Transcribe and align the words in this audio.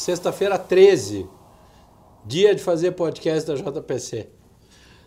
sexta-feira 0.00 0.58
13, 0.58 1.28
dia 2.24 2.54
de 2.54 2.62
fazer 2.62 2.92
podcast 2.92 3.46
da 3.46 3.54
JPC. 3.54 4.30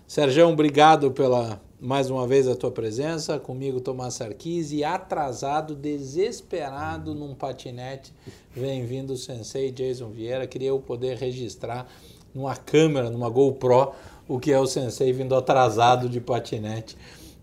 Sérgio, 0.06 0.48
obrigado 0.48 1.10
pela 1.10 1.60
mais 1.82 2.12
uma 2.12 2.28
vez 2.28 2.48
a 2.48 2.56
tua 2.56 2.70
presença. 2.70 3.40
Comigo, 3.40 3.82
Tomás 3.82 4.14
Sarkisi, 4.14 4.84
atrasado, 4.84 5.76
desesperado 5.76 7.16
num 7.16 7.34
patinete. 7.34 8.14
Vem 8.52 8.86
vindo 8.86 9.14
o 9.14 9.18
sensei 9.18 9.72
Jason 9.72 10.12
Vieira. 10.12 10.46
Queria 10.46 10.70
eu 10.70 10.80
poder 10.80 11.18
registrar 11.18 11.88
numa 12.32 12.56
câmera, 12.56 13.10
numa 13.10 13.30
GoPro, 13.30 13.94
o 14.28 14.40
que 14.40 14.52
é 14.52 14.60
o 14.60 14.68
sensei 14.68 15.12
vindo 15.12 15.36
atrasado 15.36 16.08
de 16.08 16.22
patinete 16.22 16.96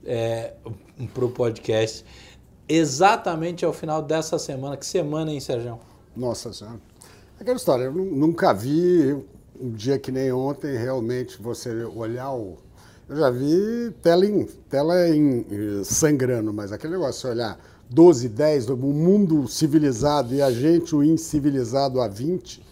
é, 0.05 0.55
para 1.13 1.25
o 1.25 1.31
podcast. 1.33 2.05
Exatamente 2.69 3.65
ao 3.65 3.73
final 3.73 4.01
dessa 4.01 4.39
semana. 4.39 4.77
Que 4.77 4.87
semana, 4.87 5.33
hein, 5.33 5.41
Sérgio? 5.41 5.81
Nossa 6.17 6.53
Senhora. 6.53 6.90
Aquela 7.41 7.57
história, 7.57 7.85
eu 7.85 7.93
nunca 7.93 8.53
vi 8.53 9.17
um 9.59 9.71
dia 9.71 9.99
que 9.99 10.13
nem 10.13 10.31
ontem 10.31 10.77
realmente 10.77 11.41
você 11.41 11.85
olhar 11.85 12.35
o. 12.35 12.59
Eu 13.09 13.17
já 13.17 13.31
vi 13.31 13.91
tela, 14.03 14.27
em, 14.27 14.45
tela 14.69 15.09
em, 15.09 15.83
sangrando, 15.83 16.53
mas 16.53 16.71
aquele 16.71 16.93
negócio, 16.93 17.31
olhar 17.31 17.59
12, 17.89 18.29
10, 18.29 18.69
o 18.69 18.77
mundo 18.77 19.49
civilizado 19.49 20.35
e 20.35 20.43
a 20.43 20.53
gente, 20.53 20.95
o 20.95 21.03
incivilizado, 21.03 22.03
a 22.03 22.09
20, 22.09 22.63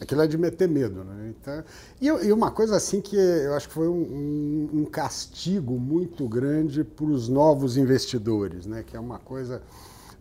aquilo 0.00 0.22
é 0.22 0.26
de 0.26 0.38
meter 0.38 0.70
medo. 0.70 1.04
Né? 1.04 1.34
Então, 1.38 1.62
e, 2.00 2.06
e, 2.06 2.32
uma 2.32 2.50
coisa 2.50 2.76
assim 2.76 3.02
que 3.02 3.16
eu 3.16 3.52
acho 3.52 3.68
que 3.68 3.74
foi 3.74 3.88
um, 3.88 4.70
um 4.72 4.84
castigo 4.86 5.78
muito 5.78 6.26
grande 6.26 6.82
para 6.82 7.04
os 7.04 7.28
novos 7.28 7.76
investidores, 7.76 8.64
né? 8.64 8.82
que 8.86 8.96
é 8.96 9.00
uma 9.00 9.18
coisa. 9.18 9.60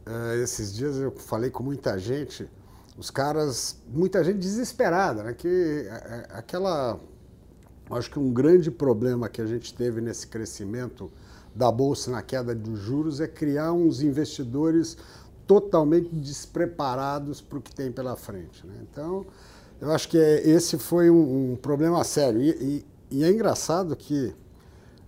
Uh, 0.06 0.44
esses 0.44 0.74
dias 0.76 0.98
eu 0.98 1.12
falei 1.12 1.50
com 1.50 1.64
muita 1.64 1.98
gente 1.98 2.46
os 2.98 3.10
caras, 3.10 3.78
muita 3.88 4.24
gente 4.24 4.40
desesperada, 4.40 5.24
né? 5.24 5.34
Que 5.34 5.88
é, 5.90 5.94
é, 5.94 6.28
aquela, 6.34 7.00
acho 7.92 8.10
que 8.10 8.20
um 8.20 8.32
grande 8.32 8.70
problema 8.70 9.28
que 9.28 9.42
a 9.42 9.46
gente 9.46 9.74
teve 9.74 10.00
nesse 10.00 10.28
crescimento 10.28 11.12
da 11.56 11.72
bolsa 11.72 12.12
na 12.12 12.22
queda 12.22 12.54
dos 12.54 12.80
juros 12.80 13.20
é 13.20 13.28
criar 13.28 13.74
uns 13.74 14.02
investidores 14.02 14.98
totalmente 15.46 16.10
despreparados 16.10 17.42
para 17.42 17.58
o 17.58 17.62
que 17.62 17.74
tem 17.74 17.92
pela 17.92 18.16
frente. 18.16 18.66
Né? 18.66 18.76
Então, 18.82 19.26
eu 19.82 19.92
acho 19.92 20.08
que 20.08 20.18
é, 20.18 20.48
esse 20.48 20.78
foi 20.78 21.10
um, 21.10 21.54
um 21.54 21.56
problema 21.56 22.04
sério. 22.04 22.42
E, 22.42 22.50
e, 22.50 22.86
e, 23.12 23.24
é 23.24 23.30
engraçado 23.30 23.96
que 23.96 24.34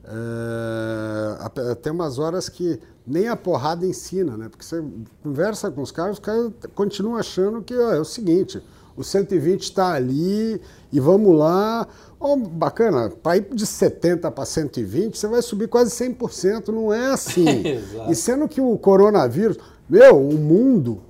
é, 0.08 1.76
tem 1.76 1.92
umas 1.92 2.20
horas 2.20 2.48
que 2.48 2.80
nem 3.06 3.28
a 3.28 3.36
porrada 3.36 3.86
ensina, 3.86 4.38
né? 4.38 4.50
Porque 4.50 4.64
você 4.64 4.84
conversa 5.24 5.72
com 5.72 5.82
os 5.82 5.92
caras, 5.92 6.14
os 6.14 6.20
caras 6.20 6.52
continuam 6.74 7.18
achando 7.18 7.62
que 7.62 7.76
ó, 7.76 7.92
é 7.92 8.00
o 8.00 8.06
seguinte, 8.06 8.62
o 8.96 9.04
120 9.04 9.62
está 9.62 9.94
ali 9.94 10.62
e 10.92 11.00
vamos 11.00 11.38
lá. 11.38 11.88
Oh, 12.20 12.38
bacana, 12.38 13.10
para 13.10 13.38
ir 13.38 13.48
de 13.52 13.66
70 13.66 14.32
para 14.32 14.46
120, 14.46 15.18
você 15.18 15.28
vai 15.28 15.42
subir 15.42 15.68
quase 15.68 15.92
100%, 15.92 16.70
não 16.70 16.94
é 16.94 17.08
assim. 17.08 17.46
e 18.10 18.16
sendo 18.16 18.48
que 18.48 18.62
o 18.62 18.78
coronavírus, 18.78 19.58
meu, 19.90 20.20
o 20.20 20.34
mundo, 20.34 21.02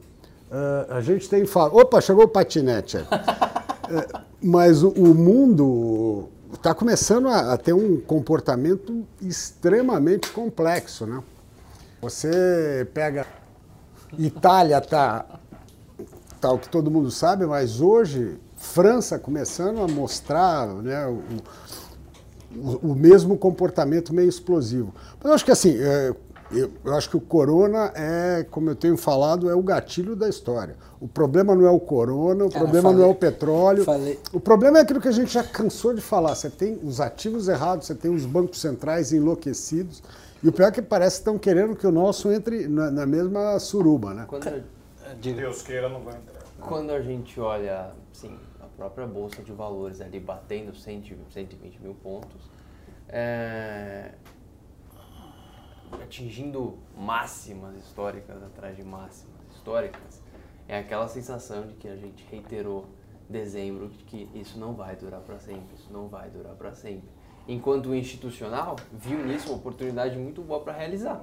uh, 0.52 0.94
a 0.94 1.02
gente 1.02 1.30
tem 1.30 1.46
fala, 1.46 1.74
opa, 1.74 2.02
chegou 2.02 2.26
o 2.26 2.28
patinete. 2.28 2.98
uh, 2.98 3.06
mas 4.42 4.84
o, 4.84 4.90
o 4.90 5.14
mundo 5.14 6.30
está 6.56 6.74
começando 6.74 7.28
a, 7.28 7.54
a 7.54 7.58
ter 7.58 7.74
um 7.74 8.00
comportamento 8.00 9.06
extremamente 9.22 10.32
complexo, 10.32 11.06
né? 11.06 11.22
Você 12.02 12.88
pega. 12.94 13.26
Itália 14.18 14.80
tá, 14.80 15.26
tá 16.40 16.52
o 16.52 16.60
que 16.60 16.70
todo 16.70 16.92
mundo 16.92 17.12
sabe, 17.12 17.46
mas 17.46 17.82
hoje 17.82 18.40
França 18.56 19.20
começando 19.20 19.82
a 19.82 19.88
mostrar 19.88 20.68
né, 20.68 21.06
o, 21.08 21.22
o, 22.56 22.92
o 22.92 22.96
mesmo 22.96 23.38
comportamento 23.38 24.14
meio 24.14 24.30
explosivo. 24.30 24.94
Mas 25.18 25.26
eu 25.26 25.34
acho 25.34 25.46
que 25.46 25.52
assim, 25.52 25.76
é, 25.78 26.14
eu, 26.56 26.72
eu, 26.84 26.94
acho 26.96 27.10
que 27.10 27.18
o 27.18 27.22
corona 27.22 27.92
é, 27.96 28.46
como 28.50 28.70
eu 28.70 28.76
tenho 28.76 28.98
falado, 28.98 29.50
é 29.50 29.56
o 29.56 29.62
gatilho 29.62 30.16
da 30.16 30.30
história. 30.30 30.76
O 31.00 31.08
problema 31.08 31.56
não 31.56 31.66
é 31.66 31.70
o 31.70 31.80
corona, 31.80 32.46
o 32.46 32.50
Cara, 32.50 32.64
problema 32.64 32.90
falei, 32.90 32.98
não 33.00 33.10
é 33.10 33.12
o 33.12 33.16
petróleo. 33.16 33.84
Falei. 33.84 34.20
O 34.34 34.40
problema 34.40 34.80
é 34.80 34.82
aquilo 34.82 35.02
que 35.02 35.08
a 35.08 35.12
gente 35.12 35.34
já 35.34 35.44
cansou 35.44 35.94
de 35.94 36.02
falar. 36.02 36.36
Você 36.36 36.50
tem 36.50 36.80
os 36.84 37.00
ativos 37.00 37.48
errados, 37.48 37.88
você 37.88 37.96
tem 37.96 38.14
os 38.14 38.26
bancos 38.26 38.60
centrais 38.60 39.12
enlouquecidos. 39.12 40.02
E 40.42 40.48
o 40.48 40.52
pior 40.52 40.68
é 40.68 40.72
que 40.72 40.82
parece 40.82 41.18
que 41.18 41.22
estão 41.22 41.38
querendo 41.38 41.76
que 41.76 41.88
o 41.88 41.92
nosso 41.92 42.32
entre 42.32 42.68
na, 42.68 42.92
na 42.92 43.06
mesma 43.06 43.58
suruba, 43.60 44.14
né? 44.14 44.26
Quando, 44.28 44.64
Deus 45.22 45.62
queira, 45.62 45.90
não 45.90 46.02
vai 46.02 46.16
entrar. 46.16 46.42
Quando 46.60 46.92
a 46.92 47.02
gente 47.02 47.40
olha, 47.40 47.92
assim, 48.12 48.38
a 48.60 48.66
própria 48.78 49.08
Bolsa 49.08 49.42
de 49.42 49.52
Valores 49.52 50.02
ali 50.02 50.20
batendo 50.20 50.76
100, 50.76 51.18
120 51.34 51.82
mil 51.82 51.96
pontos, 51.96 52.50
é, 53.10 54.12
atingindo 56.04 56.78
máximas 56.98 57.76
históricas 57.78 58.42
atrás 58.44 58.76
de 58.76 58.84
máximas 58.84 59.42
históricas, 59.54 60.22
é 60.68 60.80
aquela 60.80 61.08
sensação 61.08 61.68
de 61.68 61.74
que 61.76 61.88
a 61.88 61.96
gente 61.96 62.26
reiterou 62.30 62.86
dezembro 63.30 63.90
de 63.90 64.04
que 64.04 64.30
isso 64.34 64.60
não 64.60 64.74
vai 64.74 64.96
durar 64.96 65.22
para 65.22 65.40
sempre, 65.40 65.76
isso 65.76 65.92
não 65.92 66.08
vai 66.08 66.30
durar 66.30 66.54
para 66.54 66.74
sempre 66.74 67.10
enquanto 67.48 67.94
institucional, 67.94 68.76
viu 68.92 69.24
nisso 69.24 69.50
uma 69.50 69.58
oportunidade 69.58 70.18
muito 70.18 70.42
boa 70.42 70.62
para 70.62 70.74
realizar. 70.74 71.22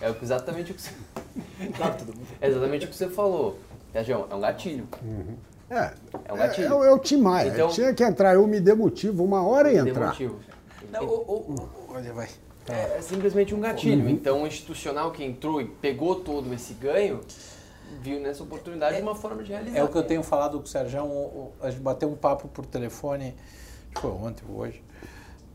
É 0.00 0.14
exatamente 0.22 0.72
o 0.72 0.74
que 0.74 0.82
você... 0.82 0.90
é 2.40 2.48
exatamente 2.48 2.86
o 2.86 2.88
que 2.88 2.96
você 2.96 3.08
falou. 3.08 3.58
É, 3.92 4.10
é 4.10 4.34
um 4.34 4.40
gatilho. 4.40 4.88
Uhum. 5.02 5.36
É, 5.70 5.92
é 6.24 6.32
um 6.32 6.36
gatilho. 6.36 6.82
É, 6.82 6.86
é, 6.86 6.90
é 6.90 6.92
o 6.92 6.98
Tim 6.98 7.18
Maia. 7.18 7.48
Então, 7.48 7.68
Tinha 7.68 7.94
que 7.94 8.02
entrar, 8.02 8.34
eu 8.34 8.46
me 8.46 8.60
dei 8.60 8.74
motivo, 8.74 9.24
uma 9.24 9.46
hora 9.46 9.72
ia 9.72 9.80
entrar. 9.80 10.08
Motivo. 10.08 10.38
Não, 10.90 11.04
o, 11.04 11.14
o, 11.14 11.70
olha, 11.92 12.12
vai. 12.12 12.28
É, 12.68 12.98
é, 12.98 13.02
simplesmente 13.02 13.54
um 13.54 13.60
gatilho. 13.60 14.04
Uhum. 14.04 14.10
Então, 14.10 14.42
o 14.42 14.46
institucional 14.46 15.10
que 15.10 15.22
entrou 15.22 15.60
e 15.60 15.66
pegou 15.66 16.16
todo 16.16 16.52
esse 16.54 16.72
ganho, 16.74 17.20
viu 18.00 18.20
nessa 18.20 18.42
oportunidade 18.42 18.96
é, 18.96 19.02
uma 19.02 19.14
forma 19.14 19.42
de 19.42 19.50
realizar. 19.50 19.78
É 19.78 19.84
o 19.84 19.88
que 19.88 19.96
eu 19.96 20.02
tenho 20.02 20.22
falado 20.22 20.58
com 20.58 20.64
o 20.64 20.66
Sérgio, 20.66 21.52
a 21.60 21.70
gente 21.70 21.82
bateu 21.82 22.08
um 22.08 22.16
papo 22.16 22.48
por 22.48 22.64
telefone, 22.66 23.34
foi 23.98 24.10
ontem 24.10 24.44
ou 24.48 24.60
hoje, 24.60 24.82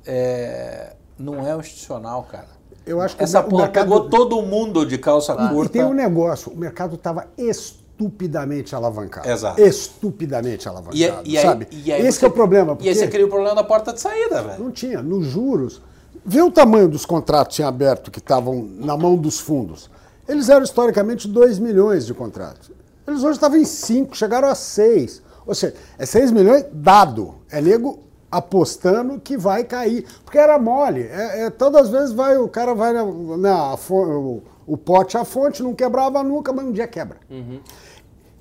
é, 0.06 0.94
não 1.18 1.46
é 1.46 1.56
institucional, 1.58 2.24
cara. 2.24 2.60
Eu 2.86 3.02
acho 3.02 3.16
que 3.16 3.24
Essa 3.24 3.44
porra 3.44 3.64
mercado... 3.64 3.84
pegou 3.84 4.10
todo 4.10 4.42
mundo 4.42 4.86
de 4.86 4.98
calça 4.98 5.34
ah, 5.34 5.50
curta. 5.50 5.78
E 5.78 5.82
tem 5.82 5.84
um 5.84 5.94
negócio, 5.94 6.52
o 6.52 6.58
mercado 6.58 6.96
estava 6.96 7.28
estupidamente 7.38 8.74
alavancado. 8.74 9.30
Exato. 9.30 9.62
Estupidamente 9.62 10.68
alavancado, 10.68 10.98
e, 10.98 11.32
e 11.32 11.38
aí, 11.38 11.44
sabe? 11.44 11.68
E 11.72 11.92
aí 11.92 12.02
Esse 12.02 12.20
você, 12.20 12.26
é 12.26 12.28
o 12.30 12.32
problema. 12.32 12.76
Porque... 12.76 12.88
E 12.88 12.90
aí 12.90 12.96
você 12.96 13.08
cria 13.08 13.26
o 13.26 13.30
problema 13.30 13.56
da 13.56 13.64
porta 13.64 13.94
de 13.94 14.00
saída, 14.00 14.42
velho. 14.42 14.64
Não 14.64 14.72
tinha. 14.72 15.04
Nos 15.04 15.28
juros, 15.28 15.82
vê 16.26 16.42
o 16.42 16.52
tamanho 16.52 16.88
dos 16.88 17.06
contratos 17.06 17.60
em 17.60 17.64
aberto 17.64 18.12
que 18.12 18.20
estavam 18.20 18.68
na 18.78 18.98
mão 18.98 19.16
dos 19.16 19.40
fundos. 19.40 19.90
Eles 20.28 20.50
eram 20.50 20.64
historicamente 20.64 21.28
2 21.28 21.60
milhões 21.60 22.06
de 22.06 22.14
contratos. 22.14 22.72
Eles 23.08 23.24
hoje 23.24 23.34
estavam 23.34 23.58
em 23.58 23.66
5, 23.66 24.16
chegaram 24.16 24.48
a 24.48 24.56
6. 24.56 25.22
Ou 25.46 25.56
seja, 25.56 25.74
é 25.98 26.06
6 26.06 26.32
milhões 26.32 26.66
dado. 26.72 27.36
É 27.50 27.60
nego 27.60 28.04
apostando 28.32 29.20
que 29.20 29.36
vai 29.38 29.64
cair. 29.64 30.06
Porque 30.24 30.38
era 30.38 30.60
mole. 30.60 31.02
É, 31.02 31.46
é, 31.46 31.50
todas 31.50 31.84
as 31.84 31.90
vezes 31.90 32.12
vai, 32.12 32.38
o 32.38 32.48
cara 32.48 32.76
vai 32.76 32.94
na, 32.94 33.04
na 33.04 33.74
o, 33.90 34.44
o, 34.68 34.78
pote 34.78 35.18
à 35.18 35.26
fonte, 35.26 35.64
não 35.64 35.74
quebrava 35.74 36.24
nunca, 36.24 36.54
mas 36.54 36.66
um 36.66 36.72
dia 36.72 36.88
quebra. 36.88 37.18
Uhum. 37.30 37.60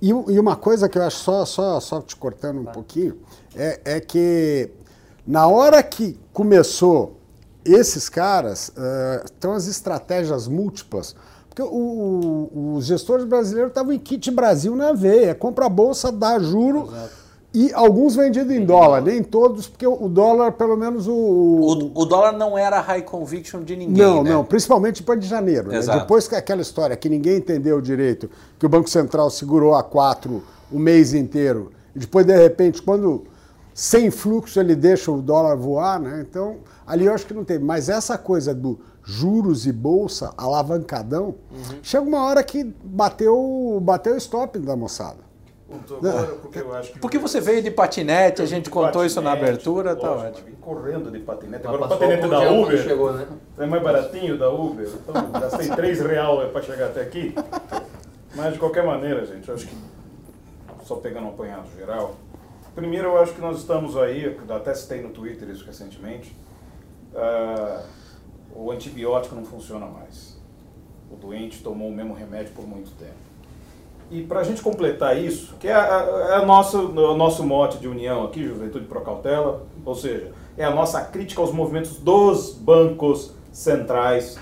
E, 0.01 0.09
e, 0.11 0.39
uma 0.39 0.55
coisa 0.55 0.89
que 0.89 0.99
eu 0.99 1.03
acho, 1.03 1.17
só, 1.17 1.45
só, 1.45 1.81
só 1.81 2.01
te 2.01 2.15
cortando 2.15 2.61
um 2.61 2.65
tá. 2.65 2.73
pouquinho, 2.73 3.19
é, 3.57 3.81
é, 3.85 4.01
que 4.01 4.71
na 5.27 5.49
hora 5.49 5.83
que 5.83 6.19
começou 6.33 7.18
esses 7.73 8.09
caras, 8.09 8.71
uh, 8.71 9.25
estão 9.25 9.53
as 9.53 9.67
estratégias 9.67 10.49
múltiplas. 10.49 11.15
Porque 11.49 11.63
os 11.63 12.87
gestores 12.87 13.25
brasileiros 13.25 13.71
estavam 13.71 13.93
em 13.93 13.99
kit 13.99 14.31
Brasil 14.31 14.77
na 14.77 14.93
veia. 14.93 15.35
Compra 15.35 15.67
a 15.67 15.69
bolsa, 15.69 16.13
dá 16.13 16.39
juro. 16.39 16.85
Exato 16.87 17.29
e 17.53 17.73
alguns 17.73 18.15
vendidos 18.15 18.55
em 18.55 18.65
dólar, 18.65 19.01
nem 19.01 19.23
todos, 19.23 19.67
porque 19.67 19.87
o 19.87 20.09
dólar, 20.09 20.53
pelo 20.53 20.77
menos 20.77 21.09
o. 21.09 21.13
O, 21.13 22.03
o 22.03 22.05
dólar 22.05 22.33
não 22.33 22.59
era 22.59 22.79
high 22.81 23.03
conviction 23.03 23.63
de 23.63 23.75
ninguém. 23.75 24.05
Não, 24.05 24.23
né? 24.23 24.31
não, 24.31 24.45
principalmente 24.45 25.01
depois 25.01 25.19
de 25.19 25.27
janeiro. 25.27 25.71
Né? 25.71 25.81
Depois 25.81 26.29
que 26.29 26.35
aquela 26.35 26.61
história 26.61 26.95
que 26.95 27.09
ninguém 27.09 27.39
entendeu 27.39 27.81
direito, 27.81 28.29
que 28.59 28.67
o 28.67 28.69
Banco 28.69 28.91
Central 28.91 29.31
segurou 29.31 29.75
a 29.75 29.83
quatro 29.83 30.43
o 30.71 30.79
mês 30.79 31.15
inteiro, 31.15 31.73
e 31.97 32.01
depois, 32.01 32.27
de 32.27 32.37
repente, 32.37 32.83
quando 32.83 33.25
sem 33.79 34.11
fluxo 34.11 34.59
ele 34.59 34.75
deixa 34.75 35.09
o 35.09 35.23
dólar 35.23 35.55
voar, 35.55 36.01
né? 36.01 36.27
Então, 36.29 36.57
ali 36.85 37.05
eu 37.05 37.15
acho 37.15 37.25
que 37.25 37.33
não 37.33 37.45
tem. 37.45 37.61
Mas 37.61 37.89
essa 37.89 38.19
coisa 38.19 38.53
do 38.53 38.81
juros 39.05 39.69
e 39.69 39.73
bolsa 39.73 40.35
alavancadão, 40.37 41.37
uhum. 41.49 41.79
chega 41.81 42.03
uma 42.03 42.25
hora 42.25 42.43
que 42.43 42.65
bateu, 42.65 43.79
bateu 43.81 44.15
o 44.15 44.17
stop 44.17 44.59
da 44.59 44.75
moçada. 44.75 45.29
Agora, 45.97 46.27
porque 46.43 46.59
eu 46.59 46.75
acho 46.75 46.93
que. 46.93 46.99
Porque 46.99 47.19
você 47.19 47.41
veio 47.41 47.63
de 47.63 47.71
patinete, 47.71 48.43
a 48.43 48.47
gente 48.47 48.69
contou 48.69 48.87
patinete, 48.87 49.13
isso 49.13 49.21
na 49.21 49.31
abertura, 49.31 49.95
tá 49.95 50.11
ótimo. 50.11 50.49
Vim 50.49 50.57
correndo 50.57 51.13
de 51.13 51.21
patinete. 51.21 51.65
Agora 51.65 51.85
o 51.85 51.89
patinete 51.89 52.29
da 52.29 52.51
Uber 52.51 52.83
chegou, 52.83 53.13
né? 53.13 53.27
é 53.59 53.67
mais 53.67 53.83
baratinho 53.83 54.37
da 54.37 54.51
Uber. 54.51 54.89
Então 54.89 55.41
gastei 55.41 55.69
3 55.69 56.01
reais 56.01 56.51
para 56.51 56.63
chegar 56.63 56.87
até 56.87 57.03
aqui. 57.03 57.33
Mas 58.35 58.55
de 58.55 58.59
qualquer 58.59 58.85
maneira, 58.85 59.25
gente, 59.25 59.49
eu 59.49 59.55
acho 59.55 59.69
que 59.69 59.77
só 60.85 60.97
pegando 60.97 61.27
um 61.27 61.31
apanhado 61.31 61.69
geral. 61.79 62.17
Primeiro, 62.79 63.09
eu 63.09 63.19
acho 63.19 63.33
que 63.33 63.41
nós 63.41 63.59
estamos 63.59 63.97
aí, 63.97 64.39
até 64.49 64.73
citei 64.73 65.03
no 65.03 65.09
Twitter 65.09 65.49
isso 65.51 65.65
recentemente, 65.67 66.33
uh, 67.13 67.83
o 68.55 68.71
antibiótico 68.71 69.35
não 69.35 69.45
funciona 69.45 69.85
mais. 69.85 70.41
O 71.11 71.17
doente 71.17 71.61
tomou 71.61 71.89
o 71.89 71.93
mesmo 71.93 72.15
remédio 72.15 72.53
por 72.55 72.65
muito 72.65 72.93
tempo. 72.93 73.19
E 74.13 74.23
para 74.23 74.39
a 74.39 74.45
gente 74.45 74.63
completar 74.63 75.19
isso, 75.19 75.57
que 75.59 75.67
é, 75.67 75.75
a, 75.75 76.29
é 76.31 76.35
a 76.37 76.47
nossa, 76.47 76.79
o 76.79 77.17
nosso 77.17 77.43
mote 77.43 77.79
de 77.79 77.89
união 77.89 78.23
aqui, 78.23 78.45
Juventude 78.45 78.87
Pro 78.87 79.01
Cautela, 79.01 79.67
ou 79.85 79.97
seja, 79.97 80.31
é 80.57 80.65
a 80.65 80.71
nossa 80.71 81.01
crítica 81.01 81.41
aos 81.41 81.51
movimentos 81.51 81.97
dos 81.97 82.53
bancos 82.53 83.33
centrais 83.51 84.39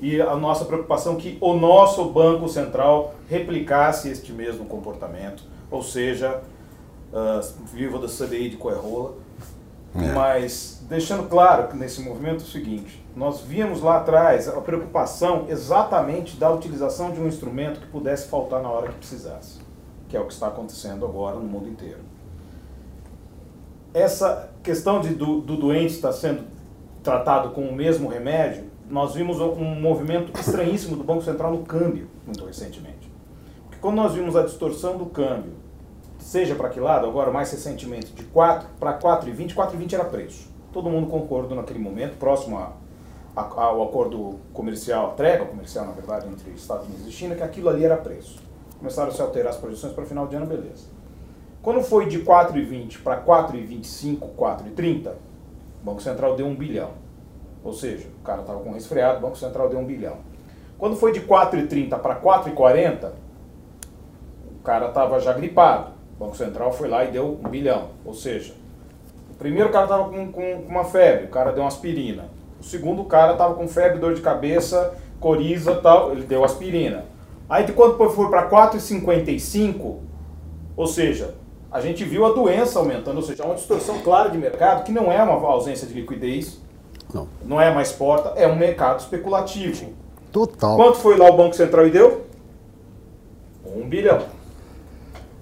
e 0.00 0.18
a 0.18 0.34
nossa 0.34 0.64
preocupação 0.64 1.16
que 1.16 1.36
o 1.42 1.52
nosso 1.52 2.06
Banco 2.06 2.48
Central 2.48 3.16
replicasse 3.28 4.08
este 4.08 4.32
mesmo 4.32 4.64
comportamento, 4.64 5.42
ou 5.70 5.82
seja, 5.82 6.40
uh, 7.12 7.66
viva 7.72 7.98
da 7.98 8.08
CDI 8.08 8.50
de 8.50 8.56
Coerrola, 8.56 9.14
é. 9.94 10.12
mas 10.12 10.82
deixando 10.88 11.28
claro 11.28 11.68
que 11.68 11.76
nesse 11.76 12.00
movimento 12.00 12.40
é 12.40 12.46
o 12.46 12.48
seguinte, 12.48 13.04
nós 13.14 13.40
víamos 13.40 13.80
lá 13.80 13.98
atrás 13.98 14.48
a 14.48 14.60
preocupação 14.60 15.46
exatamente 15.48 16.36
da 16.36 16.50
utilização 16.50 17.10
de 17.10 17.20
um 17.20 17.26
instrumento 17.26 17.80
que 17.80 17.86
pudesse 17.86 18.28
faltar 18.28 18.62
na 18.62 18.68
hora 18.68 18.88
que 18.88 18.98
precisasse, 18.98 19.58
que 20.08 20.16
é 20.16 20.20
o 20.20 20.26
que 20.26 20.32
está 20.32 20.46
acontecendo 20.48 21.04
agora 21.04 21.36
no 21.36 21.46
mundo 21.46 21.68
inteiro. 21.68 21.98
Essa 23.92 24.50
questão 24.62 25.00
de, 25.00 25.14
do, 25.14 25.40
do 25.40 25.56
doente 25.56 25.94
estar 25.94 26.12
sendo 26.12 26.44
tratado 27.02 27.50
com 27.50 27.62
o 27.62 27.74
mesmo 27.74 28.08
remédio, 28.08 28.64
nós 28.88 29.14
vimos 29.14 29.40
um 29.40 29.80
movimento 29.80 30.38
estranhíssimo 30.38 30.96
do 30.96 31.04
Banco 31.04 31.22
Central 31.22 31.52
no 31.52 31.64
câmbio, 31.64 32.08
muito 32.26 32.44
recentemente. 32.44 33.10
Porque 33.64 33.78
quando 33.80 33.96
nós 33.96 34.14
vimos 34.14 34.36
a 34.36 34.42
distorção 34.42 34.96
do 34.98 35.06
câmbio, 35.06 35.52
seja 36.30 36.54
para 36.54 36.68
que 36.68 36.78
lado, 36.78 37.08
agora 37.08 37.28
mais 37.32 37.50
recentemente, 37.50 38.12
de 38.12 38.22
4 38.22 38.68
para 38.78 38.96
4,20, 38.96 39.52
4,20 39.52 39.94
era 39.94 40.04
preço. 40.04 40.48
Todo 40.72 40.88
mundo 40.88 41.10
concordou 41.10 41.56
naquele 41.56 41.80
momento, 41.80 42.16
próximo 42.18 42.56
a 42.56 42.72
ao 43.34 43.82
acordo 43.82 44.38
comercial, 44.52 45.06
a 45.06 45.10
trégua 45.14 45.46
comercial, 45.46 45.86
na 45.86 45.92
verdade, 45.92 46.28
entre 46.28 46.50
Estados 46.50 46.86
Unidos 46.86 47.06
e 47.06 47.10
China, 47.10 47.34
que 47.34 47.42
aquilo 47.42 47.68
ali 47.68 47.84
era 47.84 47.96
preço. 47.96 48.40
Começaram 48.78 49.08
a 49.08 49.12
se 49.12 49.20
alterar 49.20 49.50
as 49.50 49.56
projeções 49.56 49.92
para 49.92 50.04
final 50.04 50.26
de 50.28 50.36
ano, 50.36 50.46
beleza. 50.46 50.86
Quando 51.62 51.82
foi 51.82 52.06
de 52.06 52.20
4,20 52.20 53.02
para 53.02 53.20
4,25, 53.22 54.34
4,30, 54.36 55.12
o 55.80 55.84
Banco 55.84 56.02
Central 56.02 56.36
deu 56.36 56.46
um 56.46 56.54
bilhão. 56.54 56.90
Ou 57.64 57.72
seja, 57.72 58.08
o 58.20 58.24
cara 58.24 58.42
estava 58.42 58.60
com 58.60 58.72
resfriado, 58.72 59.18
o 59.18 59.22
Banco 59.22 59.38
Central 59.38 59.68
deu 59.68 59.78
um 59.78 59.84
bilhão. 59.84 60.18
Quando 60.78 60.96
foi 60.96 61.12
de 61.12 61.22
4,30 61.22 61.98
para 61.98 62.20
4,40, 62.20 63.12
o 64.60 64.62
cara 64.62 64.88
estava 64.88 65.18
já 65.18 65.32
gripado. 65.32 65.99
O 66.20 66.24
Banco 66.24 66.36
Central 66.36 66.70
foi 66.70 66.86
lá 66.86 67.02
e 67.02 67.10
deu 67.10 67.40
um 67.42 67.48
bilhão. 67.48 67.88
Ou 68.04 68.12
seja, 68.12 68.52
o 69.30 69.34
primeiro 69.36 69.70
cara 69.70 69.84
estava 69.84 70.10
com, 70.10 70.30
com, 70.30 70.66
uma 70.68 70.84
febre, 70.84 71.24
o 71.24 71.28
cara 71.28 71.50
deu 71.50 71.62
uma 71.62 71.68
aspirina. 71.68 72.28
O 72.60 72.62
segundo 72.62 73.04
cara 73.04 73.32
estava 73.32 73.54
com 73.54 73.66
febre, 73.66 73.98
dor 73.98 74.12
de 74.12 74.20
cabeça, 74.20 74.92
coriza 75.18 75.76
tal, 75.76 76.12
ele 76.12 76.24
deu 76.24 76.44
aspirina. 76.44 77.06
Aí 77.48 77.64
de 77.64 77.72
quando 77.72 77.96
foi 78.10 78.28
para 78.28 78.50
4,55, 78.50 79.96
ou 80.76 80.86
seja, 80.86 81.34
a 81.72 81.80
gente 81.80 82.04
viu 82.04 82.26
a 82.26 82.32
doença 82.32 82.78
aumentando, 82.78 83.16
ou 83.16 83.22
seja, 83.22 83.42
uma 83.42 83.54
distorção 83.54 84.00
clara 84.00 84.28
de 84.28 84.36
mercado 84.36 84.84
que 84.84 84.92
não 84.92 85.10
é 85.10 85.22
uma 85.22 85.48
ausência 85.48 85.88
de 85.88 85.94
liquidez, 85.94 86.60
não, 87.14 87.28
não 87.42 87.58
é 87.58 87.72
mais 87.72 87.92
porta, 87.92 88.38
é 88.38 88.46
um 88.46 88.56
mercado 88.56 89.00
especulativo. 89.00 89.94
Total. 90.30 90.76
Quanto 90.76 90.98
foi 90.98 91.16
lá 91.16 91.30
o 91.30 91.36
Banco 91.36 91.56
Central 91.56 91.86
e 91.86 91.90
deu? 91.90 92.26
Um 93.64 93.88
bilhão. 93.88 94.20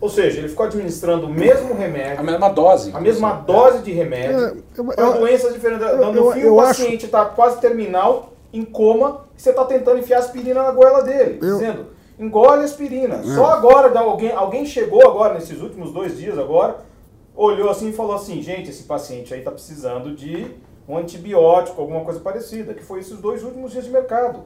Ou 0.00 0.08
seja, 0.08 0.38
ele 0.38 0.48
ficou 0.48 0.66
administrando 0.66 1.26
o 1.26 1.28
mesmo 1.28 1.74
remédio. 1.74 2.20
A 2.20 2.22
mesma 2.22 2.48
dose. 2.48 2.92
A 2.94 3.00
mesma 3.00 3.32
dose 3.32 3.82
de 3.82 3.92
remédio. 3.92 4.62
para 4.94 5.10
doenças 5.10 5.52
diferentes. 5.52 5.86
Eu, 5.86 6.12
no 6.12 6.32
fim, 6.32 6.44
o 6.44 6.56
paciente 6.56 7.06
está 7.06 7.22
acho... 7.22 7.34
quase 7.34 7.60
terminal, 7.60 8.32
em 8.52 8.64
coma, 8.64 9.24
e 9.36 9.42
você 9.42 9.50
está 9.50 9.64
tentando 9.64 9.98
enfiar 9.98 10.18
aspirina 10.18 10.62
na 10.62 10.70
goela 10.70 11.02
dele. 11.02 11.38
Eu... 11.42 11.54
Dizendo, 11.54 11.86
engole 12.18 12.64
aspirina. 12.64 13.16
É. 13.16 13.22
Só 13.34 13.46
agora, 13.46 13.96
alguém, 13.98 14.30
alguém 14.30 14.64
chegou 14.64 15.02
agora, 15.02 15.34
nesses 15.34 15.60
últimos 15.60 15.92
dois 15.92 16.16
dias 16.16 16.38
agora, 16.38 16.76
olhou 17.34 17.68
assim 17.68 17.88
e 17.88 17.92
falou 17.92 18.14
assim, 18.14 18.40
gente, 18.40 18.70
esse 18.70 18.84
paciente 18.84 19.34
aí 19.34 19.40
está 19.40 19.50
precisando 19.50 20.14
de 20.14 20.46
um 20.88 20.96
antibiótico, 20.96 21.80
alguma 21.80 22.04
coisa 22.04 22.20
parecida. 22.20 22.72
Que 22.72 22.84
foi 22.84 23.00
esses 23.00 23.18
dois 23.18 23.42
últimos 23.42 23.72
dias 23.72 23.84
de 23.84 23.90
mercado. 23.90 24.44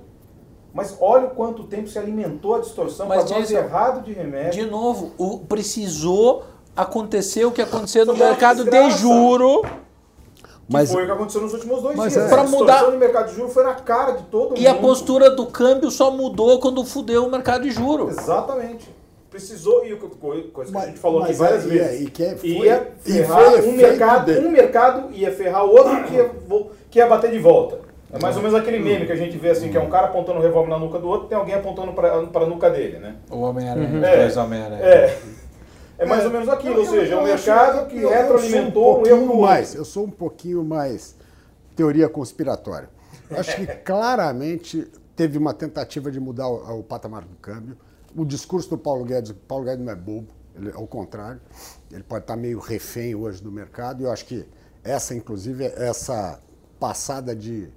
Mas 0.75 0.97
olha 1.01 1.27
o 1.27 1.31
quanto 1.31 1.65
tempo 1.65 1.89
se 1.89 1.99
alimentou 1.99 2.55
a 2.55 2.61
distorção 2.61 3.07
Mas 3.07 3.25
para 3.25 3.39
dose 3.39 3.55
errado 3.55 4.03
de 4.03 4.13
remédio. 4.13 4.65
De 4.65 4.71
novo, 4.71 5.13
o, 5.19 5.41
precisou 5.41 6.45
acontecer 6.75 7.45
o 7.45 7.53
que 7.53 7.61
aconteceu 7.61 8.07
no 8.07 8.17
mercado 8.17 8.65
de 8.65 8.91
juro. 8.93 9.63
Mas 10.69 10.91
foi 10.91 11.03
o 11.03 11.07
que 11.07 11.13
aconteceu 11.13 11.43
nos 11.43 11.53
últimos 11.53 11.83
dois 11.83 11.99
dias. 11.99 12.17
É. 12.17 12.29
Para 12.29 12.45
mudar 12.45 12.89
o 12.89 12.97
mercado 12.97 13.29
de 13.29 13.35
juros 13.37 13.53
foi 13.53 13.65
na 13.65 13.75
cara 13.75 14.13
de 14.13 14.23
todo 14.25 14.47
e 14.47 14.49
mundo. 14.51 14.61
E 14.61 14.67
a 14.67 14.75
postura 14.75 15.31
do 15.31 15.47
câmbio 15.47 15.91
só 15.91 16.11
mudou 16.11 16.59
quando 16.59 16.83
fudeu 16.85 17.27
o 17.27 17.31
mercado 17.31 17.65
de 17.65 17.71
juros. 17.71 18.17
Exatamente. 18.17 18.89
Precisou 19.29 19.85
e 19.85 19.97
coisa 19.97 20.43
que 20.43 20.73
mas, 20.73 20.85
a 20.85 20.87
gente 20.87 20.99
falou 20.99 21.23
aqui 21.23 21.33
várias 21.33 21.65
é, 21.65 21.69
vezes. 21.69 22.01
E, 22.03 22.11
que 22.11 22.37
foi, 22.37 22.49
ia 22.49 22.93
ferrar 23.01 23.55
um 23.65 23.73
mercado, 23.73 24.27
dele. 24.27 24.47
um 24.47 24.51
mercado 24.51 25.13
ia 25.13 25.33
ferrar 25.33 25.65
o 25.65 25.71
outro 25.71 26.05
que 26.05 26.15
ia, 26.15 26.31
que 26.91 26.99
ia 26.99 27.07
bater 27.07 27.31
de 27.31 27.39
volta. 27.39 27.92
É 28.13 28.19
mais 28.19 28.37
ou 28.37 28.43
menos 28.43 28.55
aquele 28.55 28.79
meme 28.79 29.07
que 29.07 29.13
a 29.13 29.17
gente 29.17 29.39
vê 29.39 29.51
assim, 29.51 29.71
que 29.71 29.77
é 29.77 29.81
um 29.81 29.89
cara 29.89 30.09
apontando 30.09 30.39
o 30.39 30.43
revólver 30.43 30.69
na 30.69 30.79
nuca 30.79 30.99
do 30.99 31.09
outro, 31.09 31.29
tem 31.29 31.39
alguém 31.39 31.55
apontando 31.55 31.95
para 31.95 32.13
a 32.13 32.47
nuca 32.47 32.71
dele, 32.71 32.99
né? 32.99 33.17
O 33.31 33.41
Homem-Aranha, 33.41 33.89
uhum. 33.89 34.05
é, 34.05 34.17
dois 34.19 34.37
Homem-Aranha. 34.37 34.83
É. 34.83 35.19
É 35.99 36.07
mais 36.07 36.25
ou 36.25 36.31
menos 36.31 36.49
aquilo, 36.49 36.81
ou 36.81 36.87
seja, 36.87 37.15
é 37.15 37.17
um 37.17 37.23
mercado 37.23 37.87
que 37.89 37.97
retroalimentou 37.97 39.01
um 39.01 39.07
erro 39.07 39.41
mais. 39.41 39.75
Eu 39.75 39.85
sou 39.85 40.05
um 40.05 40.11
pouquinho 40.11 40.65
mais 40.65 41.15
teoria 41.77 42.09
conspiratória. 42.09 42.91
Acho 43.31 43.57
que 43.57 43.67
claramente 43.85 44.91
teve 45.15 45.39
uma 45.39 45.55
tentativa 45.55 46.11
de 46.11 46.19
mudar 46.19 46.49
o, 46.49 46.81
o, 46.81 46.83
patamar 46.83 47.23
do 47.23 47.37
câmbio. 47.37 47.77
O 48.17 48.25
discurso 48.25 48.69
do 48.71 48.79
Paulo 48.79 49.05
Guedes, 49.05 49.31
o 49.31 49.35
Paulo 49.35 49.65
Guedes 49.65 49.85
não 49.85 49.93
é 49.93 49.97
bobo, 49.97 50.29
ele, 50.57 50.71
ao 50.75 50.87
contrário, 50.87 51.41
ele 51.91 52.03
pode 52.03 52.25
estar 52.25 52.37
meio 52.37 52.59
refém 52.59 53.15
hoje 53.15 53.43
do 53.43 53.51
mercado. 53.51 54.03
E 54.03 54.05
eu 54.05 54.13
acho 54.13 54.27
que 54.27 54.45
essa, 54.85 55.15
inclusive, 55.15 55.65
essa 55.65 56.41
passada 56.81 57.35
de 57.35 57.71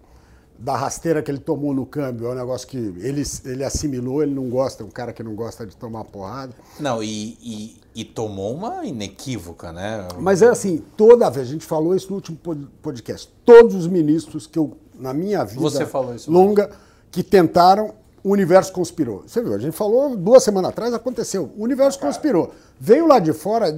da 0.58 0.76
rasteira 0.76 1.22
que 1.22 1.30
ele 1.30 1.40
tomou 1.40 1.74
no 1.74 1.86
câmbio, 1.86 2.28
é 2.28 2.32
um 2.32 2.36
negócio 2.36 2.68
que 2.68 2.78
ele, 2.78 3.24
ele 3.44 3.64
assimilou, 3.64 4.24
ele 4.24 4.34
não 4.34 4.50
gosta, 4.50 4.84
é 4.84 4.86
um 4.86 4.90
cara 4.90 5.12
que 5.12 5.22
não 5.22 5.36
gosta 5.36 5.66
de 5.66 5.76
tomar 5.76 6.06
porrada. 6.06 6.54
Não, 6.80 7.04
e, 7.04 7.38
e, 7.42 7.78
e, 7.94 8.06
tomou 8.06 8.54
uma 8.54 8.86
inequívoca, 8.86 9.72
né? 9.72 10.08
Mas 10.20 10.42
é 10.42 10.48
assim, 10.48 10.84
toda 10.96 11.30
vez, 11.30 11.48
a 11.48 11.52
gente 11.52 11.66
falou 11.66 11.96
isso 11.96 12.10
no 12.10 12.16
último 12.16 12.38
podcast, 12.82 13.32
todos 13.44 13.76
os 13.76 13.88
ministros 13.88 14.48
que 14.48 14.58
eu, 14.58 14.78
na 14.98 15.14
minha 15.14 15.44
vida 15.44 15.62
Você 15.62 15.86
falou 15.86 16.16
isso 16.16 16.32
longa, 16.32 16.70
que 17.12 17.22
tentaram, 17.22 17.94
o 18.24 18.32
universo 18.32 18.72
conspirou. 18.72 19.24
Você 19.28 19.42
viu, 19.42 19.54
a 19.54 19.60
gente 19.60 19.76
falou 19.76 20.16
duas 20.16 20.44
semanas 20.44 20.72
atrás, 20.72 20.94
aconteceu, 20.94 21.52
o 21.58 21.64
universo 21.64 22.00
conspirou. 22.00 22.52
Veio 22.80 23.08
lá 23.08 23.20
de 23.20 23.34
fora, 23.34 23.72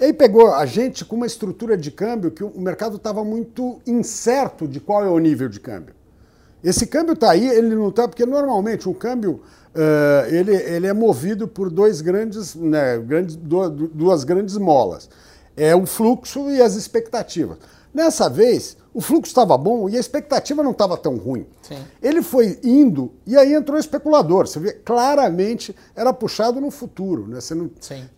e 0.00 0.04
aí 0.04 0.12
pegou 0.12 0.52
a 0.52 0.66
gente 0.66 1.04
com 1.04 1.16
uma 1.16 1.26
estrutura 1.26 1.76
de 1.76 1.90
câmbio 1.90 2.30
que 2.30 2.42
o 2.42 2.60
mercado 2.60 2.96
estava 2.96 3.24
muito 3.24 3.80
incerto 3.86 4.66
de 4.66 4.80
qual 4.80 5.04
é 5.04 5.08
o 5.08 5.18
nível 5.18 5.48
de 5.48 5.60
câmbio. 5.60 5.94
Esse 6.62 6.86
câmbio 6.86 7.12
está 7.12 7.30
aí, 7.30 7.46
ele 7.46 7.74
não 7.74 7.90
está, 7.90 8.08
porque 8.08 8.24
normalmente 8.24 8.88
o 8.88 8.94
câmbio 8.94 9.42
uh, 9.74 10.34
ele, 10.34 10.54
ele 10.54 10.86
é 10.86 10.92
movido 10.92 11.46
por 11.46 11.70
dois 11.70 12.00
grandes, 12.00 12.54
né, 12.54 12.98
grandes, 12.98 13.36
duas 13.36 14.24
grandes 14.24 14.56
molas. 14.56 15.08
É 15.56 15.76
o 15.76 15.86
fluxo 15.86 16.50
e 16.50 16.60
as 16.60 16.74
expectativas. 16.74 17.58
Nessa 17.92 18.28
vez, 18.28 18.76
o 18.94 19.00
fluxo 19.00 19.28
estava 19.28 19.58
bom 19.58 19.88
e 19.88 19.96
a 19.96 20.00
expectativa 20.00 20.62
não 20.62 20.70
estava 20.70 20.96
tão 20.96 21.16
ruim. 21.16 21.44
Sim. 21.60 21.78
Ele 22.00 22.22
foi 22.22 22.60
indo 22.62 23.12
e 23.26 23.36
aí 23.36 23.52
entrou 23.52 23.76
o 23.76 23.80
especulador. 23.80 24.46
Você 24.46 24.60
vê, 24.60 24.72
claramente 24.72 25.74
era 25.96 26.12
puxado 26.12 26.60
no 26.60 26.70
futuro. 26.70 27.26
Né? 27.26 27.40
Você 27.40 27.56
não, 27.56 27.68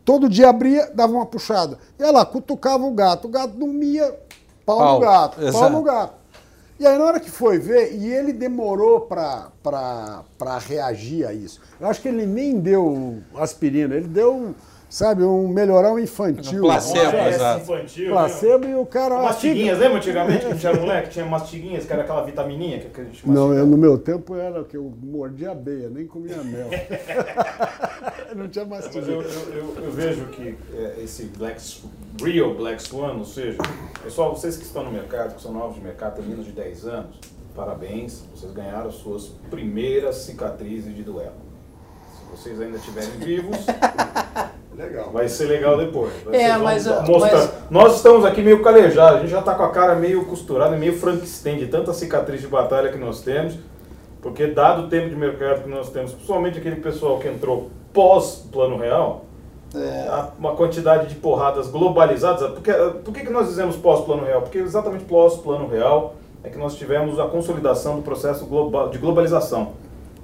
todo 0.05 0.29
dia 0.29 0.51
abria, 0.51 0.91
dava 0.95 1.15
uma 1.15 1.25
puxada. 1.25 1.79
E 1.99 2.05
aí 2.05 2.13
lá, 2.13 2.27
cutucava 2.27 2.85
o 2.85 2.91
gato. 2.91 3.27
O 3.27 3.31
gato 3.31 3.55
dormia, 3.55 4.15
pau, 4.67 4.77
pau. 4.77 4.95
no 4.95 5.01
gato, 5.01 5.41
Exato. 5.41 5.59
pau 5.59 5.71
no 5.71 5.83
gato. 5.83 6.15
E 6.79 6.87
aí 6.87 6.99
na 6.99 7.05
hora 7.07 7.21
que 7.21 7.31
foi 7.31 7.59
ver, 7.59 7.95
e 7.95 8.13
ele 8.13 8.35
demorou 8.35 9.01
para 9.01 10.59
reagir 10.59 11.27
a 11.27 11.33
isso. 11.33 11.59
Eu 11.81 11.89
acho 11.89 12.03
que 12.03 12.09
ele 12.09 12.27
nem 12.27 12.61
deu 12.61 13.23
aspirina, 13.35 13.95
ele 13.95 14.09
deu 14.09 14.55
sabe, 14.89 15.25
um 15.25 15.49
melhorão 15.49 15.99
infantil. 15.99 16.61
Um 16.61 16.63
placebo, 16.63 17.17
é, 17.17 17.29
exato. 17.31 17.63
Infantil, 17.63 18.11
placebo 18.11 18.65
né? 18.67 18.73
e 18.73 18.75
o 18.77 18.87
cara... 18.87 19.23
Mastiguinhas, 19.23 19.79
lembra 19.79 19.99
antigamente 19.99 20.41
que 20.41 20.47
a 20.47 20.53
gente 20.55 20.67
era 20.67 20.81
moleque? 20.81 21.11
Tinha 21.11 21.27
mastiguinhas, 21.27 21.85
que 21.85 21.93
era 21.93 22.03
aquela 22.03 22.25
vitamininha 22.25 22.81
que 22.81 23.01
a 23.01 23.05
gente 23.05 23.29
Não, 23.29 23.53
eu, 23.53 23.67
no 23.67 23.77
meu 23.77 23.99
tempo 23.99 24.35
era 24.37 24.65
que 24.65 24.77
eu 24.77 24.93
mordia 25.03 25.51
abeia, 25.51 25.89
nem 25.89 26.07
comia 26.07 26.37
mel. 26.43 26.69
não 28.35 28.49
tinha 28.49 28.65
mastiguinha. 28.65 29.17
Mas 29.17 29.35
eu, 29.35 29.53
eu, 29.53 29.75
eu, 29.77 29.85
eu 29.85 29.91
vejo 29.91 30.27
que 30.27 30.57
é, 30.75 31.03
esse 31.03 31.25
Black, 31.37 31.61
Real 32.23 32.55
Black 32.55 32.83
Swan, 32.83 33.15
ou 33.15 33.25
seja, 33.25 33.59
pessoal, 34.03 34.35
vocês 34.35 34.57
que 34.57 34.65
estão 34.65 34.85
no 34.85 34.93
mercado, 34.93 35.35
que 35.35 35.43
são 35.43 35.53
novos 35.53 35.75
de 35.75 35.83
mercado, 35.83 36.17
têm 36.17 36.25
menos 36.25 36.47
de 36.47 36.53
10 36.53 36.87
anos, 36.87 37.19
parabéns, 37.55 38.25
vocês 38.35 38.53
ganharam 38.53 38.91
suas 38.91 39.33
primeiras 39.51 40.17
cicatrizes 40.17 40.95
de 40.95 41.03
duelo. 41.03 41.47
Se 42.15 42.31
vocês 42.31 42.61
ainda 42.61 42.77
estiverem 42.77 43.11
vivos, 43.19 43.57
Legal. 44.77 45.11
Vai 45.11 45.27
ser 45.27 45.47
legal 45.47 45.79
depois. 45.79 46.13
É, 46.31 46.55
mas, 46.59 46.87
mas, 46.87 47.53
Nós 47.71 47.97
estamos 47.97 48.25
aqui 48.27 48.43
meio 48.43 48.63
calejados, 48.63 49.19
a 49.19 49.21
gente 49.21 49.31
já 49.31 49.41
está 49.41 49.55
com 49.55 49.63
a 49.63 49.71
cara 49.71 49.95
meio 49.95 50.27
costurada, 50.27 50.77
meio 50.77 50.99
Frankenstein, 50.99 51.57
de 51.59 51.67
tanta 51.67 51.95
cicatriz 51.95 52.43
de 52.43 52.47
batalha 52.47 52.93
que 52.93 52.99
nós 52.99 53.23
temos. 53.23 53.59
Porque 54.21 54.49
dado 54.49 54.83
o 54.83 54.89
tempo 54.89 55.09
de 55.09 55.17
mercado 55.17 55.63
que 55.63 55.69
nós 55.69 55.89
temos, 55.91 56.13
principalmente 56.13 56.59
aquele 56.59 56.77
pessoal 56.77 57.19
que 57.19 57.29
entrou 57.29 57.71
pós-plano 57.93 58.77
real, 58.77 59.25
é. 59.75 60.25
uma 60.39 60.55
quantidade 60.55 61.09
de 61.09 61.15
porradas 61.15 61.69
globalizadas. 61.69 62.51
Porque, 62.51 62.73
por 63.05 63.15
que, 63.15 63.21
que 63.21 63.31
nós 63.31 63.49
dizemos 63.49 63.77
pós-plano 63.77 64.25
real? 64.25 64.43
Porque 64.43 64.59
exatamente 64.59 65.05
pós-plano 65.05 65.69
real 65.69 66.17
é 66.45 66.51
que 66.51 66.59
nós 66.59 66.77
tivemos 66.77 67.19
a 67.19 67.27
consolidação 67.27 67.97
do 67.97 68.03
processo 68.03 68.45
global, 68.47 68.91
de 68.91 68.99
globalização. 68.99 69.73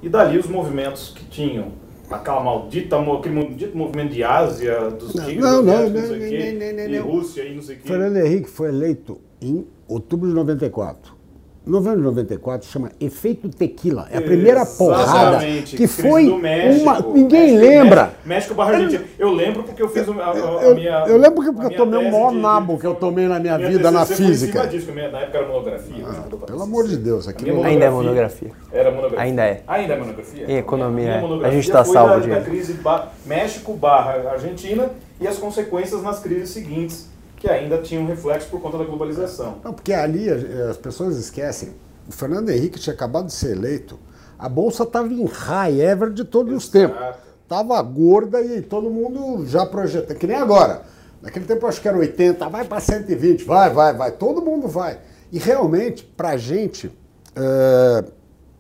E 0.03 0.09
dali 0.09 0.37
os 0.37 0.47
movimentos 0.47 1.11
que 1.11 1.25
tinham 1.25 1.69
aquela 2.11 2.43
maldita, 2.43 2.99
aquele 2.99 3.35
maldito 3.35 3.77
movimento 3.77 4.13
de 4.13 4.23
Ásia, 4.23 4.91
dos 4.91 5.15
não, 5.15 5.25
tigres, 5.25 5.45
não, 5.45 5.63
não, 5.63 5.91
não, 5.91 6.01
sei 6.01 6.73
não, 6.73 6.95
e 6.95 6.99
Rússia 6.99 7.43
e 7.45 7.55
não 7.55 7.63
sei 7.63 7.77
o 7.77 7.79
quê. 7.81 7.89
Fernando 7.89 8.17
Henrique 8.17 8.51
foi 8.51 8.69
eleito 8.69 9.21
em 9.41 9.67
outubro 9.89 10.29
de 10.29 10.35
94 10.35 11.22
novembro 11.71 11.99
de 11.99 12.05
94 12.07 12.69
chama 12.69 12.91
Efeito 13.01 13.49
Tequila. 13.49 14.09
É 14.11 14.19
a 14.19 14.23
primeira 14.23 14.67
porrada 14.67 15.39
que 15.65 15.87
foi 15.87 16.29
uma. 16.29 17.01
Ninguém 17.01 17.57
México, 17.57 17.61
lembra. 17.61 18.03
México, 18.03 18.27
México 18.27 18.55
barra 18.55 18.71
Argentina. 18.73 19.05
Eu 19.19 19.33
lembro 19.33 19.63
porque 19.63 19.83
eu 19.83 19.89
fiz 19.89 20.09
a, 20.09 20.13
a, 20.13 20.71
a 20.71 20.75
minha. 20.75 21.05
Eu 21.07 21.17
lembro 21.17 21.35
porque, 21.37 21.53
porque 21.53 21.75
eu 21.75 21.77
tomei 21.77 21.99
o 22.01 22.11
maior 22.11 22.33
nabo 22.33 22.79
que 22.79 22.87
eu 22.87 22.95
tomei 22.95 23.29
na 23.29 23.39
minha, 23.39 23.57
minha 23.59 23.71
vida 23.71 23.91
na 23.91 24.05
física. 24.05 24.67
Disso, 24.67 24.93
na 24.93 25.21
época 25.21 25.39
era 25.39 25.47
monografia. 25.47 26.05
Ah, 26.05 26.37
pelo 26.47 26.63
amor 26.63 26.89
de 26.89 26.97
Deus. 26.97 27.29
Aqui 27.29 27.49
Ainda 27.49 27.85
é 27.85 27.91
monografia. 27.91 28.51
Era 28.73 28.91
monografia. 28.91 29.21
Ainda 29.21 29.45
é. 29.45 29.63
Ainda 29.67 29.95
é 29.95 29.99
monografia? 29.99 30.45
Em 30.51 30.57
economia. 30.57 31.23
A, 31.43 31.47
a 31.47 31.51
gente 31.51 31.65
está 31.65 31.85
salvo 31.85 32.21
de. 32.21 32.33
A 32.33 32.41
crise 32.41 32.79
México 33.25 33.75
barra 33.75 34.31
Argentina 34.31 34.91
e 35.21 35.29
as 35.29 35.39
consequências 35.39 36.03
nas 36.03 36.19
crises 36.19 36.51
seguintes 36.51 37.12
que 37.43 37.51
ainda 37.51 37.79
tinham 37.79 38.07
reflexo 38.07 38.49
por 38.49 38.61
conta 38.61 38.79
da 38.79 38.85
globalização. 38.85 39.59
Não, 39.63 39.75
porque 39.75 39.93
ali 39.93 40.31
as 40.31 40.77
pessoas 40.77 41.19
esquecem 41.19 41.75
o 42.09 42.13
Fernando 42.13 42.51
Henrique 42.51 42.79
tinha 42.79 42.95
acabado 42.95 43.27
de 43.27 43.33
ser 43.33 43.57
eleito, 43.57 43.99
a 44.39 44.49
bolsa 44.49 44.83
estava 44.83 45.09
em 45.09 45.25
high 45.25 45.81
ever 45.81 46.11
de 46.11 46.25
todos 46.25 46.53
Exato. 46.53 46.65
os 46.65 46.69
tempos. 46.69 47.17
Estava 47.43 47.81
gorda 47.83 48.41
e 48.41 48.63
todo 48.63 48.91
mundo 48.91 49.47
já 49.47 49.67
projeta, 49.67 50.15
que 50.15 50.27
nem 50.27 50.37
agora. 50.37 50.83
Naquele 51.21 51.45
tempo 51.45 51.65
eu 51.65 51.69
acho 51.69 51.81
que 51.81 51.87
era 51.87 51.97
80, 51.97 52.49
vai 52.49 52.65
para 52.65 52.81
120, 52.81 53.45
vai, 53.45 53.71
vai, 53.71 53.95
vai, 53.95 54.13
todo 54.13 54.43
mundo 54.43 54.67
vai. 54.67 54.99
E 55.31 55.39
realmente, 55.39 56.03
para 56.03 56.31
a 56.31 56.37
gente, 56.37 56.91
é, 57.37 58.05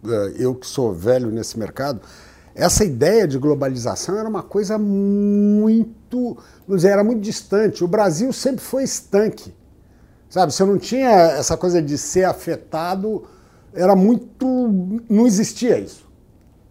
é, 0.04 0.32
eu 0.38 0.54
que 0.54 0.66
sou 0.66 0.92
velho 0.92 1.30
nesse 1.30 1.58
mercado, 1.58 2.00
essa 2.54 2.85
ideia 2.85 3.26
de 3.26 3.38
globalização 3.38 4.18
era 4.18 4.28
uma 4.28 4.42
coisa 4.42 4.78
muito, 4.78 6.37
dizer, 6.68 6.90
era 6.90 7.04
muito 7.04 7.21
distante. 7.21 7.82
O 7.82 7.88
Brasil 7.88 8.32
sempre 8.32 8.62
foi 8.62 8.85
estanque. 8.85 9.54
Sabe, 10.28 10.52
você 10.52 10.64
não 10.64 10.78
tinha 10.78 11.11
essa 11.11 11.56
coisa 11.56 11.82
de 11.82 11.99
ser 11.99 12.25
afetado, 12.25 13.25
era 13.75 13.94
muito. 13.94 14.47
não 15.09 15.26
existia 15.26 15.78
isso. 15.78 16.11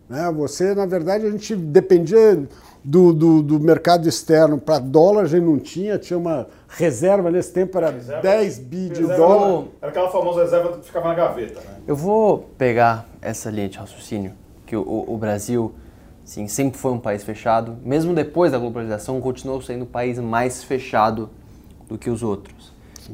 Né? 0.09 0.31
Você, 0.31 0.73
na 0.75 0.85
verdade, 0.85 1.25
a 1.25 1.31
gente 1.31 1.55
dependia 1.55 2.47
do, 2.83 3.13
do, 3.13 3.41
do 3.41 3.59
mercado 3.59 4.09
externo 4.09 4.57
para 4.57 4.79
dólar, 4.79 5.23
a 5.23 5.27
gente 5.27 5.43
não 5.43 5.59
tinha, 5.59 5.97
tinha 5.97 6.17
uma 6.17 6.47
reserva 6.67 7.29
nesse 7.29 7.53
tempo, 7.53 7.77
era 7.77 7.91
reserva, 7.91 8.21
10 8.21 8.59
bi 8.59 8.89
de 8.89 9.03
dólar. 9.03 9.67
Era 9.81 9.91
aquela 9.91 10.09
famosa 10.09 10.43
reserva 10.43 10.77
que 10.77 10.85
ficava 10.85 11.09
na 11.09 11.15
gaveta. 11.15 11.59
Né? 11.61 11.77
Eu 11.87 11.95
vou 11.95 12.49
pegar 12.57 13.07
essa 13.21 13.49
linha 13.49 13.69
de 13.69 13.77
raciocínio, 13.77 14.33
que 14.71 14.75
o, 14.77 15.03
o 15.05 15.17
Brasil 15.17 15.75
sim, 16.23 16.47
sempre 16.47 16.79
foi 16.79 16.93
um 16.93 16.99
país 16.99 17.25
fechado, 17.25 17.75
mesmo 17.83 18.13
depois 18.13 18.53
da 18.53 18.57
globalização, 18.57 19.19
continuou 19.19 19.61
sendo 19.61 19.83
o 19.83 19.85
país 19.85 20.17
mais 20.17 20.63
fechado 20.63 21.29
do 21.89 21.97
que 21.97 22.09
os 22.09 22.23
outros. 22.23 22.71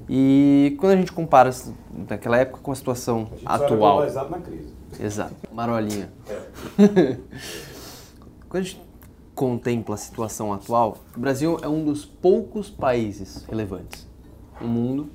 E 0.08 0.78
quando 0.80 0.92
a 0.92 0.96
gente 0.98 1.12
compara 1.12 1.50
daquela 1.90 2.38
época 2.38 2.60
com 2.62 2.72
a 2.72 2.76
situação 2.76 3.28
a 3.44 3.56
atual. 3.56 4.06
Exato 4.06 4.30
na 4.30 4.40
crise. 4.40 4.72
Exato. 5.00 5.34
Marolinha. 5.52 6.12
É. 6.30 7.18
quando 8.48 8.62
a 8.62 8.66
gente 8.66 8.82
contempla 9.34 9.96
a 9.96 9.98
situação 9.98 10.54
atual, 10.54 11.00
o 11.16 11.20
Brasil 11.20 11.58
é 11.64 11.68
um 11.68 11.84
dos 11.84 12.06
poucos 12.06 12.70
países 12.70 13.44
relevantes 13.50 14.08
no 14.62 14.68
mundo 14.68 15.10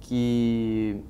que 0.00 1.00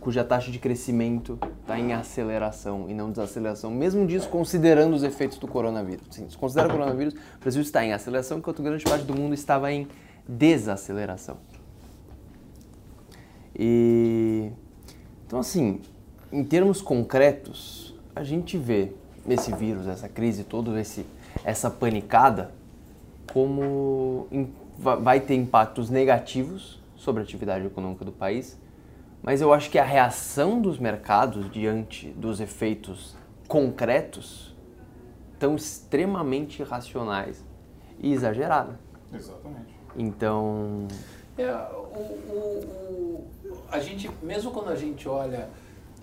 cuja 0.00 0.24
taxa 0.24 0.50
de 0.50 0.58
crescimento 0.58 1.38
está 1.60 1.78
em 1.78 1.92
aceleração 1.92 2.86
e 2.88 2.94
não 2.94 3.10
desaceleração, 3.10 3.70
mesmo 3.70 4.06
disso 4.06 4.28
considerando 4.28 4.94
os 4.94 5.02
efeitos 5.02 5.38
do 5.38 5.48
coronavírus. 5.48 6.06
Sim, 6.10 6.28
se 6.28 6.36
considera 6.36 6.68
o 6.68 6.70
coronavírus, 6.70 7.14
o 7.14 7.40
Brasil 7.40 7.62
está 7.62 7.84
em 7.84 7.92
aceleração, 7.92 8.38
enquanto 8.38 8.62
grande 8.62 8.84
parte 8.84 9.04
do 9.04 9.14
mundo 9.14 9.34
estava 9.34 9.72
em 9.72 9.88
desaceleração. 10.28 11.38
E 13.58 14.50
então 15.26 15.40
assim, 15.40 15.80
em 16.30 16.44
termos 16.44 16.80
concretos, 16.82 17.94
a 18.14 18.22
gente 18.22 18.56
vê 18.56 18.92
esse 19.28 19.52
vírus, 19.54 19.86
essa 19.88 20.08
crise, 20.08 20.44
todo 20.44 20.78
esse 20.78 21.04
essa 21.44 21.70
panicada 21.70 22.52
como 23.32 24.26
vai 24.78 25.20
ter 25.20 25.34
impactos 25.34 25.90
negativos 25.90 26.80
sobre 26.96 27.20
a 27.20 27.24
atividade 27.24 27.66
econômica 27.66 28.04
do 28.04 28.12
país, 28.12 28.58
mas 29.22 29.40
eu 29.40 29.52
acho 29.52 29.70
que 29.70 29.78
a 29.78 29.84
reação 29.84 30.60
dos 30.60 30.78
mercados 30.78 31.50
diante 31.50 32.08
dos 32.10 32.40
efeitos 32.40 33.16
concretos 33.48 34.54
tão 35.38 35.56
extremamente 35.56 36.62
irracionais 36.62 37.44
e 37.98 38.12
exagerada. 38.12 38.78
Exatamente. 39.12 39.74
Então. 39.96 40.86
É, 41.36 41.52
o, 41.52 42.00
o, 42.30 43.26
a 43.70 43.78
gente, 43.78 44.10
mesmo 44.22 44.50
quando 44.50 44.70
a 44.70 44.76
gente 44.76 45.08
olha 45.08 45.48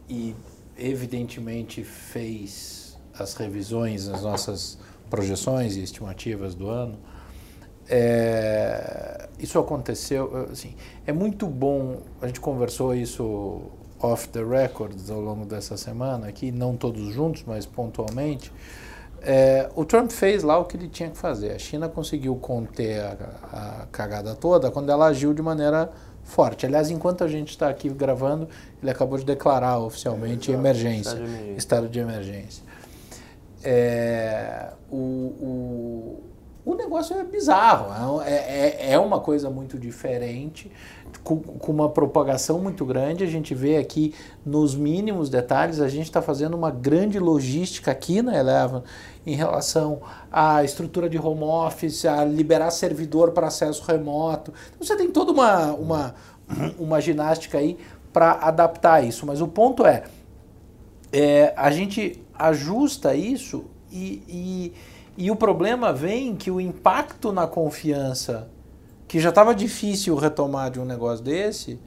e 0.10 0.36
evidentemente 0.78 1.84
fez 1.84 2.98
as 3.18 3.34
revisões 3.36 4.08
nas 4.08 4.24
nossas 4.24 4.78
projeções 5.10 5.76
e 5.76 5.84
estimativas 5.84 6.56
do 6.56 6.70
ano, 6.70 6.98
é, 7.90 9.28
isso 9.40 9.60
aconteceu, 9.60 10.48
assim, 10.52 10.76
é 11.06 11.12
muito 11.12 11.48
bom, 11.48 11.98
a 12.22 12.28
gente 12.28 12.40
conversou 12.40 12.96
isso 12.96 13.62
off 14.00 14.28
the 14.30 14.44
records 14.44 15.10
ao 15.10 15.22
longo 15.22 15.46
dessa 15.46 15.78
semana 15.78 16.28
aqui, 16.28 16.52
não 16.52 16.76
todos 16.76 17.14
juntos, 17.14 17.44
mas 17.48 17.66
pontualmente, 17.66 18.52
é, 19.22 19.70
o 19.76 19.86
Trump 19.86 20.12
fez 20.12 20.44
lá 20.44 20.58
o 20.58 20.66
que 20.66 20.76
ele 20.76 20.90
tinha 20.90 21.10
que 21.10 21.18
fazer. 21.18 21.52
A 21.52 21.58
China 21.58 21.88
conseguiu 21.88 22.36
conter 22.36 23.00
a, 23.00 23.82
a 23.84 23.86
cagada 23.90 24.36
toda 24.36 24.70
quando 24.70 24.92
ela 24.92 25.06
agiu 25.06 25.34
de 25.34 25.42
maneira 25.42 25.90
forte. 26.24 26.66
Aliás, 26.66 26.90
enquanto 26.90 27.24
a 27.24 27.28
gente 27.28 27.50
está 27.50 27.70
aqui 27.70 27.90
gravando, 27.90 28.50
ele 28.82 28.92
acabou 28.92 29.18
de 29.18 29.24
declarar 29.24 29.80
oficialmente 29.80 30.52
é, 30.52 30.56
emergência, 30.56 31.12
estado 31.12 31.18
de 31.18 31.30
emergência. 31.30 31.58
Estado 31.58 31.90
de 31.90 32.00
emergência. 32.00 32.64
É, 33.64 34.72
o, 34.92 34.98
o, 34.98 36.24
o 36.66 36.76
negócio 36.76 37.16
é 37.18 37.24
bizarro, 37.24 38.22
é, 38.22 38.34
é, 38.34 38.92
é 38.92 39.00
uma 39.00 39.20
coisa 39.20 39.50
muito 39.50 39.78
diferente, 39.78 40.72
com, 41.24 41.38
com, 41.40 41.72
uma 41.72 41.90
propagação 41.90 42.60
muito 42.60 42.86
grande. 42.86 43.24
A 43.24 43.28
gente 43.28 43.54
vê 43.54 43.78
aqui 43.78 44.14
nos 44.46 44.74
mínimos 44.74 45.30
detalhes, 45.30 45.82
a 45.82 45.90
gente 45.90 46.06
está 46.06 46.22
fazendo 46.22 46.56
uma 46.56 46.72
grande 46.72 47.20
logística 47.20 47.92
aqui 47.92 48.22
na 48.22 48.38
Eleven 48.38 48.82
em 49.26 49.36
relação 49.36 50.02
à 50.32 50.64
estrutura 50.64 51.10
de 51.10 51.18
home 51.18 51.44
office, 51.44 52.06
a 52.06 52.24
liberar 52.24 52.72
servidor 52.72 53.32
para 53.32 53.48
acesso 53.48 53.84
remoto. 53.86 54.54
Então, 54.74 54.88
você 54.88 54.96
tem 54.96 55.12
toda 55.12 55.32
uma, 55.32 55.74
uma, 55.74 56.16
uma 56.80 57.02
ginástica 57.02 57.58
aí 57.58 57.78
para 58.14 58.34
adaptar 58.34 59.04
isso. 59.04 59.26
Mas 59.26 59.42
o 59.42 59.48
ponto 59.48 59.86
é, 59.86 60.04
é 61.12 61.54
a 61.58 61.72
gente 61.72 62.22
ajusta 62.34 63.16
isso 63.16 63.66
e, 63.92 64.24
e, 64.28 64.74
e 65.18 65.30
o 65.30 65.36
problema 65.36 65.94
vem 65.94 66.36
que 66.36 66.50
o 66.50 66.60
impacto 66.60 67.32
na 67.32 67.48
confiança, 67.48 68.48
que 69.08 69.20
já 69.20 69.30
estava 69.30 69.54
difícil 69.54 70.16
retomar 70.16 70.72
de 70.72 70.80
um 70.80 70.86
negócio 70.86 71.24
desse, 71.24 71.80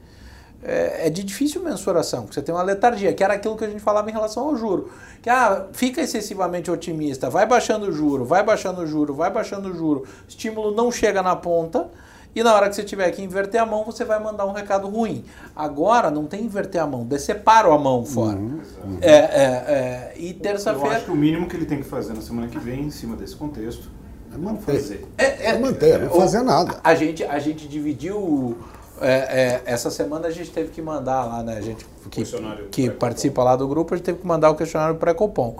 é, 0.63 1.07
é, 1.07 1.09
de 1.09 1.23
difícil 1.23 1.61
mensuração, 1.61 2.21
porque 2.21 2.33
você 2.33 2.41
tem 2.41 2.53
uma 2.53 2.63
letargia, 2.63 3.13
que 3.13 3.23
era 3.23 3.35
aquilo 3.35 3.55
que 3.55 3.63
a 3.63 3.69
gente 3.69 3.81
falava 3.81 4.09
em 4.09 4.13
relação 4.13 4.47
ao 4.47 4.55
juro. 4.55 4.89
Que 5.21 5.29
ah, 5.29 5.67
fica 5.71 6.01
excessivamente 6.01 6.71
otimista, 6.71 7.29
vai 7.29 7.45
baixando 7.45 7.87
o 7.87 7.91
juro, 7.91 8.25
vai 8.25 8.43
baixando 8.43 8.81
o 8.81 8.87
juro, 8.87 9.13
vai 9.13 9.29
baixando 9.29 9.69
o 9.69 9.75
juro, 9.75 10.05
estímulo 10.27 10.71
não 10.71 10.91
chega 10.91 11.21
na 11.21 11.35
ponta, 11.35 11.89
e 12.35 12.43
na 12.43 12.53
hora 12.53 12.69
que 12.69 12.75
você 12.75 12.83
tiver 12.83 13.09
que 13.11 13.21
inverter 13.21 13.61
a 13.61 13.65
mão, 13.65 13.83
você 13.83 14.05
vai 14.05 14.21
mandar 14.21 14.45
um 14.45 14.51
recado 14.51 14.87
ruim. 14.87 15.23
Agora 15.55 16.11
não 16.11 16.25
tem 16.25 16.43
inverter 16.43 16.81
a 16.81 16.87
mão, 16.87 17.03
decepara 17.03 17.73
a 17.73 17.77
mão 17.77 18.05
fora. 18.05 18.37
Uhum. 18.37 18.59
É, 19.01 19.11
é, 19.11 19.17
é, 19.17 20.13
e 20.17 20.33
terça-feira. 20.33 20.87
Eu 20.87 20.97
acho 20.97 21.05
que 21.05 21.11
o 21.11 21.15
mínimo 21.15 21.47
que 21.47 21.55
ele 21.55 21.65
tem 21.65 21.79
que 21.79 21.87
fazer 21.87 22.13
na 22.13 22.21
semana 22.21 22.47
que 22.47 22.59
vem, 22.59 22.81
em 22.81 22.91
cima 22.91 23.15
desse 23.15 23.35
contexto, 23.35 23.89
é 24.33 24.37
manter. 24.37 24.73
Fazer. 24.73 25.05
É, 25.17 25.49
é, 25.49 25.59
manter, 25.59 25.99
não 25.99 26.09
fazer 26.11 26.43
nada. 26.43 26.79
A 26.83 26.93
gente, 26.93 27.23
a 27.23 27.39
gente 27.39 27.67
dividiu 27.67 28.57
é, 29.01 29.11
é, 29.11 29.61
essa 29.65 29.91
semana 29.91 30.27
a 30.27 30.31
gente 30.31 30.51
teve 30.51 30.69
que 30.69 30.81
mandar 30.81 31.25
lá, 31.25 31.43
né? 31.43 31.57
A 31.57 31.61
gente 31.61 31.85
que, 32.09 32.23
que 32.71 32.89
participa 32.89 33.43
lá 33.43 33.55
do 33.55 33.67
grupo, 33.67 33.93
a 33.93 33.97
gente 33.97 34.05
teve 34.05 34.19
que 34.19 34.27
mandar 34.27 34.49
o 34.49 34.55
questionário 34.55 34.95
pré-copom. 34.95 35.57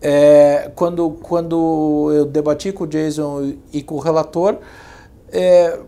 é, 0.00 0.70
quando, 0.74 1.10
quando 1.22 2.10
eu 2.12 2.24
debati 2.24 2.72
com 2.72 2.84
o 2.84 2.86
Jason 2.86 3.54
e 3.72 3.82
com 3.82 3.96
o 3.96 3.98
relator, 3.98 4.56
é, 5.32 5.78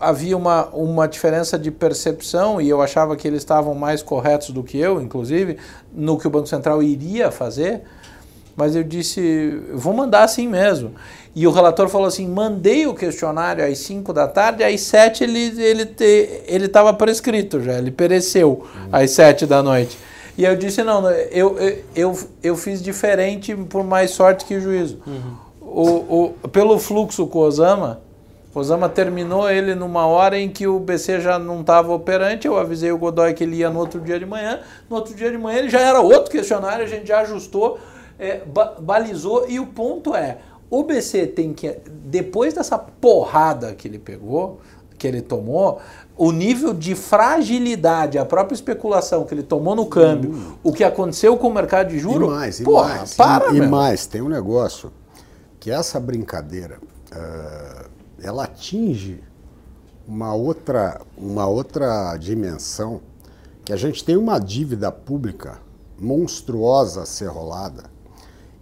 havia 0.00 0.36
uma, 0.36 0.66
uma 0.68 1.06
diferença 1.06 1.58
de 1.58 1.70
percepção 1.70 2.60
e 2.60 2.68
eu 2.68 2.80
achava 2.80 3.14
que 3.16 3.28
eles 3.28 3.42
estavam 3.42 3.74
mais 3.74 4.02
corretos 4.02 4.50
do 4.50 4.62
que 4.62 4.78
eu, 4.78 5.00
inclusive, 5.00 5.58
no 5.92 6.18
que 6.18 6.26
o 6.26 6.30
Banco 6.30 6.46
Central 6.46 6.82
iria 6.82 7.30
fazer. 7.30 7.82
Mas 8.56 8.74
eu 8.74 8.82
disse, 8.82 9.62
vou 9.72 9.94
mandar 9.94 10.24
assim 10.24 10.48
mesmo. 10.48 10.92
E 11.34 11.46
o 11.46 11.50
relator 11.50 11.88
falou 11.88 12.06
assim: 12.06 12.26
mandei 12.26 12.86
o 12.86 12.94
questionário 12.94 13.64
às 13.64 13.78
5 13.78 14.12
da 14.12 14.26
tarde, 14.26 14.64
às 14.64 14.80
7 14.80 15.22
ele 15.22 15.38
estava 15.38 15.62
ele 15.62 16.42
ele 16.46 16.66
estava 16.66 16.92
prescrito 16.92 17.62
já, 17.62 17.78
ele 17.78 17.90
pereceu 17.90 18.64
uhum. 18.64 18.88
às 18.90 19.12
7 19.12 19.46
da 19.46 19.62
noite. 19.62 19.96
E 20.36 20.44
eu 20.44 20.56
disse: 20.56 20.82
não, 20.82 21.08
eu, 21.10 21.56
eu, 21.58 21.78
eu, 21.94 22.18
eu 22.42 22.56
fiz 22.56 22.82
diferente 22.82 23.54
por 23.54 23.84
mais 23.84 24.10
sorte 24.10 24.44
que 24.44 24.60
juízo. 24.60 24.98
Uhum. 25.06 25.50
O, 25.60 26.34
o, 26.42 26.48
pelo 26.48 26.78
fluxo 26.80 27.26
com 27.28 27.38
o 27.38 27.42
Osama, 28.52 28.88
terminou 28.88 29.48
ele 29.48 29.74
numa 29.74 30.06
hora 30.06 30.38
em 30.38 30.48
que 30.48 30.66
o 30.66 30.80
BC 30.80 31.20
já 31.20 31.38
não 31.38 31.60
estava 31.60 31.92
operante. 31.92 32.48
Eu 32.48 32.58
avisei 32.58 32.90
o 32.90 32.98
Godoy 32.98 33.32
que 33.32 33.44
ele 33.44 33.56
ia 33.56 33.70
no 33.70 33.78
outro 33.78 34.00
dia 34.00 34.18
de 34.18 34.26
manhã. 34.26 34.60
No 34.88 34.96
outro 34.96 35.14
dia 35.14 35.30
de 35.30 35.38
manhã 35.38 35.58
ele 35.58 35.70
já 35.70 35.80
era 35.80 36.00
outro 36.00 36.30
questionário, 36.30 36.84
a 36.84 36.88
gente 36.88 37.06
já 37.06 37.20
ajustou, 37.20 37.78
é, 38.18 38.42
balizou. 38.80 39.48
E 39.48 39.60
o 39.60 39.66
ponto 39.66 40.16
é: 40.16 40.38
o 40.68 40.82
BC 40.82 41.28
tem 41.28 41.52
que, 41.52 41.76
depois 41.88 42.54
dessa 42.54 42.76
porrada 42.76 43.72
que 43.74 43.86
ele 43.86 44.00
pegou, 44.00 44.60
que 44.98 45.06
ele 45.06 45.22
tomou, 45.22 45.80
o 46.16 46.32
nível 46.32 46.74
de 46.74 46.94
fragilidade, 46.94 48.18
a 48.18 48.24
própria 48.24 48.54
especulação 48.54 49.24
que 49.24 49.32
ele 49.32 49.42
tomou 49.42 49.74
no 49.74 49.86
câmbio, 49.86 50.32
hum. 50.32 50.52
o 50.62 50.72
que 50.72 50.84
aconteceu 50.84 51.36
com 51.36 51.48
o 51.48 51.54
mercado 51.54 51.88
de 51.88 51.98
juros. 51.98 52.28
E 52.28 52.30
mais, 52.30 52.60
e 52.60 52.64
porra, 52.64 52.96
mais. 52.96 53.14
Para, 53.14 53.52
e, 53.52 53.56
e 53.56 53.66
mais, 53.66 54.06
tem 54.06 54.20
um 54.20 54.28
negócio 54.28 54.92
que 55.58 55.70
essa 55.70 55.98
brincadeira 55.98 56.78
uh, 57.12 57.89
ela 58.22 58.44
atinge 58.44 59.22
uma 60.06 60.34
outra, 60.34 61.00
uma 61.16 61.46
outra 61.46 62.16
dimensão 62.16 63.00
que 63.64 63.72
a 63.72 63.76
gente 63.76 64.04
tem 64.04 64.16
uma 64.16 64.38
dívida 64.38 64.90
pública 64.90 65.60
monstruosa 65.98 67.02
a 67.02 67.06
ser 67.06 67.28
rolada 67.28 67.84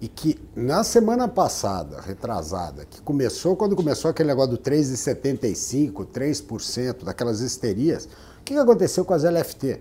e 0.01 0.07
que 0.07 0.41
na 0.55 0.85
semana 0.85 1.27
passada, 1.27 2.01
retrasada, 2.01 2.85
que 2.85 3.01
começou 3.01 3.57
quando 3.57 3.75
começou 3.75 4.11
aquele 4.11 4.29
negócio 4.29 4.53
do 4.53 4.59
3,75%, 4.59 6.07
3%, 6.07 7.05
daquelas 7.05 7.41
histerias, 7.41 8.09
o 8.41 8.45
que 8.45 8.55
aconteceu 8.55 9.05
com 9.05 9.13
as 9.13 9.25
LFT? 9.25 9.81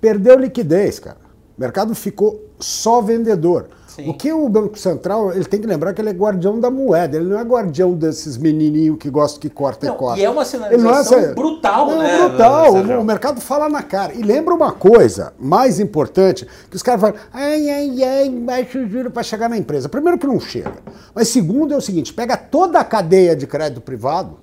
Perdeu 0.00 0.38
liquidez, 0.38 0.98
cara. 0.98 1.18
O 1.56 1.60
mercado 1.60 1.94
ficou 1.94 2.50
só 2.60 3.00
vendedor. 3.00 3.68
Sim. 3.94 4.10
O 4.10 4.14
que 4.14 4.32
o 4.32 4.48
Banco 4.48 4.76
Central, 4.76 5.32
ele 5.32 5.44
tem 5.44 5.60
que 5.60 5.68
lembrar 5.68 5.94
que 5.94 6.00
ele 6.00 6.10
é 6.10 6.12
guardião 6.12 6.58
da 6.58 6.68
moeda, 6.68 7.16
ele 7.16 7.26
não 7.26 7.38
é 7.38 7.44
guardião 7.44 7.94
desses 7.94 8.36
menininhos 8.36 8.98
que 8.98 9.08
gostam 9.08 9.40
que 9.40 9.48
corta 9.48 9.86
não, 9.86 9.94
e 9.94 9.96
corta. 9.96 10.20
E 10.20 10.24
é 10.24 10.30
uma 10.30 10.44
sinalização 10.44 11.18
é 11.20 11.32
brutal, 11.32 11.86
não, 11.86 11.98
né? 11.98 12.28
Brutal, 12.28 12.74
o, 12.74 13.00
o, 13.00 13.04
mercado 13.04 13.40
fala 13.40 13.68
na 13.68 13.84
cara. 13.84 14.12
E 14.12 14.20
lembra 14.20 14.52
uma 14.52 14.72
coisa 14.72 15.32
mais 15.38 15.78
importante, 15.78 16.44
que 16.68 16.74
os 16.74 16.82
caras 16.82 17.00
falam, 17.00 17.16
ai, 17.32 17.70
ai, 17.70 18.02
ai, 18.02 18.28
baixa 18.30 18.80
o 18.80 18.88
juro 18.88 19.12
para 19.12 19.22
chegar 19.22 19.48
na 19.48 19.56
empresa. 19.56 19.88
Primeiro 19.88 20.18
que 20.18 20.26
não 20.26 20.40
chega. 20.40 20.72
Mas 21.14 21.28
segundo 21.28 21.72
é 21.72 21.76
o 21.76 21.80
seguinte, 21.80 22.12
pega 22.12 22.36
toda 22.36 22.80
a 22.80 22.84
cadeia 22.84 23.36
de 23.36 23.46
crédito 23.46 23.80
privado, 23.80 24.38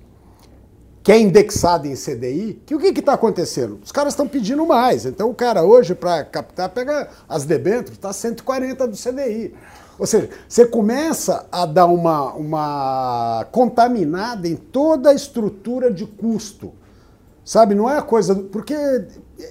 que 1.02 1.10
é 1.10 1.18
indexado 1.18 1.86
em 1.86 1.94
CDI, 1.94 2.62
que 2.64 2.74
o 2.74 2.78
que 2.78 2.98
está 2.98 3.14
acontecendo? 3.14 3.80
Os 3.84 3.90
caras 3.90 4.12
estão 4.12 4.28
pedindo 4.28 4.64
mais. 4.64 5.04
Então 5.04 5.30
o 5.30 5.34
cara 5.34 5.64
hoje, 5.64 5.94
para 5.94 6.24
captar, 6.24 6.68
pega 6.68 7.08
as 7.28 7.44
debêntures, 7.44 7.92
está 7.92 8.12
140 8.12 8.86
do 8.86 8.96
CDI. 8.96 9.52
Ou 9.98 10.06
seja, 10.06 10.30
você 10.48 10.64
começa 10.64 11.46
a 11.50 11.66
dar 11.66 11.86
uma, 11.86 12.32
uma 12.34 13.46
contaminada 13.50 14.48
em 14.48 14.56
toda 14.56 15.10
a 15.10 15.14
estrutura 15.14 15.92
de 15.92 16.06
custo. 16.06 16.72
Sabe, 17.44 17.74
não 17.74 17.90
é 17.90 17.98
a 17.98 18.02
coisa. 18.02 18.34
Porque 18.34 18.74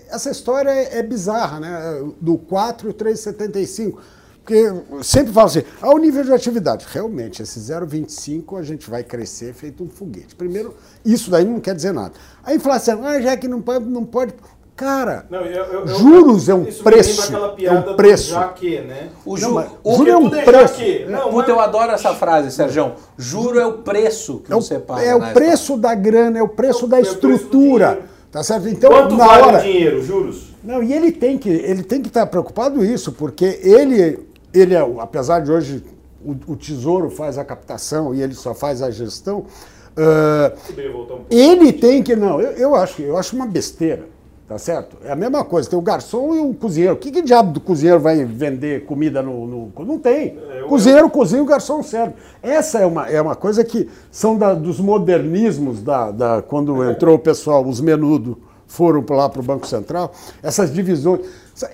essa 0.09 0.31
história 0.31 0.69
é, 0.69 1.03
bizarra, 1.03 1.59
né? 1.59 2.11
Do 2.19 2.37
4 2.37 2.89
e 2.89 2.93
3,75. 2.93 3.97
Porque 4.43 4.73
sempre 5.03 5.31
falo 5.31 5.47
assim, 5.47 5.63
ao 5.79 5.97
nível 5.97 6.23
de 6.23 6.33
atividade, 6.33 6.85
realmente, 6.89 7.43
esse 7.43 7.59
0,25 7.59 8.59
a 8.59 8.63
gente 8.63 8.89
vai 8.89 9.03
crescer 9.03 9.53
feito 9.53 9.83
um 9.83 9.87
foguete. 9.87 10.35
Primeiro, 10.35 10.75
isso 11.05 11.29
daí 11.29 11.45
não 11.45 11.59
quer 11.59 11.75
dizer 11.75 11.93
nada. 11.93 12.13
A 12.43 12.53
inflação, 12.53 13.05
ah, 13.05 13.21
já 13.21 13.37
que 13.37 13.47
não 13.47 13.61
pode, 13.61 13.85
não 13.85 14.03
pode. 14.03 14.33
Cara, 14.75 15.27
não, 15.29 15.41
eu, 15.41 15.63
eu, 15.65 15.87
juros 15.87 16.49
é 16.49 16.55
um 16.55 16.65
preço. 16.65 17.31
é 17.63 17.71
um 17.71 17.95
preço. 17.95 18.31
Já 18.31 18.47
que, 18.47 18.81
né? 18.81 19.09
O, 19.23 19.37
ju, 19.37 19.51
não, 19.51 19.67
o 19.83 19.97
juro 19.97 20.09
é 20.09 20.17
um 20.17 20.29
preço. 20.29 20.73
Que, 20.73 21.05
não, 21.05 21.29
Puta, 21.29 21.35
mas... 21.35 21.49
eu 21.49 21.59
adoro 21.59 21.91
essa 21.91 22.15
frase, 22.15 22.49
Sérgio. 22.49 22.93
Juro 23.15 23.59
é 23.59 23.65
o 23.65 23.73
preço 23.73 24.39
que 24.39 24.51
é 24.51 24.55
você 24.55 24.79
paga. 24.79 25.03
É 25.03 25.13
o 25.13 25.33
preço 25.33 25.77
da 25.77 25.93
grana, 25.93 26.39
é 26.39 26.41
o 26.41 26.47
preço 26.47 26.85
é 26.85 26.87
da 26.87 26.99
estrutura. 26.99 27.99
Tá 28.31 28.41
certo? 28.41 28.69
Então, 28.69 28.89
Quanto 28.89 29.15
na 29.15 29.27
vale 29.27 29.43
hora... 29.43 29.59
o 29.59 29.61
dinheiro, 29.61 30.03
juros? 30.03 30.47
Não, 30.63 30.81
e 30.81 30.93
ele 30.93 31.11
tem 31.11 31.37
que 31.37 31.49
ele 31.49 31.83
tem 31.83 32.01
que 32.01 32.07
estar 32.07 32.25
preocupado 32.25 32.83
isso, 32.83 33.11
porque 33.11 33.59
ele 33.61 34.30
ele 34.53 34.73
é, 34.73 34.79
apesar 34.99 35.39
de 35.41 35.51
hoje 35.51 35.83
o, 36.23 36.31
o, 36.53 36.55
Tesouro 36.55 37.09
faz 37.09 37.37
a 37.37 37.45
captação 37.45 38.13
e 38.13 38.21
ele 38.21 38.33
só 38.33 38.53
faz 38.53 38.81
a 38.81 38.91
gestão, 38.91 39.39
uh, 39.39 41.13
um 41.13 41.25
ele 41.29 41.73
tem 41.73 42.03
que, 42.03 42.15
não, 42.15 42.39
eu, 42.39 42.51
eu, 42.51 42.75
acho, 42.75 43.01
eu 43.01 43.17
acho 43.17 43.35
uma 43.35 43.45
besteira, 43.45 44.07
tá 44.47 44.57
certo? 44.57 44.97
É 45.03 45.11
a 45.11 45.15
mesma 45.15 45.43
coisa, 45.43 45.69
tem 45.69 45.79
o 45.79 45.81
garçom 45.81 46.35
e 46.35 46.39
o 46.39 46.53
cozinheiro. 46.53 46.93
O 46.93 46.97
que, 46.97 47.11
que 47.11 47.21
diabo 47.21 47.53
do 47.53 47.59
cozinheiro 47.59 47.99
vai 47.99 48.23
vender 48.23 48.85
comida 48.85 49.21
no... 49.21 49.47
no 49.47 49.85
não 49.85 49.97
tem. 49.97 50.37
É, 50.51 50.63
cozinheiro 50.67 51.05
eu... 51.05 51.09
cozinha, 51.09 51.41
o 51.41 51.45
garçom 51.45 51.81
serve. 51.81 52.13
Essa 52.43 52.79
é 52.79 52.85
uma, 52.85 53.09
é 53.09 53.21
uma 53.21 53.35
coisa 53.35 53.63
que 53.63 53.89
são 54.11 54.37
da, 54.37 54.53
dos 54.53 54.79
modernismos, 54.79 55.81
da, 55.81 56.11
da, 56.11 56.41
quando 56.41 56.83
entrou 56.89 57.15
o 57.15 57.19
pessoal, 57.19 57.65
os 57.65 57.81
menudos 57.81 58.35
foram 58.67 59.03
lá 59.09 59.27
para 59.27 59.41
o 59.41 59.43
Banco 59.43 59.67
Central, 59.67 60.13
essas 60.41 60.73
divisões 60.73 61.21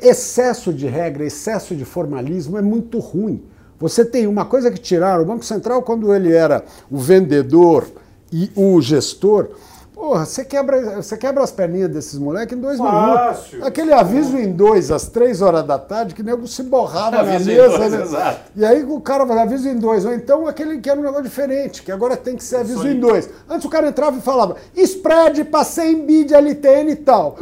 Excesso 0.02 0.74
de 0.74 0.88
regra, 0.88 1.26
excesso 1.26 1.76
de 1.76 1.86
formalismo 1.86 2.58
é 2.58 2.62
muito 2.62 3.00
ruim. 3.00 3.44
Você 3.80 4.04
tem 4.04 4.26
uma 4.26 4.46
coisa 4.46 4.72
que 4.72 4.80
tiraram, 4.80 5.24
o 5.24 5.26
Banco 5.26 5.46
Central, 5.46 5.84
quando 5.84 6.14
ele 6.14 6.34
era 6.34 6.64
o 6.90 6.98
vendedor 6.98 7.88
e 8.32 8.52
o 8.56 8.82
gestor, 8.82 9.50
porra, 9.98 10.26
você 10.26 10.46
quebra, 10.46 11.02
você 11.02 11.18
quebra 11.18 11.44
as 11.44 11.52
perninhas 11.52 11.90
desses 11.90 12.20
moleques 12.20 12.56
em 12.56 12.62
dois 12.62 12.78
Fácil. 12.78 13.58
minutos. 13.58 13.68
Aquele 13.68 13.92
aviso 13.92 14.38
em 14.38 14.52
dois, 14.52 14.92
às 14.92 15.08
três 15.08 15.42
horas 15.42 15.66
da 15.66 15.80
tarde, 15.80 16.14
que 16.14 16.22
nego 16.22 16.48
se 16.48 16.62
borrava 16.62 17.18
na 17.18 17.24
mesa. 17.24 17.52
Dois, 17.54 17.92
né? 17.92 18.02
Exato. 18.04 18.40
E 18.56 18.64
aí 18.64 18.84
o 18.84 19.02
cara 19.02 19.26
vai 19.26 19.40
aviso 19.40 19.68
em 19.68 19.78
dois. 19.78 20.06
Ou 20.06 20.14
então 20.14 20.48
aquele 20.48 20.80
que 20.80 20.90
era 20.90 21.00
um 21.00 21.04
negócio 21.04 21.24
diferente, 21.24 21.82
que 21.82 21.92
agora 21.92 22.16
tem 22.16 22.36
que 22.36 22.44
ser 22.44 22.58
aviso 22.58 22.88
em 22.88 23.00
dois. 23.00 23.28
Antes 23.50 23.66
o 23.66 23.70
cara 23.70 23.88
entrava 23.88 24.18
e 24.18 24.22
falava, 24.22 24.56
spread 24.76 25.44
para 25.46 25.64
100 25.64 26.06
bid 26.06 26.34
LTN 26.34 26.92
e 26.92 26.96
tal. 26.96 27.36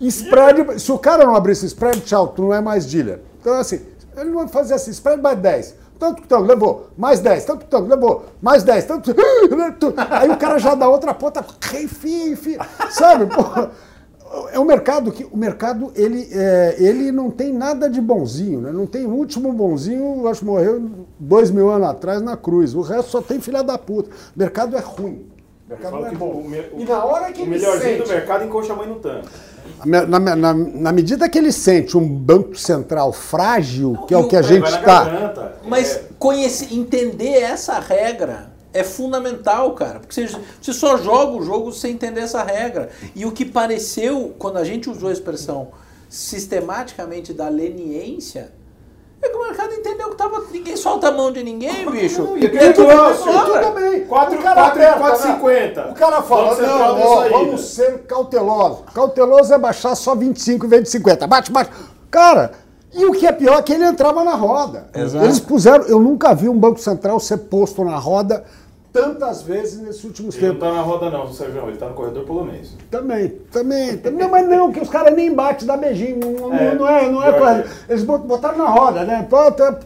Spread, 0.00 0.80
se 0.80 0.92
o 0.92 0.98
cara 0.98 1.24
não 1.24 1.34
abrisse 1.34 1.64
spread, 1.64 2.02
tchau, 2.02 2.28
tu 2.28 2.42
não 2.42 2.54
é 2.54 2.60
mais 2.60 2.84
dealer. 2.84 3.20
Então, 3.40 3.54
assim, 3.54 3.80
ele 4.16 4.28
não 4.28 4.40
vai 4.40 4.48
fazer 4.48 4.74
assim, 4.74 4.90
spread 4.90 5.22
mais 5.22 5.38
10. 5.38 5.74
Tanto 6.00 6.22
que 6.22 6.28
tanto, 6.28 6.46
levou, 6.46 6.88
mais 6.96 7.20
10, 7.20 7.44
tanto 7.44 7.58
que 7.58 7.70
tanto, 7.70 7.86
levou, 7.86 8.24
mais 8.40 8.62
10, 8.62 8.84
tanto 8.86 9.10
Aí 10.10 10.30
o 10.30 10.36
cara 10.38 10.58
já 10.58 10.74
dá 10.74 10.88
outra 10.88 11.12
ponta, 11.12 11.44
enfim, 11.74 12.30
enfim, 12.30 12.56
sabe? 12.88 13.28
É 14.50 14.58
um 14.58 14.64
mercado 14.64 15.12
que 15.12 15.28
o 15.30 15.36
mercado 15.36 15.92
ele, 15.94 16.26
é, 16.32 16.76
ele 16.78 17.12
não 17.12 17.30
tem 17.30 17.52
nada 17.52 17.90
de 17.90 18.00
bonzinho, 18.00 18.62
né? 18.62 18.72
Não 18.72 18.86
tem 18.86 19.04
o 19.04 19.10
último 19.10 19.52
bonzinho, 19.52 20.26
acho 20.26 20.40
que 20.40 20.46
morreu 20.46 20.88
dois 21.18 21.50
mil 21.50 21.68
anos 21.68 21.88
atrás 21.88 22.22
na 22.22 22.34
cruz. 22.34 22.74
O 22.74 22.80
resto 22.80 23.10
só 23.10 23.20
tem 23.20 23.38
filha 23.38 23.62
da 23.62 23.76
puta. 23.76 24.08
O 24.08 24.38
mercado 24.38 24.76
é 24.76 24.80
ruim. 24.80 25.26
O 25.70 25.72
mercado 25.72 26.06
é 26.06 26.10
bom. 26.10 26.26
O, 26.26 26.80
e 26.80 26.84
na 26.84 27.04
hora 27.04 27.32
que 27.32 27.42
o 27.42 27.46
melhorzinho 27.46 27.96
sente, 27.96 28.02
do 28.02 28.08
mercado 28.08 28.44
encoxa 28.44 28.72
a 28.72 28.76
mãe 28.76 28.88
no 28.88 28.96
tanque. 28.96 29.28
Na, 29.84 30.04
na, 30.04 30.54
na, 30.54 30.92
medida 30.92 31.28
que 31.28 31.38
ele 31.38 31.52
sente 31.52 31.96
um 31.96 32.06
banco 32.06 32.56
central 32.56 33.12
frágil, 33.12 33.96
que 34.08 34.12
é 34.12 34.18
o 34.18 34.26
que 34.26 34.34
a 34.34 34.42
gente 34.42 34.68
está. 34.68 35.54
Mas 35.64 35.96
é... 35.96 36.02
conhecer, 36.18 36.74
entender 36.74 37.40
essa 37.40 37.78
regra 37.78 38.50
é 38.72 38.82
fundamental, 38.82 39.74
cara. 39.74 40.00
Porque 40.00 40.12
você, 40.12 40.36
você 40.60 40.72
só 40.72 40.98
joga 40.98 41.36
o 41.36 41.42
jogo 41.42 41.72
sem 41.72 41.92
entender 41.92 42.22
essa 42.22 42.42
regra. 42.42 42.90
E 43.14 43.24
o 43.24 43.30
que 43.30 43.44
pareceu, 43.44 44.34
quando 44.38 44.56
a 44.56 44.64
gente 44.64 44.90
usou 44.90 45.08
a 45.08 45.12
expressão 45.12 45.68
sistematicamente 46.08 47.32
da 47.32 47.48
leniência, 47.48 48.52
é 49.22 49.28
que 49.28 49.36
o 49.36 49.42
mercado 49.42 49.74
entendeu 49.74 50.08
que 50.10 50.16
tava, 50.16 50.42
ninguém 50.50 50.76
solta 50.76 51.08
a 51.08 51.12
mão 51.12 51.30
de 51.30 51.42
ninguém, 51.42 51.90
bicho. 51.90 52.22
Não, 52.22 52.38
e 52.38 52.48
negócio, 52.48 53.24
tudo 53.24 53.70
bem. 53.74 54.06
4,50. 54.06 55.90
O 55.90 55.94
cara 55.94 56.22
fala, 56.22 56.56
não, 56.56 57.00
ó, 57.00 57.28
vamos 57.28 57.60
ser 57.60 57.98
cautelosos. 58.04 58.84
Cauteloso 58.94 59.52
é 59.52 59.58
baixar 59.58 59.94
só 59.94 60.14
25 60.14 60.64
em 60.64 60.68
vez 60.68 60.84
de 60.84 60.90
50. 60.90 61.26
Bate, 61.26 61.52
bate. 61.52 61.70
Cara, 62.10 62.52
e 62.92 63.04
o 63.04 63.12
que 63.12 63.26
é 63.26 63.32
pior 63.32 63.58
é 63.58 63.62
que 63.62 63.72
ele 63.72 63.84
entrava 63.84 64.24
na 64.24 64.34
roda. 64.34 64.86
Exato. 64.94 65.24
Eles 65.24 65.38
puseram, 65.38 65.84
eu 65.84 66.00
nunca 66.00 66.34
vi 66.34 66.48
um 66.48 66.58
Banco 66.58 66.80
Central 66.80 67.20
ser 67.20 67.36
posto 67.38 67.84
na 67.84 67.96
roda 67.96 68.42
tantas 68.92 69.42
vezes 69.42 69.80
nesses 69.80 70.04
últimos 70.04 70.34
ele 70.36 70.48
tempos. 70.48 70.62
Ele 70.62 70.70
não 70.70 70.76
tá 70.76 70.82
na 70.82 70.82
roda 70.82 71.10
não, 71.10 71.32
Sérgio, 71.32 71.68
ele 71.68 71.76
tá 71.76 71.88
no 71.88 71.94
corredor 71.94 72.24
polonês. 72.24 72.76
Também, 72.90 73.28
também. 73.50 73.96
também 73.96 74.20
não, 74.20 74.30
mas 74.30 74.48
não, 74.48 74.72
que 74.72 74.80
os 74.80 74.88
caras 74.88 75.14
nem 75.14 75.34
batem, 75.34 75.66
dá 75.66 75.76
beijinho. 75.76 76.18
Não 76.18 76.54
é, 76.54 76.74
não 76.74 76.88
é, 76.88 77.10
não 77.10 77.22
é 77.22 77.32
coisa. 77.32 77.64
Eles 77.88 78.04
botaram 78.04 78.58
na 78.58 78.68
roda, 78.68 79.04
né? 79.04 79.26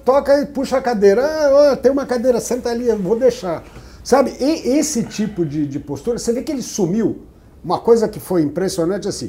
Toca 0.04 0.40
e 0.40 0.46
puxa 0.46 0.78
a 0.78 0.82
cadeira. 0.82 1.22
Ah, 1.24 1.76
tem 1.76 1.92
uma 1.92 2.06
cadeira, 2.06 2.40
senta 2.40 2.70
ali, 2.70 2.88
eu 2.88 2.98
vou 2.98 3.16
deixar. 3.16 3.62
Sabe, 4.02 4.34
e 4.38 4.78
esse 4.78 5.02
tipo 5.04 5.46
de, 5.46 5.66
de 5.66 5.78
postura, 5.78 6.18
você 6.18 6.32
vê 6.32 6.42
que 6.42 6.52
ele 6.52 6.62
sumiu. 6.62 7.22
Uma 7.64 7.78
coisa 7.78 8.06
que 8.06 8.20
foi 8.20 8.42
impressionante 8.42 9.08
assim, 9.08 9.26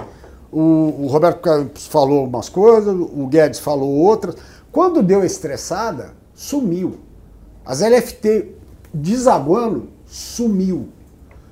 o, 0.52 0.60
o 1.04 1.08
Roberto 1.08 1.40
Campos 1.40 1.88
falou 1.88 2.26
umas 2.26 2.50
coisas, 2.50 2.94
o 2.94 3.28
Guedes 3.28 3.60
falou 3.60 3.90
outras. 3.90 4.36
Quando 4.72 5.02
deu 5.02 5.24
estressada, 5.24 6.12
sumiu. 6.34 6.98
As 7.66 7.80
LFT 7.80 8.54
desaguando, 8.96 9.90
sumiu. 10.06 10.90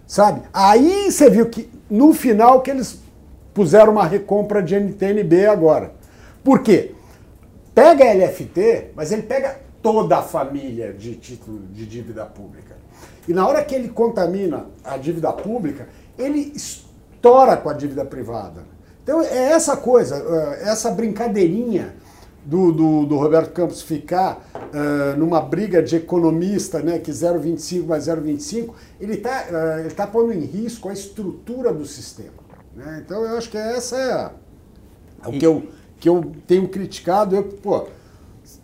Sabe? 0.08 0.42
Aí 0.54 1.12
você 1.12 1.30
viu 1.30 1.50
que 1.50 1.70
no 1.90 2.14
final 2.14 2.62
que 2.62 2.72
eles 2.72 3.00
puseram 3.54 3.94
uma 3.94 4.06
recompra 4.06 4.62
de 4.62 4.76
NTNB 4.76 5.46
agora. 5.46 5.94
Por 6.44 6.62
quê? 6.62 6.94
Pega 7.74 8.14
LFT, 8.14 8.92
mas 8.96 9.12
ele 9.12 9.24
pega 9.24 9.60
toda 9.82 10.20
a 10.20 10.22
família 10.22 10.94
de 10.94 11.16
título 11.16 11.60
de 11.72 11.86
dívida 11.86 12.26
pública. 12.26 12.76
E 13.28 13.34
na 13.34 13.48
hora 13.48 13.64
que 13.64 13.74
ele 13.74 13.90
contamina 13.90 14.68
a 14.84 14.98
dívida 14.98 15.32
pública, 15.32 15.88
ele 16.18 16.54
estoura 16.56 17.58
com 17.58 17.70
a 17.70 17.74
dívida 17.74 18.06
privada. 18.06 18.64
Então 19.04 19.22
é 19.22 19.52
essa 19.52 19.76
coisa, 19.76 20.16
essa 20.62 20.92
brincadeirinha 20.92 21.96
do, 22.46 22.72
do, 22.72 23.06
do 23.06 23.18
Roberto 23.18 23.52
Campos 23.54 23.82
ficar 23.82 24.46
uh, 24.54 25.18
numa 25.18 25.42
briga 25.42 25.82
de 25.82 25.96
economista, 25.96 26.80
né, 26.82 27.00
que 27.00 27.12
0,25 27.12 27.86
mais 27.86 28.08
0,25, 28.08 28.74
ele 29.00 29.14
está 29.14 29.46
uh, 29.50 29.80
ele 29.80 29.92
tá 29.92 30.06
pondo 30.06 30.34
em 30.34 30.42
risco 30.42 30.90
a 30.90 30.94
estrutura 30.94 31.74
do 31.74 31.86
sistema. 31.86 32.44
Né? 32.76 33.02
Então 33.06 33.24
eu 33.24 33.38
acho 33.38 33.50
que 33.50 33.58
essa 33.58 33.98
é, 33.98 35.26
é 35.26 35.28
o 35.30 35.32
que 35.32 35.46
eu, 35.46 35.64
que 36.00 36.10
eu 36.10 36.34
tenho 36.46 36.68
criticado. 36.68 37.36
Eu, 37.36 37.44
pô, 37.44 37.88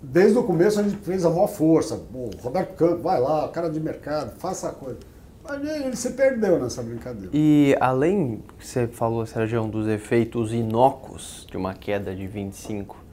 desde 0.02 0.38
o 0.38 0.44
começo 0.44 0.80
a 0.80 0.84
gente 0.84 0.98
fez 0.98 1.24
a 1.26 1.30
maior 1.30 1.48
força. 1.48 2.02
O 2.13 2.30
Roberto 2.42 2.76
Campos, 2.76 3.02
vai 3.02 3.20
lá, 3.20 3.48
cara 3.50 3.70
de 3.70 3.80
mercado, 3.80 4.38
faça 4.39 4.70
a 4.70 4.72
coisa. 4.72 5.00
Mas 5.42 5.68
ele 5.68 5.96
se 5.96 6.12
perdeu 6.12 6.60
nessa 6.60 6.84
brincadeira. 6.84 7.32
E 7.34 7.76
além, 7.80 8.44
que 8.58 8.68
você 8.68 8.88
falou, 8.88 9.26
Sérgio, 9.26 9.65
dos 9.65 9.88
efeitos 9.88 10.54
inócuos 10.54 11.48
de 11.50 11.58
uma 11.58 11.74
queda 11.74 12.13
de 12.13 12.28
25 12.28 13.09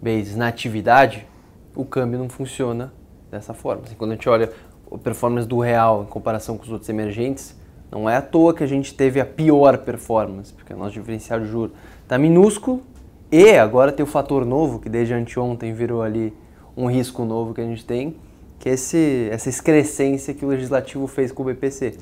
vezes 0.00 0.36
na 0.36 0.48
atividade, 0.48 1.26
o 1.74 1.84
câmbio 1.84 2.18
não 2.18 2.28
funciona 2.28 2.92
dessa 3.30 3.54
forma. 3.54 3.82
Assim, 3.84 3.94
quando 3.94 4.12
a 4.12 4.14
gente 4.14 4.28
olha 4.28 4.50
a 4.90 4.98
performance 4.98 5.46
do 5.46 5.58
real 5.58 6.02
em 6.02 6.06
comparação 6.06 6.56
com 6.56 6.64
os 6.64 6.70
outros 6.70 6.88
emergentes, 6.88 7.56
não 7.90 8.08
é 8.08 8.16
à 8.16 8.22
toa 8.22 8.54
que 8.54 8.64
a 8.64 8.66
gente 8.66 8.94
teve 8.94 9.20
a 9.20 9.26
pior 9.26 9.78
performance, 9.78 10.52
porque 10.52 10.72
o 10.72 10.76
nosso 10.76 10.92
diferencial 10.92 11.40
de 11.40 11.46
juros 11.46 11.76
está 12.02 12.18
minúsculo 12.18 12.82
e 13.30 13.50
agora 13.56 13.92
tem 13.92 14.04
o 14.04 14.06
fator 14.06 14.44
novo, 14.44 14.78
que 14.78 14.88
desde 14.88 15.14
anteontem 15.14 15.72
virou 15.72 16.02
ali 16.02 16.32
um 16.76 16.86
risco 16.86 17.24
novo 17.24 17.54
que 17.54 17.60
a 17.60 17.64
gente 17.64 17.84
tem, 17.84 18.16
que 18.58 18.68
é 18.68 18.72
esse, 18.72 19.28
essa 19.30 19.48
excrescência 19.48 20.34
que 20.34 20.44
o 20.44 20.48
legislativo 20.48 21.06
fez 21.06 21.32
com 21.32 21.42
o 21.42 21.46
BPC, 21.46 21.96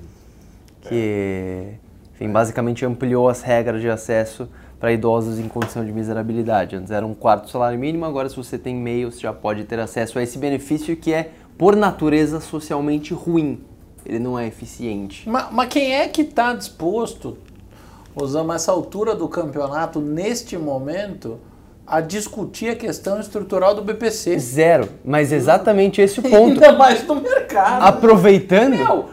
que 0.83 1.74
enfim, 2.14 2.30
basicamente 2.30 2.85
ampliou 2.85 3.28
as 3.28 3.42
regras 3.42 3.80
de 3.80 3.88
acesso 3.88 4.48
para 4.85 4.92
idosos 4.92 5.38
em 5.38 5.49
condição 5.49 5.83
de 5.83 5.90
miserabilidade. 5.90 6.77
Antes 6.77 6.90
era 6.90 7.07
um 7.07 7.14
quarto 7.14 7.49
salário 7.49 7.79
mínimo, 7.79 8.05
agora 8.05 8.29
se 8.29 8.37
você 8.37 8.59
tem 8.59 8.77
meio, 8.77 9.11
você 9.11 9.18
já 9.18 9.33
pode 9.33 9.64
ter 9.64 9.81
acesso 9.81 10.18
a 10.18 10.23
esse 10.23 10.37
benefício 10.37 10.94
que 10.94 11.11
é, 11.11 11.31
por 11.57 11.75
natureza, 11.75 12.38
socialmente 12.38 13.14
ruim. 13.14 13.64
Ele 14.05 14.18
não 14.18 14.38
é 14.38 14.47
eficiente. 14.47 15.27
Mas, 15.27 15.47
mas 15.51 15.68
quem 15.70 15.94
é 15.94 16.07
que 16.07 16.20
está 16.20 16.53
disposto 16.53 17.38
usamos 18.14 18.57
essa 18.57 18.73
altura 18.73 19.14
do 19.14 19.27
campeonato, 19.27 20.03
neste 20.03 20.59
momento, 20.59 21.40
a 21.87 22.03
discutir 22.03 22.68
a 22.68 22.77
questão 22.77 23.18
estrutural 23.18 23.75
do 23.75 23.81
BPC. 23.81 24.38
Zero. 24.38 24.90
Mas 25.03 25.33
exatamente 25.33 26.03
esse 26.03 26.20
o 26.20 26.23
ponto. 26.29 26.62
Ainda 26.62 26.73
mais 26.73 27.07
no 27.07 27.14
mercado. 27.23 27.85
Aproveitando. 27.85 28.77
Meu, 28.77 29.11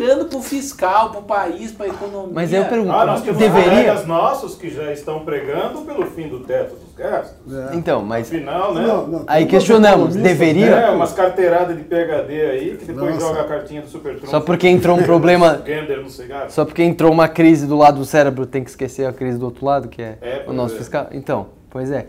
cagando 0.00 0.24
pro 0.26 0.40
fiscal, 0.40 1.10
pro 1.10 1.22
país, 1.22 1.72
pra 1.72 1.88
economia. 1.88 2.32
Mas 2.32 2.52
eu 2.52 2.64
pergunto, 2.64 2.92
ah, 2.92 3.04
nós 3.06 3.22
temos 3.22 3.38
deveria... 3.38 3.94
nossos 4.04 4.54
que 4.54 4.70
já 4.70 4.92
estão 4.92 5.20
pregando 5.20 5.82
pelo 5.82 6.06
fim 6.06 6.28
do 6.28 6.40
teto 6.40 6.76
dos 6.76 6.94
gastos. 6.94 7.54
É. 7.54 7.76
Então, 7.76 8.02
mas... 8.02 8.28
Afinal, 8.28 8.74
né? 8.74 8.86
Não, 8.86 9.06
não, 9.06 9.24
aí 9.26 9.46
questionamos, 9.46 10.16
deveria... 10.16 10.70
É, 10.70 10.90
umas 10.90 11.12
carteiradas 11.12 11.76
de 11.76 11.84
PHD 11.84 12.40
aí, 12.42 12.76
que 12.76 12.86
depois 12.86 13.14
Nossa. 13.14 13.26
joga 13.26 13.40
a 13.42 13.44
cartinha 13.44 13.82
do 13.82 13.88
Super 13.88 14.16
Trump. 14.16 14.30
Só 14.30 14.40
porque 14.40 14.68
entrou 14.68 14.98
um 14.98 15.02
problema... 15.02 15.62
Gender, 15.66 16.04
Só 16.48 16.64
porque 16.64 16.82
entrou 16.82 17.12
uma 17.12 17.28
crise 17.28 17.66
do 17.66 17.76
lado 17.76 17.98
do 17.98 18.04
cérebro, 18.04 18.46
tem 18.46 18.64
que 18.64 18.70
esquecer 18.70 19.06
a 19.06 19.12
crise 19.12 19.38
do 19.38 19.44
outro 19.44 19.64
lado, 19.64 19.88
que 19.88 20.02
é, 20.02 20.18
é 20.20 20.44
o 20.46 20.52
nosso 20.52 20.74
é. 20.74 20.78
fiscal. 20.78 21.08
Então, 21.12 21.48
pois 21.70 21.90
é 21.90 22.06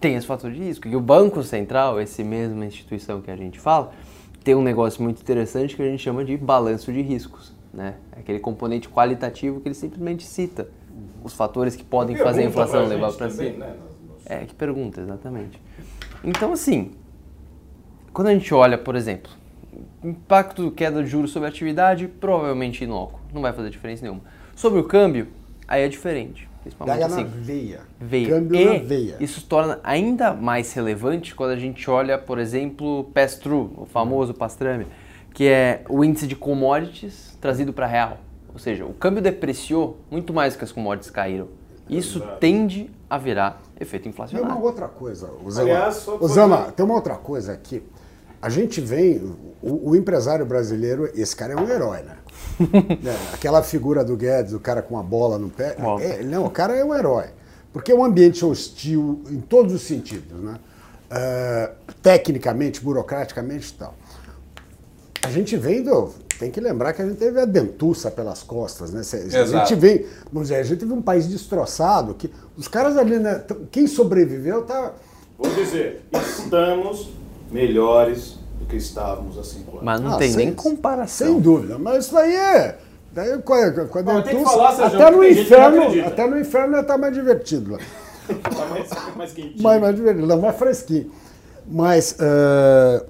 tem 0.00 0.14
esse 0.14 0.26
fator 0.26 0.50
de 0.50 0.58
risco. 0.58 0.88
E 0.88 0.96
o 0.96 1.00
Banco 1.00 1.42
Central, 1.42 2.00
esse 2.00 2.24
mesma 2.24 2.64
instituição 2.64 3.20
que 3.20 3.30
a 3.30 3.36
gente 3.36 3.60
fala, 3.60 3.92
tem 4.42 4.54
um 4.54 4.62
negócio 4.62 5.02
muito 5.02 5.20
interessante 5.20 5.76
que 5.76 5.82
a 5.82 5.86
gente 5.86 6.02
chama 6.02 6.24
de 6.24 6.36
balanço 6.36 6.92
de 6.92 7.00
riscos. 7.02 7.54
Né? 7.72 7.94
É 8.16 8.20
aquele 8.20 8.40
componente 8.40 8.88
qualitativo 8.88 9.60
que 9.60 9.68
ele 9.68 9.74
simplesmente 9.74 10.24
cita. 10.24 10.68
Os 11.22 11.34
fatores 11.34 11.76
que 11.76 11.84
podem 11.84 12.16
fazer 12.16 12.42
a 12.42 12.44
inflação 12.44 12.86
levar 12.86 13.12
para 13.12 13.30
cima. 13.30 13.66
Né? 13.66 13.76
É, 14.24 14.38
que 14.44 14.54
pergunta, 14.54 15.00
exatamente. 15.00 15.60
Então, 16.24 16.52
assim, 16.52 16.92
quando 18.12 18.28
a 18.28 18.32
gente 18.32 18.52
olha, 18.52 18.76
por 18.76 18.96
exemplo, 18.96 19.30
impacto 20.02 20.64
do 20.64 20.70
queda 20.70 21.02
de 21.02 21.08
juros 21.08 21.30
sobre 21.30 21.46
a 21.46 21.50
atividade, 21.50 22.08
provavelmente 22.08 22.84
inócuo, 22.84 23.20
não 23.32 23.42
vai 23.42 23.52
fazer 23.52 23.70
diferença 23.70 24.02
nenhuma. 24.02 24.22
Sobre 24.56 24.80
o 24.80 24.84
câmbio, 24.84 25.28
aí 25.66 25.82
é 25.82 25.88
diferente. 25.88 26.49
Principalmente 26.62 27.02
assim, 27.02 27.24
na 27.24 27.30
veia. 27.30 27.80
veia. 27.98 28.28
Câmbio 28.28 28.60
e 28.60 28.64
na 28.64 28.84
veia. 28.84 29.16
isso 29.18 29.46
torna 29.46 29.80
ainda 29.82 30.34
mais 30.34 30.72
relevante 30.72 31.34
quando 31.34 31.50
a 31.50 31.56
gente 31.56 31.88
olha, 31.90 32.18
por 32.18 32.38
exemplo, 32.38 33.04
pass-through, 33.14 33.72
o 33.76 33.86
famoso 33.86 34.34
pastrame, 34.34 34.86
que 35.32 35.48
é 35.48 35.82
o 35.88 36.04
índice 36.04 36.26
de 36.26 36.36
commodities 36.36 37.36
trazido 37.40 37.72
para 37.72 37.86
real. 37.86 38.18
Ou 38.52 38.58
seja, 38.58 38.84
o 38.84 38.92
câmbio 38.92 39.22
depreciou 39.22 39.98
muito 40.10 40.32
mais 40.34 40.54
do 40.54 40.58
que 40.58 40.64
as 40.64 40.72
commodities 40.72 41.10
caíram. 41.10 41.48
Isso 41.88 42.18
Exato. 42.18 42.38
tende 42.38 42.90
a 43.08 43.18
virar 43.18 43.60
efeito 43.78 44.08
inflacionário. 44.08 44.48
Tem 44.48 44.56
uma 44.56 44.64
outra 44.64 44.86
coisa, 44.86 45.30
Osama. 45.44 45.68
Aliás, 45.68 46.06
Osama, 46.06 46.72
tem 46.72 46.84
uma 46.84 46.94
outra 46.94 47.16
coisa 47.16 47.52
aqui. 47.52 47.82
A 48.40 48.48
gente 48.48 48.80
vem, 48.80 49.18
o, 49.62 49.90
o 49.90 49.96
empresário 49.96 50.46
brasileiro, 50.46 51.10
esse 51.14 51.34
cara 51.34 51.54
é 51.54 51.56
um 51.56 51.68
herói, 51.68 52.02
né? 52.02 52.16
é, 52.60 53.34
aquela 53.34 53.62
figura 53.62 54.04
do 54.04 54.16
Guedes, 54.16 54.52
o 54.52 54.60
cara 54.60 54.82
com 54.82 54.98
a 54.98 55.02
bola 55.02 55.38
no 55.38 55.48
pé. 55.48 55.76
É, 56.00 56.22
não, 56.22 56.44
o 56.44 56.50
cara 56.50 56.74
é 56.74 56.84
um 56.84 56.94
herói. 56.94 57.26
Porque 57.72 57.92
é 57.92 57.94
um 57.94 58.04
ambiente 58.04 58.44
hostil 58.44 59.22
em 59.30 59.40
todos 59.40 59.72
os 59.72 59.82
sentidos, 59.82 60.40
né? 60.40 60.58
Uh, 61.10 61.92
tecnicamente, 62.02 62.80
burocraticamente 62.80 63.70
e 63.70 63.74
tal. 63.74 63.94
A 65.22 65.30
gente 65.30 65.56
vem 65.56 65.82
do. 65.82 66.12
Tem 66.38 66.50
que 66.50 66.60
lembrar 66.60 66.92
que 66.94 67.02
a 67.02 67.06
gente 67.06 67.18
teve 67.18 67.38
a 67.38 67.44
dentuça 67.44 68.10
pelas 68.10 68.42
costas, 68.42 68.92
né? 68.92 69.02
A 69.02 69.44
gente 69.44 69.74
vem. 69.74 70.06
Vamos 70.32 70.48
dizer, 70.48 70.60
a 70.60 70.62
gente 70.62 70.78
teve 70.80 70.92
um 70.92 71.02
país 71.02 71.28
destroçado, 71.28 72.14
que 72.14 72.30
os 72.56 72.66
caras 72.66 72.96
ali, 72.96 73.18
né? 73.18 73.44
Quem 73.70 73.86
sobreviveu 73.86 74.62
tá. 74.62 74.94
Vou 75.38 75.52
dizer, 75.54 76.02
estamos 76.12 77.10
melhores 77.50 78.39
do 78.60 78.66
que 78.66 78.76
estávamos 78.76 79.38
há 79.38 79.42
cinco 79.42 79.70
anos. 79.72 79.82
Mas 79.82 80.00
não 80.00 80.12
ah, 80.12 80.18
tem 80.18 80.28
sem, 80.28 80.46
nem 80.46 80.54
comparação. 80.54 81.26
Sem 81.26 81.40
dúvida, 81.40 81.78
mas 81.78 82.04
isso 82.04 82.14
daí 82.14 82.36
é. 82.36 82.78
Daí, 83.12 83.38
quando, 83.42 83.88
quando 83.88 84.04
Bom, 84.04 84.18
é 84.20 84.44
falar, 84.44 84.86
até, 84.86 85.10
no 85.10 85.24
inferno, 85.24 86.06
até 86.06 86.26
no 86.28 86.38
inferno 86.38 86.78
está 86.78 86.96
mais 86.96 87.12
divertido 87.12 87.72
lá. 87.72 87.78
Está 88.28 88.64
mais, 88.66 89.16
mais 89.16 89.32
quentinho. 89.32 89.62
Mais, 89.62 89.80
mais 89.80 89.96
divertido, 89.96 90.26
lá, 90.26 90.36
mais 90.36 90.56
fresquinho. 90.56 91.10
Mas 91.66 92.16
uh, 92.20 93.04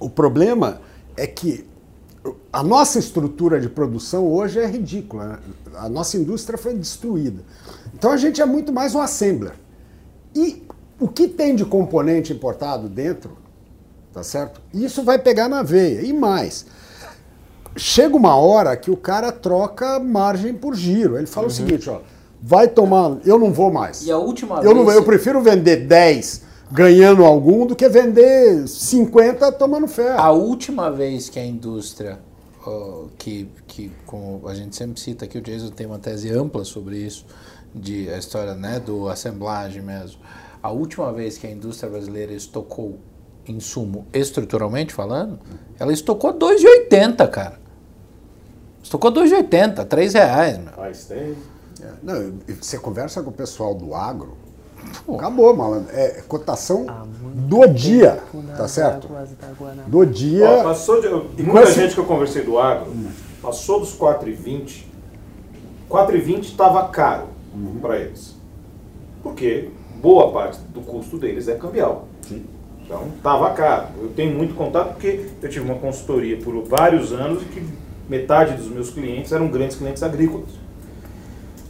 o 0.00 0.10
problema 0.10 0.80
é 1.16 1.26
que 1.26 1.64
a 2.52 2.62
nossa 2.62 2.98
estrutura 2.98 3.60
de 3.60 3.68
produção 3.68 4.26
hoje 4.26 4.58
é 4.58 4.66
ridícula. 4.66 5.26
Né? 5.26 5.38
A 5.76 5.88
nossa 5.88 6.16
indústria 6.16 6.58
foi 6.58 6.74
destruída. 6.74 7.42
Então 7.94 8.10
a 8.10 8.16
gente 8.16 8.40
é 8.40 8.46
muito 8.46 8.72
mais 8.72 8.94
um 8.94 9.00
assembler. 9.00 9.52
E 10.34 10.66
o 10.98 11.06
que 11.06 11.28
tem 11.28 11.54
de 11.54 11.64
componente 11.64 12.32
importado 12.32 12.88
dentro 12.88 13.36
tá 14.12 14.22
certo? 14.22 14.60
Isso 14.72 15.02
vai 15.02 15.18
pegar 15.18 15.48
na 15.48 15.62
veia. 15.62 16.02
E 16.02 16.12
mais, 16.12 16.66
chega 17.76 18.16
uma 18.16 18.36
hora 18.36 18.76
que 18.76 18.90
o 18.90 18.96
cara 18.96 19.32
troca 19.32 19.98
margem 19.98 20.54
por 20.54 20.74
giro. 20.74 21.16
Ele 21.16 21.26
fala 21.26 21.46
uhum. 21.46 21.52
o 21.52 21.54
seguinte, 21.54 21.88
ó, 21.88 22.00
vai 22.42 22.68
tomar, 22.68 23.18
eu 23.24 23.38
não 23.38 23.52
vou 23.52 23.72
mais. 23.72 24.06
E 24.06 24.10
a 24.10 24.18
última 24.18 24.56
eu 24.56 24.74
vez... 24.74 24.76
Não, 24.76 24.92
eu 24.92 25.04
prefiro 25.04 25.40
vender 25.40 25.86
10 25.86 26.48
ganhando 26.70 27.24
algum 27.24 27.66
do 27.66 27.74
que 27.74 27.88
vender 27.88 28.68
50 28.68 29.52
tomando 29.52 29.88
ferro. 29.88 30.20
A 30.20 30.30
última 30.30 30.90
vez 30.90 31.28
que 31.28 31.38
a 31.38 31.44
indústria, 31.44 32.18
que, 33.16 33.48
que 33.66 33.90
como 34.04 34.46
a 34.46 34.54
gente 34.54 34.76
sempre 34.76 35.00
cita 35.00 35.24
aqui, 35.24 35.38
o 35.38 35.40
Jason 35.40 35.70
tem 35.70 35.86
uma 35.86 35.98
tese 35.98 36.30
ampla 36.30 36.64
sobre 36.64 36.98
isso, 36.98 37.24
de 37.74 38.10
a 38.10 38.18
história 38.18 38.54
né, 38.54 38.78
do 38.78 39.08
assemblagem 39.08 39.82
mesmo. 39.82 40.20
A 40.62 40.70
última 40.70 41.12
vez 41.12 41.38
que 41.38 41.46
a 41.46 41.50
indústria 41.50 41.90
brasileira 41.90 42.32
estocou 42.32 42.98
insumo 43.48 44.06
estruturalmente 44.12 44.92
falando, 44.92 45.38
ela 45.78 45.92
estocou 45.92 46.32
2,80. 46.34 46.88
2,80, 46.90 47.30
cara. 47.30 47.58
Você 48.82 48.90
tocou 48.90 49.12
2,80, 49.12 49.84
3 49.84 50.14
reais, 50.14 50.58
meu. 50.58 50.72
Faz 50.72 51.04
tempo. 51.04 51.36
É, 51.82 51.92
não, 52.02 52.34
você 52.60 52.78
conversa 52.78 53.22
com 53.22 53.30
o 53.30 53.32
pessoal 53.32 53.74
do 53.74 53.94
agro, 53.94 54.36
acabou, 55.12 55.54
malandro. 55.54 55.94
É 55.94 56.22
cotação 56.26 56.86
do 57.34 57.66
dia, 57.66 58.22
tá 58.56 58.66
certo? 58.66 59.08
Do 59.86 60.04
dia. 60.04 60.48
Ó, 60.48 60.64
passou 60.64 61.00
de, 61.00 61.06
e 61.40 61.42
muita 61.42 61.68
esse... 61.68 61.80
gente 61.80 61.94
que 61.94 62.00
eu 62.00 62.04
conversei 62.04 62.44
do 62.44 62.58
agro, 62.58 62.90
hum. 62.90 63.10
passou 63.42 63.80
dos 63.80 63.96
4,20. 63.96 64.86
4,20 65.88 66.40
estava 66.40 66.88
caro 66.88 67.28
uhum. 67.54 67.78
para 67.80 67.98
eles. 67.98 68.34
Porque 69.22 69.70
boa 70.00 70.32
parte 70.32 70.58
do 70.72 70.80
custo 70.80 71.18
deles 71.18 71.48
é 71.48 71.54
cambial. 71.54 72.06
Sim. 72.22 72.44
Então 72.88 73.02
estava 73.14 73.50
caro. 73.50 73.88
Eu 74.00 74.08
tenho 74.08 74.34
muito 74.34 74.54
contato 74.54 74.94
porque 74.94 75.26
eu 75.42 75.48
tive 75.50 75.66
uma 75.66 75.74
consultoria 75.74 76.38
por 76.38 76.58
vários 76.64 77.12
anos 77.12 77.42
e 77.42 77.44
que 77.44 77.62
metade 78.08 78.54
dos 78.54 78.68
meus 78.68 78.88
clientes 78.88 79.30
eram 79.30 79.48
grandes 79.48 79.76
clientes 79.76 80.02
agrícolas. 80.02 80.48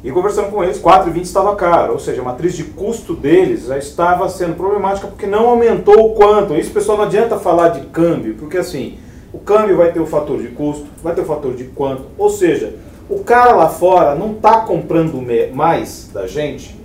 E 0.04 0.12
conversando 0.12 0.52
com 0.52 0.62
eles, 0.62 0.80
4,20 0.80 1.22
estava 1.22 1.56
caro, 1.56 1.94
ou 1.94 1.98
seja, 1.98 2.20
a 2.20 2.24
matriz 2.24 2.54
de 2.54 2.62
custo 2.62 3.16
deles 3.16 3.66
já 3.66 3.76
estava 3.76 4.28
sendo 4.28 4.54
problemática 4.54 5.08
porque 5.08 5.26
não 5.26 5.48
aumentou 5.48 6.12
o 6.12 6.14
quanto. 6.14 6.54
Isso, 6.54 6.70
pessoal, 6.70 6.98
não 6.98 7.04
adianta 7.04 7.36
falar 7.36 7.70
de 7.70 7.80
câmbio, 7.86 8.36
porque 8.36 8.58
assim, 8.58 8.96
o 9.32 9.40
câmbio 9.40 9.76
vai 9.76 9.90
ter 9.90 9.98
o 9.98 10.06
fator 10.06 10.40
de 10.40 10.48
custo, 10.48 10.86
vai 11.02 11.16
ter 11.16 11.22
o 11.22 11.24
fator 11.24 11.52
de 11.52 11.64
quanto. 11.64 12.04
Ou 12.16 12.30
seja, 12.30 12.76
o 13.10 13.24
cara 13.24 13.56
lá 13.56 13.68
fora 13.68 14.14
não 14.14 14.34
está 14.34 14.60
comprando 14.60 15.20
mais 15.52 16.08
da 16.14 16.28
gente 16.28 16.78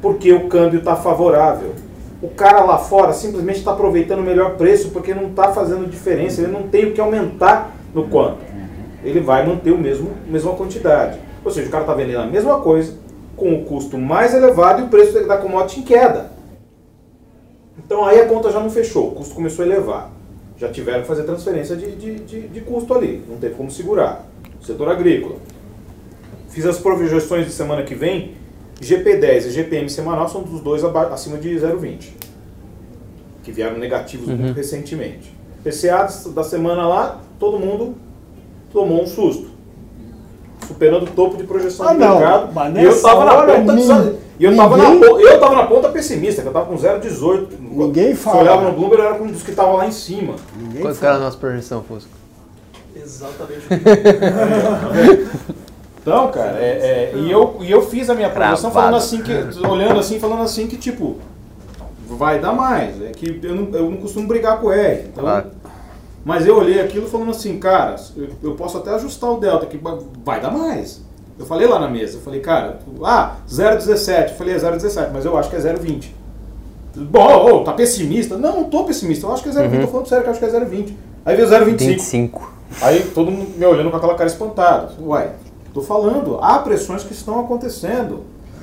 porque 0.00 0.32
o 0.32 0.48
câmbio 0.48 0.78
está 0.78 0.96
favorável. 0.96 1.74
O 2.24 2.30
cara 2.30 2.64
lá 2.64 2.78
fora 2.78 3.12
simplesmente 3.12 3.58
está 3.58 3.72
aproveitando 3.72 4.20
o 4.20 4.22
melhor 4.22 4.56
preço 4.56 4.88
porque 4.88 5.12
não 5.12 5.26
está 5.26 5.52
fazendo 5.52 5.86
diferença, 5.86 6.40
ele 6.40 6.50
não 6.50 6.62
tem 6.68 6.86
o 6.86 6.94
que 6.94 7.00
aumentar 7.00 7.76
no 7.92 8.08
quanto. 8.08 8.38
Ele 9.04 9.20
vai 9.20 9.46
manter 9.46 9.72
o 9.72 9.76
mesmo, 9.76 10.10
a 10.26 10.32
mesma 10.32 10.54
quantidade. 10.54 11.20
Ou 11.44 11.50
seja, 11.50 11.68
o 11.68 11.70
cara 11.70 11.84
está 11.84 11.92
vendendo 11.92 12.20
a 12.20 12.26
mesma 12.26 12.62
coisa 12.62 12.94
com 13.36 13.52
o 13.52 13.66
custo 13.66 13.98
mais 13.98 14.32
elevado 14.32 14.80
e 14.80 14.84
o 14.86 14.88
preço 14.88 15.22
da 15.28 15.36
commodity 15.36 15.80
em 15.80 15.82
queda. 15.82 16.30
Então 17.78 18.06
aí 18.06 18.18
a 18.18 18.26
conta 18.26 18.50
já 18.50 18.58
não 18.58 18.70
fechou, 18.70 19.08
o 19.08 19.12
custo 19.12 19.34
começou 19.34 19.62
a 19.62 19.68
elevar. 19.68 20.10
Já 20.56 20.70
tiveram 20.70 21.02
que 21.02 21.06
fazer 21.06 21.24
transferência 21.24 21.76
de, 21.76 21.94
de, 21.94 22.14
de, 22.20 22.48
de 22.48 22.60
custo 22.62 22.94
ali, 22.94 23.22
não 23.28 23.36
teve 23.36 23.54
como 23.54 23.70
segurar. 23.70 24.24
Setor 24.62 24.88
agrícola. 24.88 25.36
Fiz 26.48 26.64
as 26.64 26.78
projeções 26.78 27.44
de 27.44 27.52
semana 27.52 27.82
que 27.82 27.94
vem, 27.94 28.34
GP10 28.80 29.46
e 29.46 29.50
GPM 29.50 29.88
semanal 29.88 30.28
são 30.28 30.42
dos 30.42 30.60
dois 30.60 30.82
acima 30.84 31.38
de 31.38 31.54
0,20, 31.54 32.10
que 33.42 33.52
vieram 33.52 33.78
negativos 33.78 34.28
uhum. 34.28 34.36
muito 34.36 34.56
recentemente. 34.56 35.34
PCA 35.62 36.08
da 36.34 36.44
semana 36.44 36.86
lá, 36.86 37.20
todo 37.38 37.58
mundo 37.58 37.94
tomou 38.72 39.02
um 39.02 39.06
susto 39.06 39.54
superando 40.66 41.04
o 41.04 41.06
topo 41.06 41.36
de 41.36 41.44
projeção 41.44 41.88
ah, 41.88 41.92
do 41.92 41.98
não, 41.98 42.18
mercado. 42.18 42.52
Mas 42.52 42.76
e 42.76 42.82
eu 42.82 42.90
estava 42.90 43.24
na 43.24 43.42
ponta 43.42 43.72
ninguém, 43.72 44.18
e 44.38 44.44
eu 44.44 44.50
estava 44.50 44.76
na, 44.76 44.90
eu 44.90 45.40
tava 45.40 45.54
na 45.54 45.66
ponta 45.66 45.88
pessimista, 45.90 46.42
que 46.42 46.48
eu 46.48 46.50
estava 46.50 46.66
com 46.66 46.76
0,18. 46.76 47.48
Ninguém 47.60 48.14
fala. 48.14 48.36
Se 48.36 48.42
olhava 48.42 48.62
no 48.62 48.72
Bloomberg, 48.72 49.02
eu 49.02 49.08
era 49.08 49.22
um 49.22 49.28
dos 49.28 49.42
que 49.42 49.50
estavam 49.50 49.76
lá 49.76 49.86
em 49.86 49.92
cima. 49.92 50.34
Ninguém 50.56 50.82
Quanto 50.82 51.04
era 51.04 51.14
a 51.16 51.18
nossa 51.18 51.36
projeção, 51.36 51.82
Fusco? 51.82 52.10
Exatamente. 52.96 53.66
então, 56.04 56.30
cara, 56.30 56.58
é, 56.58 57.12
é, 57.14 57.16
e, 57.16 57.30
eu, 57.30 57.56
e 57.60 57.70
eu 57.70 57.80
fiz 57.80 58.10
a 58.10 58.14
minha 58.14 58.28
projeção 58.28 58.70
falando 58.70 58.96
assim, 58.96 59.22
que, 59.22 59.32
olhando 59.66 59.98
assim, 59.98 60.20
falando 60.20 60.42
assim 60.42 60.66
que, 60.66 60.76
tipo, 60.76 61.16
vai 62.06 62.38
dar 62.38 62.52
mais. 62.52 63.00
É 63.00 63.10
que 63.10 63.40
eu 63.42 63.54
não, 63.54 63.68
eu 63.72 63.90
não 63.90 63.96
costumo 63.96 64.28
brigar 64.28 64.60
com 64.60 64.66
o 64.66 64.72
R. 64.72 65.06
Então, 65.08 65.24
claro 65.24 65.46
mas 66.24 66.46
eu 66.46 66.56
olhei 66.56 66.80
aquilo 66.80 67.06
falando 67.06 67.30
assim, 67.30 67.58
cara, 67.58 67.96
eu, 68.42 68.54
posso 68.54 68.78
até 68.78 68.90
ajustar 68.94 69.30
o 69.30 69.36
delta 69.38 69.66
aqui, 69.66 69.78
vai 70.24 70.40
dar 70.40 70.50
mais. 70.50 71.02
Eu 71.38 71.44
falei 71.44 71.66
lá 71.66 71.78
na 71.78 71.88
mesa, 71.88 72.16
eu 72.16 72.22
falei, 72.22 72.40
cara, 72.40 72.78
ah, 73.02 73.36
0,17. 73.46 74.30
Eu 74.30 74.34
falei, 74.36 74.54
é 74.54 74.58
0,17, 74.58 75.10
mas 75.12 75.24
eu 75.26 75.36
acho 75.36 75.50
que 75.50 75.56
é 75.56 75.58
0,20. 75.58 76.06
Bom, 76.96 77.50
oh, 77.50 77.64
tá 77.64 77.72
pessimista? 77.72 78.38
Não, 78.38 78.56
não 78.56 78.64
tô 78.64 78.84
pessimista, 78.84 79.26
eu 79.26 79.32
acho 79.34 79.42
que 79.42 79.50
é 79.50 79.52
0,20. 79.52 79.74
Uhum. 79.74 79.80
Tô 79.82 79.88
falando 79.88 80.08
sério 80.08 80.22
que 80.22 80.28
eu 80.28 80.32
acho 80.32 80.40
que 80.40 80.46
é 80.46 80.60
0,20. 80.60 80.94
Aí 81.26 81.36
veio 81.36 81.48
0,25. 81.48 81.78
25. 81.78 82.52
Aí 82.80 83.02
todo 83.14 83.30
mundo 83.30 83.58
me 83.58 83.66
olhando 83.66 83.90
com 83.90 83.96
aquela 83.96 84.14
cara 84.14 84.30
espantada. 84.30 84.92
Uai, 84.98 85.30
tô 85.74 85.82
falando, 85.82 86.38
há 86.40 86.58
pressões 86.60 87.02
que 87.02 87.12
estão 87.12 87.38
acontecendo. 87.40 88.22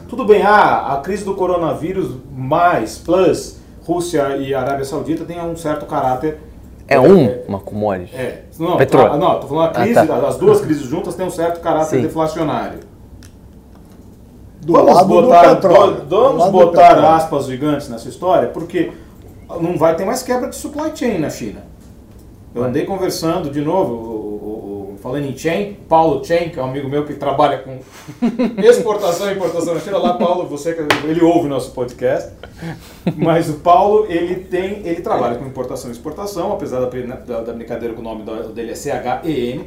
Tudo 0.10 0.26
bem, 0.26 0.42
ah, 0.42 0.94
a 0.94 0.98
crise 0.98 1.24
do 1.24 1.36
coronavírus 1.36 2.16
mais, 2.36 2.98
plus, 2.98 3.58
Rússia 3.86 4.38
e 4.38 4.54
Arábia 4.54 4.86
Saudita 4.86 5.26
tem 5.26 5.40
um 5.40 5.56
certo 5.56 5.86
caráter 5.86 6.40
é 6.92 7.00
um, 7.00 7.44
uma 7.48 7.60
commodity? 7.60 8.14
É. 8.14 8.44
Não, 8.60 8.76
Petróleo. 8.76 9.12
Tá, 9.12 9.18
não, 9.18 9.40
tô 9.40 9.48
falando 9.48 9.68
a 9.68 9.70
crise, 9.70 9.98
ah, 9.98 10.06
tá. 10.06 10.28
as 10.28 10.36
duas 10.36 10.60
crises 10.60 10.84
juntas 10.84 11.16
têm 11.16 11.26
um 11.26 11.32
certo 11.32 11.62
caráter 11.62 11.96
Sim. 11.96 12.02
deflacionário. 12.02 12.80
Do 14.60 14.74
vamos 14.74 15.04
botar, 15.08 15.54
do, 15.54 15.70
vamos 16.10 16.46
do 16.46 16.52
botar 16.52 17.16
aspas 17.16 17.46
gigantes 17.46 17.88
nessa 17.88 18.10
história, 18.10 18.50
porque 18.50 18.92
não 19.62 19.78
vai 19.78 19.96
ter 19.96 20.04
mais 20.04 20.22
quebra 20.22 20.50
de 20.50 20.56
supply 20.58 20.92
chain 20.94 21.18
na 21.18 21.30
China. 21.30 21.64
Eu 22.54 22.62
andei 22.66 22.86
conversando 22.86 23.50
de 23.50 23.62
novo, 23.62 24.31
falando 25.02 25.26
em 25.26 25.36
Chen, 25.36 25.78
Paulo 25.90 26.24
Chen, 26.24 26.50
que 26.50 26.60
é 26.60 26.64
um 26.64 26.70
amigo 26.70 26.88
meu 26.88 27.06
que 27.06 27.16
trabalha 27.16 27.58
com 27.60 27.80
exportação 28.62 29.30
e 29.30 29.34
importação 29.34 29.74
na 29.74 29.80
China. 29.80 29.98
Lá, 29.98 30.14
Paulo, 30.14 30.48
você 30.48 30.78
ele 31.04 31.22
ouve 31.22 31.50
nosso 31.50 31.72
podcast. 31.72 32.32
Mas 33.18 33.50
o 33.50 33.56
Paulo, 33.56 34.06
ele 34.08 34.36
tem, 34.36 34.86
ele 34.86 35.02
trabalha 35.02 35.38
com 35.38 35.46
importação 35.46 35.90
e 35.90 35.94
exportação, 35.94 36.54
apesar 36.54 36.80
da, 36.80 37.16
da, 37.16 37.42
da 37.42 37.54
brincadeira 37.54 37.94
com 37.94 38.02
o 38.02 38.04
nome 38.04 38.24
dele 38.54 38.72
é 38.72 38.76
C-H-E-N. 38.76 39.66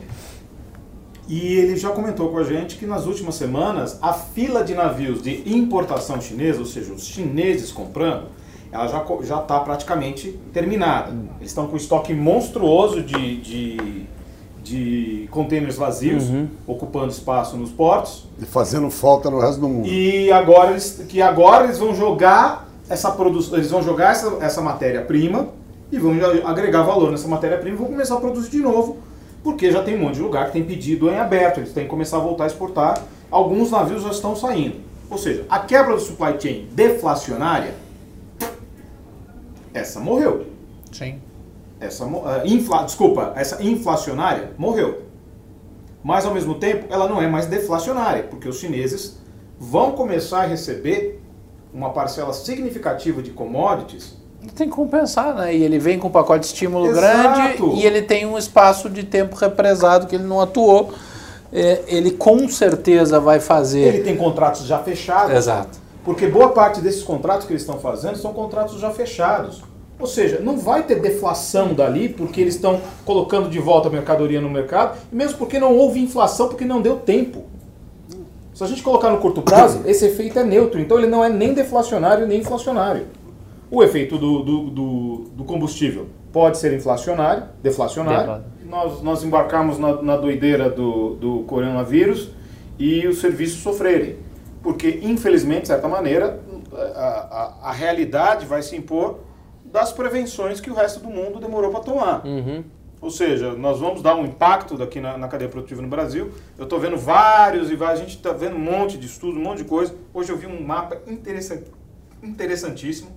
E 1.26 1.54
ele 1.54 1.76
já 1.76 1.90
comentou 1.90 2.28
com 2.28 2.38
a 2.38 2.44
gente 2.44 2.76
que 2.76 2.86
nas 2.86 3.06
últimas 3.06 3.34
semanas 3.34 3.98
a 4.00 4.12
fila 4.12 4.62
de 4.62 4.74
navios 4.74 5.22
de 5.22 5.42
importação 5.50 6.20
chinesa, 6.20 6.60
ou 6.60 6.66
seja, 6.66 6.92
os 6.92 7.06
chineses 7.06 7.72
comprando, 7.72 8.26
ela 8.70 8.86
já 8.88 9.40
está 9.40 9.60
praticamente 9.60 10.38
terminada. 10.52 11.12
Eles 11.38 11.50
estão 11.50 11.66
com 11.66 11.74
um 11.74 11.76
estoque 11.76 12.12
monstruoso 12.12 13.02
de, 13.02 13.36
de 13.38 14.06
de 14.64 15.28
containers 15.30 15.76
vazios 15.76 16.30
uhum. 16.30 16.48
ocupando 16.66 17.12
espaço 17.12 17.54
nos 17.54 17.70
portos 17.70 18.26
e 18.40 18.46
fazendo 18.46 18.90
falta 18.90 19.30
no 19.30 19.38
resto 19.38 19.60
do 19.60 19.68
mundo. 19.68 19.86
E 19.86 20.32
agora 20.32 20.70
eles, 20.70 21.04
que 21.06 21.20
agora 21.20 21.64
eles 21.64 21.78
vão 21.78 21.94
jogar 21.94 22.66
essa 22.88 23.12
produção, 23.12 23.58
eles 23.58 23.70
vão 23.70 23.82
jogar 23.82 24.12
essa, 24.12 24.38
essa 24.40 24.62
matéria-prima 24.62 25.48
e 25.92 25.98
vão 25.98 26.14
agregar 26.44 26.82
valor 26.82 27.10
nessa 27.10 27.28
matéria-prima 27.28 27.76
e 27.76 27.78
vão 27.78 27.88
começar 27.88 28.14
a 28.14 28.20
produzir 28.20 28.50
de 28.50 28.60
novo, 28.60 28.96
porque 29.42 29.70
já 29.70 29.82
tem 29.82 29.96
um 29.96 30.00
monte 30.00 30.14
de 30.14 30.22
lugar 30.22 30.46
que 30.46 30.52
tem 30.52 30.64
pedido 30.64 31.10
em 31.10 31.18
aberto, 31.18 31.58
eles 31.58 31.72
têm 31.72 31.84
que 31.84 31.90
começar 31.90 32.16
a 32.16 32.20
voltar 32.20 32.44
a 32.44 32.46
exportar. 32.46 33.02
Alguns 33.30 33.70
navios 33.70 34.02
já 34.02 34.10
estão 34.10 34.34
saindo. 34.34 34.76
Ou 35.10 35.18
seja, 35.18 35.44
a 35.50 35.58
quebra 35.58 35.94
do 35.94 36.00
supply 36.00 36.40
chain 36.40 36.68
deflacionária 36.72 37.74
essa 39.74 40.00
morreu. 40.00 40.46
Sim 40.90 41.20
essa 41.80 42.04
uh, 42.04 42.46
infla, 42.46 42.82
desculpa, 42.84 43.32
essa 43.36 43.62
inflacionária 43.62 44.52
morreu. 44.56 45.02
Mas 46.02 46.26
ao 46.26 46.34
mesmo 46.34 46.56
tempo, 46.56 46.86
ela 46.90 47.08
não 47.08 47.20
é 47.20 47.26
mais 47.26 47.46
deflacionária, 47.46 48.24
porque 48.24 48.48
os 48.48 48.58
chineses 48.58 49.18
vão 49.58 49.92
começar 49.92 50.42
a 50.42 50.46
receber 50.46 51.22
uma 51.72 51.90
parcela 51.90 52.32
significativa 52.32 53.22
de 53.22 53.30
commodities. 53.30 54.16
Tem 54.54 54.68
que 54.68 54.76
compensar, 54.76 55.34
né? 55.34 55.54
E 55.54 55.62
ele 55.62 55.78
vem 55.78 55.98
com 55.98 56.08
um 56.08 56.10
pacote 56.10 56.40
de 56.40 56.46
estímulo 56.46 56.86
Exato. 56.86 57.56
grande 57.56 57.80
e 57.80 57.86
ele 57.86 58.02
tem 58.02 58.26
um 58.26 58.36
espaço 58.36 58.90
de 58.90 59.02
tempo 59.02 59.34
represado 59.34 60.06
que 60.06 60.14
ele 60.14 60.24
não 60.24 60.40
atuou. 60.40 60.92
É, 61.50 61.82
ele 61.86 62.10
com 62.10 62.46
certeza 62.48 63.18
vai 63.18 63.40
fazer. 63.40 63.80
Ele 63.80 64.02
tem 64.02 64.16
contratos 64.16 64.66
já 64.66 64.78
fechados. 64.80 65.34
Exato. 65.34 65.78
Porque 66.04 66.26
boa 66.26 66.50
parte 66.50 66.80
desses 66.80 67.02
contratos 67.02 67.46
que 67.46 67.52
eles 67.52 67.62
estão 67.62 67.78
fazendo 67.78 68.16
são 68.18 68.34
contratos 68.34 68.78
já 68.78 68.90
fechados. 68.90 69.62
Ou 69.98 70.06
seja, 70.06 70.40
não 70.40 70.58
vai 70.58 70.82
ter 70.82 71.00
deflação 71.00 71.72
dali 71.72 72.08
porque 72.08 72.40
eles 72.40 72.56
estão 72.56 72.80
colocando 73.04 73.48
de 73.48 73.58
volta 73.58 73.88
a 73.88 73.90
mercadoria 73.90 74.40
no 74.40 74.50
mercado, 74.50 74.98
mesmo 75.10 75.38
porque 75.38 75.58
não 75.58 75.76
houve 75.76 76.00
inflação, 76.00 76.48
porque 76.48 76.64
não 76.64 76.82
deu 76.82 76.96
tempo. 76.96 77.44
Se 78.52 78.62
a 78.62 78.66
gente 78.66 78.82
colocar 78.82 79.10
no 79.10 79.18
curto 79.18 79.42
prazo, 79.42 79.82
esse 79.84 80.06
efeito 80.06 80.38
é 80.38 80.44
neutro, 80.44 80.80
então 80.80 80.98
ele 80.98 81.06
não 81.06 81.24
é 81.24 81.28
nem 81.28 81.54
deflacionário 81.54 82.26
nem 82.26 82.40
inflacionário. 82.40 83.06
O 83.70 83.82
efeito 83.82 84.18
do, 84.18 84.42
do, 84.42 84.60
do, 84.70 85.16
do 85.36 85.44
combustível 85.44 86.06
pode 86.32 86.58
ser 86.58 86.72
inflacionário, 86.72 87.44
deflacionário. 87.62 88.44
Nós, 88.68 89.02
nós 89.02 89.24
embarcamos 89.24 89.78
na, 89.78 90.02
na 90.02 90.16
doideira 90.16 90.68
do, 90.68 91.14
do 91.14 91.38
coronavírus 91.46 92.30
e 92.78 93.06
os 93.06 93.18
serviços 93.18 93.62
sofrerem. 93.62 94.16
Porque, 94.62 95.00
infelizmente, 95.02 95.62
de 95.62 95.68
certa 95.68 95.88
maneira, 95.88 96.40
a, 96.72 97.58
a, 97.62 97.70
a 97.70 97.72
realidade 97.72 98.46
vai 98.46 98.62
se 98.62 98.76
impor 98.76 99.18
das 99.64 99.92
prevenções 99.92 100.60
que 100.60 100.70
o 100.70 100.74
resto 100.74 101.00
do 101.00 101.08
mundo 101.08 101.40
demorou 101.40 101.70
para 101.70 101.80
tomar. 101.80 102.24
Uhum. 102.26 102.62
Ou 103.00 103.10
seja, 103.10 103.52
nós 103.52 103.80
vamos 103.80 104.00
dar 104.00 104.14
um 104.14 104.24
impacto 104.24 104.78
daqui 104.78 105.00
na, 105.00 105.18
na 105.18 105.28
cadeia 105.28 105.50
produtiva 105.50 105.82
no 105.82 105.88
Brasil. 105.88 106.32
Eu 106.56 106.64
estou 106.64 106.78
vendo 106.80 106.96
vários 106.96 107.70
e 107.70 107.76
vários, 107.76 108.00
a 108.00 108.04
gente 108.04 108.16
está 108.16 108.32
vendo 108.32 108.56
um 108.56 108.60
monte 108.60 108.96
de 108.96 109.06
estudos, 109.06 109.38
um 109.38 109.42
monte 109.42 109.58
de 109.58 109.64
coisa. 109.64 109.94
Hoje 110.12 110.30
eu 110.30 110.38
vi 110.38 110.46
um 110.46 110.62
mapa 110.62 110.98
interessant, 111.06 111.64
interessantíssimo, 112.22 113.10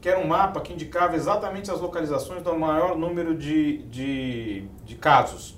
que 0.00 0.08
era 0.08 0.18
um 0.18 0.26
mapa 0.26 0.60
que 0.60 0.72
indicava 0.72 1.16
exatamente 1.16 1.70
as 1.70 1.80
localizações 1.80 2.42
do 2.42 2.58
maior 2.58 2.96
número 2.96 3.34
de, 3.34 3.78
de, 3.88 4.64
de 4.84 4.94
casos. 4.94 5.54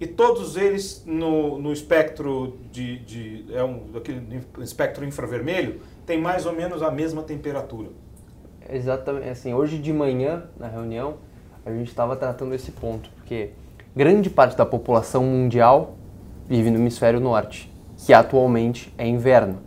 e 0.00 0.06
todos 0.06 0.56
eles 0.56 1.02
no, 1.04 1.58
no 1.58 1.72
espectro 1.72 2.58
de, 2.72 3.00
de 3.00 3.44
é 3.52 3.62
um 3.62 3.90
daquele 3.92 4.42
espectro 4.60 5.04
infravermelho 5.04 5.80
tem 6.06 6.18
mais 6.18 6.46
ou 6.46 6.54
menos 6.54 6.82
a 6.82 6.90
mesma 6.90 7.22
temperatura. 7.22 7.90
Exatamente, 8.72 9.28
assim, 9.28 9.52
hoje 9.52 9.78
de 9.78 9.92
manhã 9.92 10.44
na 10.58 10.68
reunião 10.68 11.14
a 11.66 11.70
gente 11.72 11.88
estava 11.88 12.14
tratando 12.14 12.54
esse 12.54 12.70
ponto, 12.70 13.10
porque 13.16 13.50
grande 13.94 14.30
parte 14.30 14.56
da 14.56 14.64
população 14.64 15.24
mundial 15.24 15.96
vive 16.48 16.70
no 16.70 16.78
hemisfério 16.78 17.20
norte, 17.20 17.70
que 17.96 18.12
atualmente 18.12 18.92
é 18.96 19.06
inverno, 19.06 19.58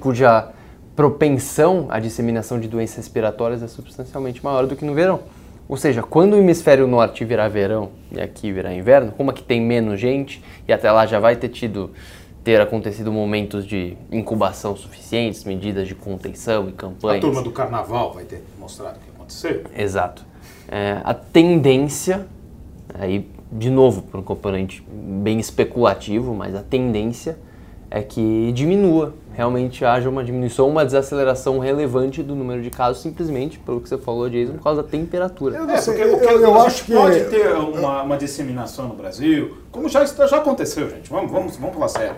cuja 0.00 0.52
propensão 0.94 1.86
à 1.90 1.98
disseminação 1.98 2.58
de 2.60 2.68
doenças 2.68 2.96
respiratórias 2.96 3.62
é 3.62 3.68
substancialmente 3.68 4.42
maior 4.42 4.66
do 4.66 4.76
que 4.76 4.84
no 4.84 4.94
verão. 4.94 5.20
Ou 5.68 5.76
seja, 5.76 6.02
quando 6.02 6.32
o 6.32 6.38
hemisfério 6.38 6.86
norte 6.86 7.24
virar 7.24 7.48
verão 7.48 7.90
e 8.10 8.20
aqui 8.20 8.50
virar 8.50 8.72
inverno, 8.72 9.12
como 9.12 9.30
aqui 9.30 9.42
tem 9.42 9.60
menos 9.60 10.00
gente 10.00 10.42
e 10.66 10.72
até 10.72 10.90
lá 10.90 11.06
já 11.06 11.20
vai 11.20 11.36
ter 11.36 11.50
tido 11.50 11.90
ter 12.48 12.62
acontecido 12.62 13.12
momentos 13.12 13.66
de 13.66 13.94
incubação 14.10 14.74
suficientes, 14.74 15.44
medidas 15.44 15.86
de 15.86 15.94
contenção 15.94 16.66
e 16.66 16.72
campanhas. 16.72 17.22
A 17.22 17.26
turma 17.26 17.42
do 17.42 17.50
carnaval 17.50 18.14
vai 18.14 18.24
ter 18.24 18.42
mostrado 18.58 18.96
o 18.96 19.00
que 19.00 19.10
aconteceu. 19.10 19.64
Exato. 19.76 20.24
É, 20.66 20.98
a 21.04 21.12
tendência, 21.12 22.26
aí 22.94 23.28
de 23.52 23.68
novo 23.68 24.00
para 24.00 24.18
um 24.18 24.22
componente 24.22 24.82
bem 24.90 25.38
especulativo, 25.38 26.32
mas 26.32 26.54
a 26.54 26.62
tendência 26.62 27.38
é 27.90 28.00
que 28.00 28.50
diminua, 28.52 29.12
realmente 29.34 29.84
haja 29.84 30.08
uma 30.08 30.24
diminuição, 30.24 30.70
uma 30.70 30.86
desaceleração 30.86 31.58
relevante 31.58 32.22
do 32.22 32.34
número 32.34 32.62
de 32.62 32.70
casos, 32.70 33.02
simplesmente, 33.02 33.58
pelo 33.58 33.78
que 33.78 33.90
você 33.90 33.98
falou, 33.98 34.30
Jason, 34.30 34.54
por 34.54 34.62
causa 34.62 34.82
da 34.82 34.88
temperatura. 34.88 35.54
Eu, 35.54 35.68
é, 35.68 35.82
porque, 35.82 36.00
eu, 36.00 36.18
eu, 36.18 36.40
eu 36.40 36.60
acho 36.62 36.86
que 36.86 36.94
pode 36.94 37.24
ter 37.26 37.52
uma, 37.52 38.04
uma, 38.04 38.16
disseminação 38.16 38.88
no 38.88 38.94
Brasil, 38.94 39.58
como 39.70 39.86
já, 39.86 40.02
já 40.06 40.38
aconteceu, 40.38 40.88
gente. 40.88 41.10
Vamos, 41.10 41.30
vamos, 41.30 41.56
vamos 41.58 41.74
falar 41.74 41.88
sério. 41.88 42.16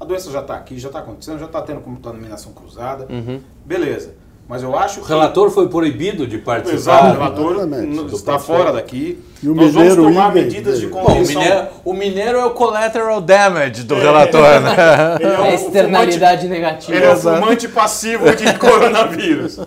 A 0.00 0.04
doença 0.04 0.30
já 0.30 0.40
está 0.40 0.54
aqui, 0.56 0.78
já 0.78 0.88
está 0.88 1.00
acontecendo, 1.00 1.38
já 1.38 1.46
está 1.46 1.62
tendo 1.62 1.80
contaminação 1.80 2.52
cruzada. 2.52 3.06
Uhum. 3.10 3.40
Beleza. 3.64 4.14
Mas 4.48 4.62
eu 4.62 4.78
acho 4.78 5.00
que. 5.00 5.06
O 5.06 5.08
relator 5.08 5.50
foi 5.50 5.68
proibido 5.68 6.24
de 6.26 6.38
participar. 6.38 6.76
Exato, 6.76 7.06
o 7.42 7.48
relator 7.48 8.12
está 8.12 8.38
fora 8.38 8.72
daqui. 8.72 9.18
E 9.42 9.48
o 9.48 9.54
Nós 9.54 9.74
vamos 9.74 9.96
tomar 9.96 10.32
medidas 10.32 10.78
de 10.78 10.86
contenção. 10.86 11.14
Bom, 11.14 11.22
o, 11.22 11.26
mineiro, 11.26 11.68
o, 11.84 11.94
mineiro, 11.94 12.38
é 12.38 12.44
o 12.44 12.50
collateral 12.50 13.20
damage 13.20 13.82
do 13.82 13.96
é, 13.96 14.00
relator, 14.00 14.60
né? 14.60 14.76
Ele 15.20 15.30
é, 15.30 15.34
é 15.34 15.36
a 15.36 15.54
externalidade 15.54 16.42
fumante, 16.42 16.60
negativa. 16.60 16.96
Ele 16.96 17.04
é 17.04 17.12
o 17.12 17.16
fumante 17.16 17.68
passivo 17.68 18.36
de 18.36 18.54
coronavírus. 18.56 19.58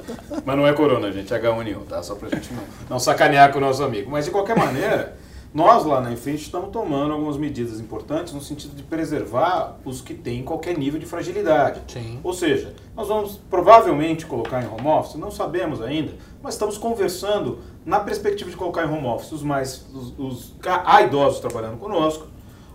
Mas 0.46 0.58
não 0.58 0.66
é 0.66 0.72
corona, 0.72 1.12
gente, 1.12 1.34
é 1.34 1.42
H1N1, 1.42 1.86
tá? 1.90 2.02
Só 2.02 2.16
pra 2.16 2.30
gente 2.30 2.50
não, 2.54 2.64
não 2.90 3.00
sacanear 3.00 3.52
com 3.52 3.58
o 3.58 3.62
nosso 3.62 3.84
amigo. 3.84 4.10
Mas 4.10 4.26
de 4.26 4.32
qualquer 4.32 4.56
maneira. 4.56 5.14
Nós 5.52 5.84
lá 5.84 6.00
na 6.00 6.12
Infinity 6.12 6.44
estamos 6.44 6.70
tomando 6.70 7.12
algumas 7.12 7.36
medidas 7.36 7.80
importantes 7.80 8.34
no 8.34 8.42
sentido 8.42 8.76
de 8.76 8.84
preservar 8.84 9.78
os 9.84 10.00
que 10.00 10.14
têm 10.14 10.44
qualquer 10.44 10.78
nível 10.78 11.00
de 11.00 11.08
fragilidade. 11.08 11.82
Sim. 11.88 12.20
Ou 12.24 12.34
seja, 12.34 12.76
nós 12.96 13.08
vamos 13.08 13.40
provavelmente 13.50 14.28
colocar 14.28 14.64
em 14.64 14.68
home 14.68 14.88
office, 14.88 15.16
não 15.16 15.32
sabemos 15.32 15.82
ainda, 15.82 16.14
mas 16.44 16.54
estamos 16.54 16.78
conversando 16.78 17.60
na 17.84 18.00
perspectiva 18.00 18.52
de 18.52 18.56
colocar 18.56 18.86
em 18.86 18.94
home 18.94 19.08
office 19.08 19.32
os 19.32 19.42
mais 19.42 19.88
os, 19.92 20.14
os 20.20 20.56
há 20.64 21.02
idosos 21.02 21.40
trabalhando 21.40 21.78
conosco, 21.78 22.28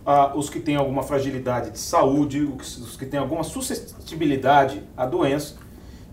uh, 0.05 0.37
os 0.37 0.49
que 0.49 0.59
têm 0.59 0.75
alguma 0.75 1.01
fragilidade 1.01 1.71
de 1.71 1.79
saúde, 1.79 2.43
os, 2.43 2.77
os 2.77 2.97
que 2.97 3.05
têm 3.05 3.21
alguma 3.21 3.45
suscetibilidade 3.45 4.83
à 4.97 5.05
doença. 5.05 5.55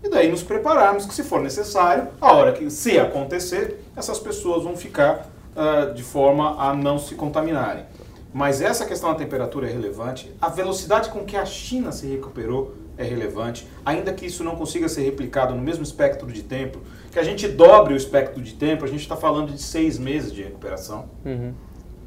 E 0.01 0.09
daí 0.09 0.29
nos 0.29 0.43
prepararmos 0.43 1.05
que 1.05 1.13
se 1.13 1.23
for 1.23 1.41
necessário, 1.41 2.07
a 2.21 2.31
hora 2.31 2.53
que 2.53 2.69
se 2.69 2.97
acontecer, 2.97 3.83
essas 3.97 4.17
pessoas 4.19 4.63
vão 4.63 4.77
ficar 4.77 5.32
uh, 5.55 5.93
de 5.93 6.03
forma 6.03 6.61
a 6.61 6.73
não 6.73 6.97
se 6.97 7.15
contaminarem. 7.15 7.85
Mas 8.33 8.61
essa 8.61 8.85
questão 8.85 9.11
da 9.11 9.15
temperatura 9.15 9.69
é 9.69 9.71
relevante, 9.71 10.31
a 10.41 10.49
velocidade 10.49 11.09
com 11.09 11.23
que 11.23 11.37
a 11.37 11.45
China 11.45 11.91
se 11.91 12.07
recuperou 12.07 12.73
é 12.97 13.03
relevante, 13.03 13.67
ainda 13.85 14.11
que 14.13 14.25
isso 14.25 14.43
não 14.43 14.55
consiga 14.55 14.89
ser 14.89 15.01
replicado 15.01 15.53
no 15.53 15.61
mesmo 15.61 15.83
espectro 15.83 16.31
de 16.31 16.43
tempo, 16.43 16.79
que 17.11 17.19
a 17.19 17.23
gente 17.23 17.47
dobre 17.47 17.93
o 17.93 17.97
espectro 17.97 18.41
de 18.41 18.53
tempo, 18.53 18.85
a 18.85 18.87
gente 18.87 19.01
está 19.01 19.15
falando 19.15 19.51
de 19.51 19.61
seis 19.61 19.99
meses 19.99 20.31
de 20.31 20.43
recuperação. 20.43 21.05
Uhum. 21.23 21.53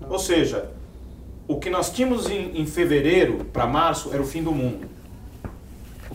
Ou 0.08 0.18
seja, 0.18 0.70
o 1.48 1.58
que 1.58 1.70
nós 1.70 1.90
tínhamos 1.90 2.28
em, 2.28 2.60
em 2.60 2.66
fevereiro 2.66 3.44
para 3.52 3.66
março 3.66 4.10
era 4.12 4.20
o 4.20 4.26
fim 4.26 4.42
do 4.42 4.52
mundo. 4.52 4.88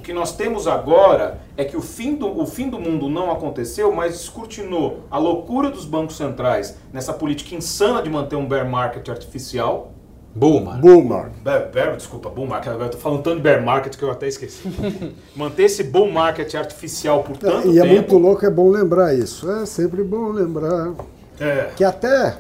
O 0.02 0.04
que 0.04 0.14
nós 0.14 0.36
temos 0.36 0.66
agora 0.66 1.38
é 1.56 1.64
que 1.64 1.78
o 1.78 1.82
fim, 1.82 2.16
do, 2.16 2.42
o 2.42 2.44
fim 2.48 2.72
do 2.72 2.80
mundo 2.80 3.08
não 3.08 3.30
aconteceu, 3.30 3.92
mas 3.92 4.14
descortinou 4.14 5.02
a 5.12 5.20
loucura 5.20 5.70
dos 5.70 5.86
bancos 5.86 6.18
centrais 6.18 6.76
nessa 6.92 7.14
política 7.14 7.54
insana 7.54 8.02
de 8.02 8.10
manter 8.10 8.36
um 8.36 8.48
bear 8.48 8.68
market 8.68 9.08
artificial. 9.10 9.92
Bull 10.34 10.60
market. 10.62 10.82
Bull 10.82 11.04
market. 11.04 11.44
Bear, 11.44 11.70
bear, 11.72 11.96
desculpa, 11.96 12.32
bull 12.32 12.48
market. 12.48 12.70
Agora 12.70 12.88
eu 12.88 12.90
tô 12.90 12.98
falando 12.98 13.22
tanto 13.22 13.36
de 13.36 13.42
bear 13.44 13.64
market 13.64 13.96
que 13.96 14.02
eu 14.02 14.10
até 14.10 14.28
esqueci. 14.28 14.68
manter 15.38 15.66
esse 15.66 15.84
bull 15.84 16.12
market 16.12 16.52
artificial 16.56 17.22
por 17.24 17.38
tanto 17.38 17.60
e 17.60 17.74
tempo. 17.74 17.76
E 17.76 17.80
é 17.80 17.86
muito 17.86 18.18
louco, 18.18 18.44
é 18.44 18.50
bom 18.50 18.72
lembrar 18.72 19.14
isso. 19.14 19.52
É 19.52 19.68
sempre 19.68 20.04
bom 20.04 20.30
lembrar 20.30 20.96
é. 21.40 21.70
que 21.76 21.84
até 21.84 22.40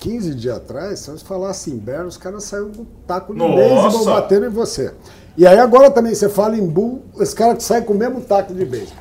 15 0.00 0.34
dias 0.34 0.58
atrás, 0.58 0.98
se 0.98 1.10
você 1.10 1.24
falasse 1.24 1.70
em 1.70 1.78
bear, 1.78 2.04
os 2.04 2.18
caras 2.18 2.44
saíram 2.44 2.70
com 2.70 2.82
um 2.82 2.86
taco 3.06 3.32
de 3.32 3.40
beisebol 3.40 4.04
batendo 4.04 4.44
em 4.44 4.50
você. 4.50 4.92
E 5.38 5.46
aí 5.46 5.56
agora 5.56 5.88
também 5.88 6.12
você 6.12 6.28
fala 6.28 6.56
em 6.56 6.66
bull, 6.66 7.00
esse 7.20 7.32
cara 7.32 7.54
que 7.54 7.62
sai 7.62 7.82
com 7.82 7.92
o 7.92 7.96
mesmo 7.96 8.20
taco 8.20 8.52
de 8.52 8.64
beijo. 8.64 8.92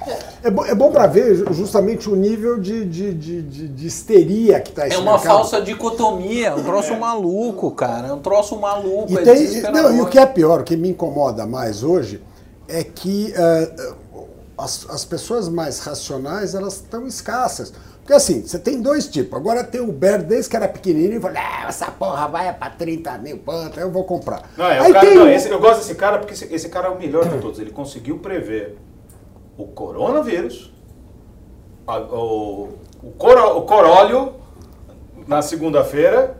É, 0.43 0.51
bom, 0.51 0.63
é 0.63 0.75
bom 0.75 0.91
para 0.91 1.07
ver 1.07 1.51
justamente 1.51 2.07
o 2.07 2.15
nível 2.15 2.59
de, 2.59 2.85
de, 2.85 3.11
de, 3.11 3.41
de, 3.41 3.67
de 3.67 3.87
histeria 3.87 4.59
que 4.59 4.69
está 4.69 4.87
É 4.87 4.99
uma 4.99 5.13
mercado. 5.13 5.33
falsa 5.33 5.59
dicotomia, 5.59 6.53
um 6.55 6.63
troço 6.63 6.93
é. 6.93 6.99
maluco, 6.99 7.71
cara. 7.71 8.09
É 8.09 8.13
um 8.13 8.19
troço 8.19 8.55
maluco. 8.55 9.11
E, 9.11 9.17
é 9.17 9.23
tem, 9.23 9.61
não, 9.71 9.97
e 9.97 9.99
o 9.99 10.05
que 10.05 10.19
é 10.19 10.27
pior, 10.27 10.61
o 10.61 10.63
que 10.63 10.77
me 10.77 10.89
incomoda 10.89 11.47
mais 11.47 11.81
hoje, 11.81 12.21
é 12.67 12.83
que 12.83 13.33
uh, 13.33 14.23
as, 14.55 14.85
as 14.91 15.03
pessoas 15.03 15.49
mais 15.49 15.79
racionais 15.79 16.53
elas 16.53 16.75
estão 16.75 17.07
escassas. 17.07 17.73
Porque 18.07 18.13
assim, 18.13 18.41
você 18.41 18.57
tem 18.57 18.81
dois 18.81 19.05
tipos. 19.05 19.37
Agora 19.37 19.65
tem 19.65 19.81
o 19.81 19.91
Bear, 19.91 20.23
desde 20.23 20.49
que 20.49 20.55
era 20.55 20.65
pequenininho, 20.65 21.17
e 21.17 21.19
falou, 21.19 21.37
ah, 21.37 21.65
essa 21.67 21.91
porra 21.91 22.25
vai 22.29 22.53
para 22.53 22.69
30 22.69 23.17
mil 23.17 23.39
quanto, 23.39 23.77
eu 23.81 23.91
vou 23.91 24.05
comprar. 24.05 24.49
Não, 24.55 24.65
é, 24.65 24.79
Aí 24.79 24.93
cara, 24.93 25.13
não, 25.13 25.29
esse, 25.29 25.49
eu 25.49 25.59
gosto 25.59 25.79
desse 25.79 25.93
cara 25.95 26.17
porque 26.17 26.33
esse, 26.33 26.45
esse, 26.53 26.69
cara 26.69 26.87
é 26.87 26.91
o 26.91 26.97
melhor 26.97 27.27
de 27.27 27.37
todos. 27.41 27.59
Ele 27.59 27.69
conseguiu 27.69 28.19
prever 28.19 28.77
o 29.57 29.67
coronavírus, 29.67 30.71
a, 31.85 31.99
o, 31.99 32.69
o, 33.03 33.11
coro, 33.17 33.57
o 33.57 33.63
coróleo 33.63 34.35
na 35.27 35.41
segunda-feira 35.41 36.37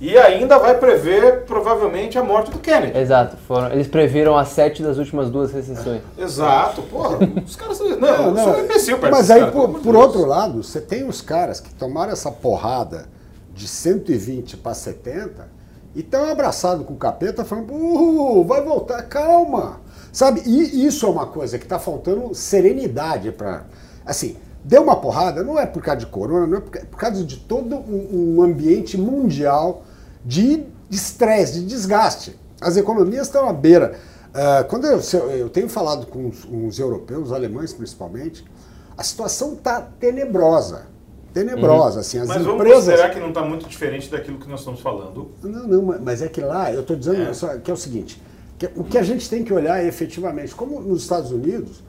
e 0.00 0.16
ainda 0.16 0.58
vai 0.58 0.78
prever, 0.78 1.44
provavelmente, 1.44 2.16
a 2.16 2.24
morte 2.24 2.50
do 2.50 2.58
Kennedy. 2.58 2.98
Exato. 2.98 3.36
Foram, 3.46 3.70
eles 3.70 3.86
previram 3.86 4.34
as 4.34 4.48
sete 4.48 4.82
das 4.82 4.96
últimas 4.96 5.28
duas 5.28 5.52
recessões. 5.52 6.00
Exato. 6.16 6.80
Porra, 6.82 7.18
os 7.44 7.54
caras... 7.54 7.78
Não, 7.78 8.30
não, 8.30 8.60
imbecil 8.60 8.98
perto 8.98 9.12
Mas 9.12 9.30
aí, 9.30 9.40
cara, 9.40 9.52
por, 9.52 9.80
por 9.80 9.94
outro 9.94 10.24
lado, 10.24 10.62
você 10.62 10.80
tem 10.80 11.06
os 11.06 11.20
caras 11.20 11.60
que 11.60 11.74
tomaram 11.74 12.12
essa 12.12 12.32
porrada 12.32 13.08
de 13.54 13.68
120 13.68 14.56
para 14.56 14.72
70 14.72 15.46
e 15.94 16.00
estão 16.00 16.30
abraçados 16.30 16.86
com 16.86 16.94
o 16.94 16.96
capeta 16.96 17.44
falando, 17.44 17.70
uh, 17.74 18.42
vai 18.44 18.62
voltar, 18.62 19.02
calma. 19.02 19.80
Sabe? 20.10 20.40
E 20.46 20.86
isso 20.86 21.04
é 21.04 21.10
uma 21.10 21.26
coisa 21.26 21.58
que 21.58 21.64
está 21.64 21.78
faltando 21.78 22.34
serenidade 22.34 23.30
para... 23.32 23.64
Assim, 24.06 24.38
deu 24.64 24.82
uma 24.82 24.96
porrada, 24.96 25.44
não 25.44 25.58
é 25.58 25.66
por 25.66 25.82
causa 25.82 26.00
de 26.00 26.06
corona, 26.06 26.46
não 26.46 26.56
é 26.56 26.60
por, 26.60 26.98
causa 26.98 27.22
de 27.22 27.36
todo 27.36 27.76
um 27.76 28.40
ambiente 28.42 28.96
mundial 28.96 29.82
de 30.24 30.64
estresse, 30.90 31.60
de 31.60 31.66
desgaste. 31.66 32.38
As 32.60 32.76
economias 32.76 33.26
estão 33.26 33.48
à 33.48 33.52
beira. 33.52 33.98
Uh, 34.30 34.68
quando 34.68 34.86
eu, 34.86 35.00
eu, 35.30 35.48
tenho 35.48 35.68
falado 35.68 36.06
com 36.06 36.28
os, 36.28 36.44
os, 36.44 36.78
europeus, 36.78 37.28
os 37.28 37.32
alemães 37.32 37.72
principalmente, 37.72 38.44
a 38.96 39.02
situação 39.02 39.54
está 39.54 39.80
tenebrosa. 39.80 40.86
Tenebrosa, 41.32 41.94
uhum. 41.94 42.00
assim, 42.00 42.18
as 42.18 42.28
mas 42.28 42.44
empresas... 42.44 42.84
será 42.84 43.08
que 43.08 43.20
não 43.20 43.28
está 43.28 43.42
muito 43.42 43.68
diferente 43.68 44.10
daquilo 44.10 44.38
que 44.38 44.48
nós 44.48 44.60
estamos 44.60 44.80
falando? 44.80 45.30
Não, 45.42 45.66
não, 45.66 46.00
mas 46.00 46.22
é 46.22 46.28
que 46.28 46.40
lá, 46.40 46.72
eu 46.72 46.80
estou 46.80 46.96
dizendo 46.96 47.22
é. 47.22 47.58
que 47.58 47.70
é 47.70 47.74
o 47.74 47.76
seguinte, 47.76 48.20
que 48.58 48.70
o 48.76 48.84
que 48.84 48.98
a 48.98 49.02
gente 49.02 49.28
tem 49.28 49.42
que 49.42 49.52
olhar 49.52 49.82
é 49.82 49.86
efetivamente, 49.86 50.54
como 50.54 50.80
nos 50.80 51.02
Estados 51.02 51.30
Unidos, 51.30 51.82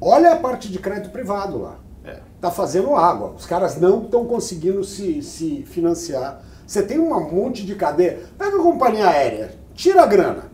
olha 0.00 0.32
a 0.32 0.36
parte 0.36 0.70
de 0.70 0.78
crédito 0.78 1.10
privado 1.10 1.58
lá. 1.58 1.78
Está 2.04 2.10
é. 2.10 2.20
Tá 2.40 2.50
fazendo 2.50 2.94
água. 2.94 3.34
Os 3.36 3.44
caras 3.44 3.78
não 3.80 4.04
estão 4.04 4.24
conseguindo 4.24 4.82
se, 4.84 5.22
se 5.22 5.62
financiar 5.66 6.42
você 6.66 6.82
tem 6.82 6.98
um 6.98 7.08
monte 7.30 7.64
de 7.64 7.74
cadeia. 7.74 8.24
Pega 8.36 8.56
a 8.56 8.62
companhia 8.62 9.08
aérea, 9.08 9.54
tira 9.74 10.02
a 10.02 10.06
grana, 10.06 10.50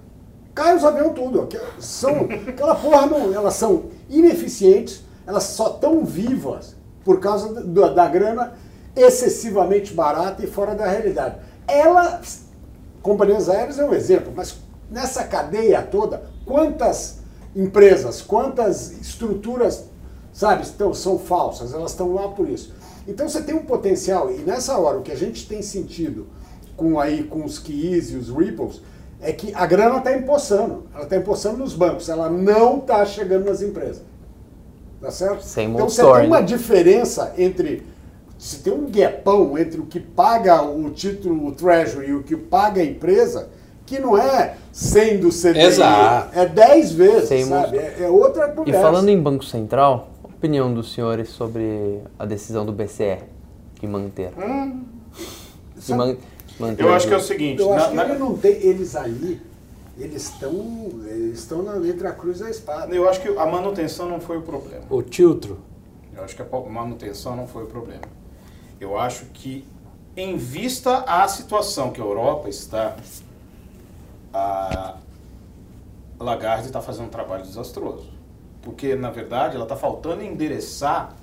cai 0.54 0.76
os 0.76 0.84
aviões 0.84 1.14
tudo. 1.14 1.48
São, 1.78 2.28
aquela 2.46 2.74
porra 2.74 3.06
não, 3.06 3.32
elas 3.32 3.54
são 3.54 3.84
ineficientes, 4.10 5.02
elas 5.26 5.44
só 5.44 5.68
estão 5.68 6.04
vivas 6.04 6.76
por 7.04 7.18
causa 7.18 7.62
da, 7.62 7.88
da 7.88 8.08
grana 8.08 8.52
excessivamente 8.94 9.94
barata 9.94 10.44
e 10.44 10.46
fora 10.46 10.74
da 10.74 10.86
realidade. 10.86 11.36
Elas, 11.66 12.42
companhias 13.00 13.48
aéreas 13.48 13.78
é 13.78 13.84
um 13.84 13.94
exemplo, 13.94 14.32
mas 14.36 14.56
nessa 14.90 15.24
cadeia 15.24 15.80
toda, 15.82 16.22
quantas 16.44 17.20
empresas, 17.56 18.20
quantas 18.20 18.92
estruturas, 19.00 19.84
sabe, 20.32 20.62
estão, 20.62 20.92
são 20.92 21.18
falsas, 21.18 21.72
elas 21.72 21.92
estão 21.92 22.12
lá 22.12 22.28
por 22.28 22.48
isso. 22.48 22.74
Então 23.07 23.28
você 23.28 23.42
tem 23.42 23.55
um 23.55 23.64
potencial, 23.64 24.30
e 24.30 24.38
nessa 24.38 24.78
hora 24.78 24.98
o 24.98 25.03
que 25.03 25.12
a 25.12 25.16
gente 25.16 25.46
tem 25.48 25.62
sentido 25.62 26.26
com, 26.76 26.98
aí, 26.98 27.24
com 27.24 27.44
os 27.44 27.59
Keys 27.59 28.11
e 28.11 28.16
os 28.16 28.28
Ripples, 28.28 28.80
é 29.20 29.32
que 29.32 29.55
a 29.55 29.64
grana 29.66 29.98
está 29.98 30.16
empossando. 30.16 30.84
Ela 30.94 31.05
está 31.05 31.16
empossando 31.16 31.59
nos 31.59 31.74
bancos, 31.74 32.09
ela 32.09 32.28
não 32.28 32.78
está 32.78 33.05
chegando 33.05 33.46
nas 33.46 33.62
empresas. 33.62 34.03
Tá 35.00 35.11
certo? 35.11 35.42
Sem 35.42 35.68
então 35.70 35.88
você 35.88 36.03
tem 36.03 36.26
uma 36.26 36.40
diferença 36.40 37.32
entre. 37.36 37.84
Se 38.38 38.59
tem 38.59 38.72
um 38.72 38.86
guepão 38.86 39.57
entre 39.57 39.80
o 39.80 39.86
que 39.86 40.00
paga 40.00 40.62
o 40.62 40.90
título, 40.90 41.46
o 41.46 41.53
Treasury, 41.53 42.09
e 42.09 42.14
o 42.14 42.24
que 42.24 42.36
paga 42.36 42.80
a 42.80 42.84
empresa, 42.84 43.48
que 43.86 44.00
não 44.00 44.18
é 44.18 44.57
100 44.72 45.18
do 45.18 45.28
CDI, 45.28 45.61
Exato. 45.61 46.36
é 46.36 46.46
10 46.46 46.92
vezes, 46.92 47.28
Sem 47.28 47.44
sabe? 47.44 47.78
É, 47.78 47.98
é, 48.00 48.09
outra 48.09 48.48
conversa. 48.48 48.78
E 48.78 48.82
falando 48.82 49.09
em 49.09 49.20
Banco 49.20 49.44
Central, 49.44 50.09
opinião 50.43 50.74
dos 50.74 50.93
senhores 50.93 51.28
sobre 51.28 52.03
a 52.18 52.26
decisão 52.26 52.66
do 52.66 52.72
BCE 52.72 53.18
de 53.80 53.86
manter? 53.86 54.32
Hum, 54.36 54.84
de 55.76 55.95
man 55.95 56.16
manter 56.59 56.82
eu 56.82 56.93
acho 56.93 57.07
que 57.07 57.14
é 57.14 57.16
o 57.16 57.20
seguinte... 57.20 57.62
Eu 57.62 57.72
acho 57.72 57.95
na, 57.95 58.05
que 58.05 58.12
na... 58.12 58.18
não 58.18 58.36
tem, 58.36 58.51
eles 58.55 58.97
ali, 58.97 59.40
eles 59.97 60.24
estão 60.24 60.51
eles 61.07 61.38
estão 61.38 61.62
na 61.62 61.74
letra 61.74 62.09
a 62.09 62.12
cruz 62.12 62.40
da 62.40 62.51
espada. 62.51 62.93
Eu 62.93 63.09
acho 63.09 63.20
que 63.20 63.28
a 63.28 63.47
manutenção 63.47 64.09
não 64.09 64.20
foi 64.20 64.36
o 64.36 64.43
problema. 64.43 64.84
O 64.90 65.01
tiltro? 65.01 65.61
Eu 66.12 66.24
acho 66.24 66.34
que 66.34 66.43
a 66.43 66.61
manutenção 66.68 67.36
não 67.36 67.47
foi 67.47 67.62
o 67.62 67.66
problema. 67.66 68.03
Eu 68.80 68.99
acho 68.99 69.26
que, 69.26 69.64
em 70.16 70.36
vista 70.36 71.05
à 71.07 71.28
situação 71.28 71.93
que 71.93 72.01
a 72.01 72.05
Europa 72.05 72.49
está, 72.49 72.97
a 74.34 74.97
Lagarde 76.18 76.66
está 76.66 76.82
fazendo 76.82 77.07
um 77.07 77.11
trabalho 77.11 77.45
desastroso. 77.45 78.11
Porque, 78.62 78.94
na 78.94 79.10
verdade, 79.10 79.56
ela 79.56 79.64
está 79.64 79.76
faltando 79.76 80.22
endereçar 80.22 81.16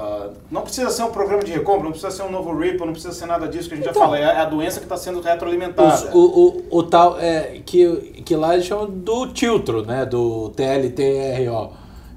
Uh, 0.00 0.32
não 0.50 0.62
precisa 0.62 0.88
ser 0.88 1.02
um 1.02 1.10
programa 1.10 1.42
de 1.42 1.52
recompra, 1.52 1.82
não 1.82 1.90
precisa 1.90 2.10
ser 2.10 2.22
um 2.22 2.30
novo 2.30 2.56
Ripple, 2.56 2.86
não 2.86 2.92
precisa 2.92 3.12
ser 3.12 3.26
nada 3.26 3.46
disso 3.46 3.68
que 3.68 3.74
a 3.74 3.76
gente 3.76 3.88
então, 3.88 4.00
já 4.00 4.08
falou. 4.08 4.16
É 4.16 4.40
a 4.40 4.44
doença 4.46 4.78
que 4.78 4.86
está 4.86 4.96
sendo 4.96 5.20
retroalimentada. 5.20 6.16
o, 6.16 6.18
o, 6.18 6.78
o, 6.78 6.82
tal, 6.82 7.18
é, 7.20 7.60
que, 7.66 8.22
que 8.24 8.34
lá 8.34 8.54
eles 8.54 8.64
chamam 8.64 8.88
do 8.88 9.26
Tiltro, 9.26 9.84
né? 9.84 10.06
Do 10.06 10.50
TLTRO. 10.50 11.72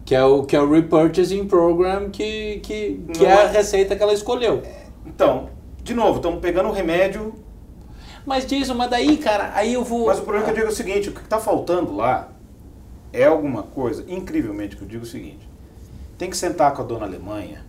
Que 0.06 0.16
é 0.16 0.24
o, 0.24 0.44
que 0.44 0.56
é 0.56 0.62
o 0.62 0.70
Repurchasing 0.70 1.46
Program, 1.46 2.10
que, 2.10 2.60
que, 2.64 3.02
que 3.14 3.26
é 3.26 3.34
a 3.34 3.44
é. 3.44 3.48
receita 3.48 3.96
que 3.96 4.04
ela 4.04 4.14
escolheu. 4.14 4.62
Então, 5.06 5.50
de 5.82 5.94
novo, 5.94 6.18
estamos 6.18 6.40
pegando 6.40 6.70
o 6.70 6.72
remédio. 6.72 7.34
Mas 8.26 8.46
disso, 8.46 8.74
mas 8.76 8.90
daí, 8.90 9.18
cara, 9.18 9.52
aí 9.56 9.74
eu 9.74 9.84
vou. 9.84 10.08
Mas 10.08 10.20
o 10.20 10.22
problema 10.22 10.46
é 10.46 10.46
que 10.46 10.52
eu 10.52 10.56
digo 10.56 10.68
é 10.68 10.72
o 10.72 10.76
seguinte: 10.76 11.10
o 11.10 11.14
que 11.14 11.22
está 11.22 11.40
faltando 11.40 11.96
lá 11.96 12.30
é 13.14 13.26
alguma 13.26 13.64
coisa, 13.64 14.04
incrivelmente, 14.08 14.76
que 14.76 14.82
eu 14.82 14.88
digo 14.88 15.04
o 15.04 15.08
seguinte: 15.08 15.48
tem 16.18 16.30
que 16.30 16.36
sentar 16.36 16.74
com 16.74 16.82
a 16.82 16.86
dona 16.86 17.06
Alemanha 17.06 17.64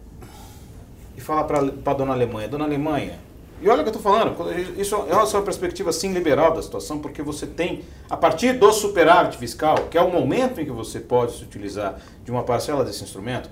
e 1.16 1.20
falar 1.20 1.44
para 1.44 1.58
a 1.60 1.94
dona 1.94 2.12
Alemanha, 2.12 2.48
dona 2.48 2.64
Alemanha, 2.64 3.18
e 3.62 3.68
olha 3.68 3.80
o 3.80 3.84
que 3.84 3.90
eu 3.90 3.96
estou 3.96 4.02
falando, 4.02 4.36
isso 4.78 4.94
é 4.94 5.14
uma 5.14 5.42
perspectiva 5.42 5.92
sim 5.92 6.12
liberal 6.12 6.52
da 6.52 6.60
situação, 6.60 6.98
porque 6.98 7.22
você 7.22 7.46
tem, 7.46 7.84
a 8.10 8.16
partir 8.16 8.54
do 8.54 8.72
superávit 8.72 9.38
fiscal, 9.38 9.76
que 9.90 9.96
é 9.96 10.02
o 10.02 10.10
momento 10.10 10.60
em 10.60 10.64
que 10.64 10.72
você 10.72 10.98
pode 10.98 11.36
se 11.36 11.44
utilizar 11.44 11.98
de 12.24 12.30
uma 12.30 12.42
parcela 12.42 12.84
desse 12.84 13.04
instrumento, 13.04 13.48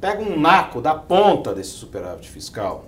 pega 0.00 0.22
um 0.22 0.40
naco 0.40 0.80
da 0.80 0.94
ponta 0.94 1.54
desse 1.54 1.70
superávit 1.70 2.28
fiscal 2.28 2.86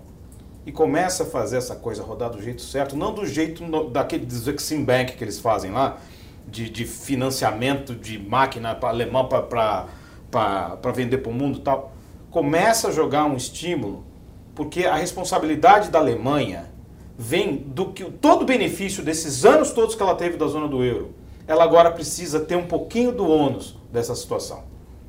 e 0.65 0.73
começa 0.73 1.23
a 1.23 1.27
fazer 1.27 1.59
essa 1.59 1.77
coisa 1.77 2.03
rodar 2.03 2.31
do 2.31 2.43
jeito 2.43 2.63
certo, 2.63 2.97
não 2.97 3.15
do 3.15 3.25
jeito 3.27 3.63
no, 3.63 3.89
daquele 3.89 4.27
do 4.27 4.85
Bank 4.85 5.13
que 5.17 5.23
eles 5.23 5.39
fazem 5.39 5.71
lá, 5.71 5.99
de, 6.47 6.71
de 6.71 6.85
financiamento 6.85 7.95
de 7.95 8.19
máquina 8.19 8.75
para 8.75 8.89
alemão 8.91 9.29
para 9.29 10.93
vender 10.95 11.19
para 11.19 11.31
o 11.31 11.35
mundo 11.35 11.61
tal. 11.61 11.93
Começa 12.31 12.89
a 12.89 12.93
jogar 12.93 13.25
um 13.25 13.37
estímulo 13.37 14.05
porque 14.55 14.87
a 14.87 14.97
responsabilidade 14.97 15.91
da 15.91 15.99
Alemanha 15.99 16.71
vem 17.19 17.57
do 17.57 17.93
que 17.93 18.05
todo 18.05 18.43
o 18.43 18.45
benefício 18.45 19.03
desses 19.03 19.45
anos 19.45 19.71
todos 19.71 19.95
que 19.95 20.03
ela 20.03 20.15
teve 20.15 20.37
da 20.37 20.47
zona 20.47 20.69
do 20.69 20.83
euro. 20.83 21.15
Ela 21.47 21.65
agora 21.65 21.91
precisa 21.91 22.41
ter 22.41 22.57
um 22.57 22.67
pouquinho 22.67 23.13
do 23.13 23.29
ônus 23.29 23.77
dessa 23.93 24.15
situação. 24.15 24.65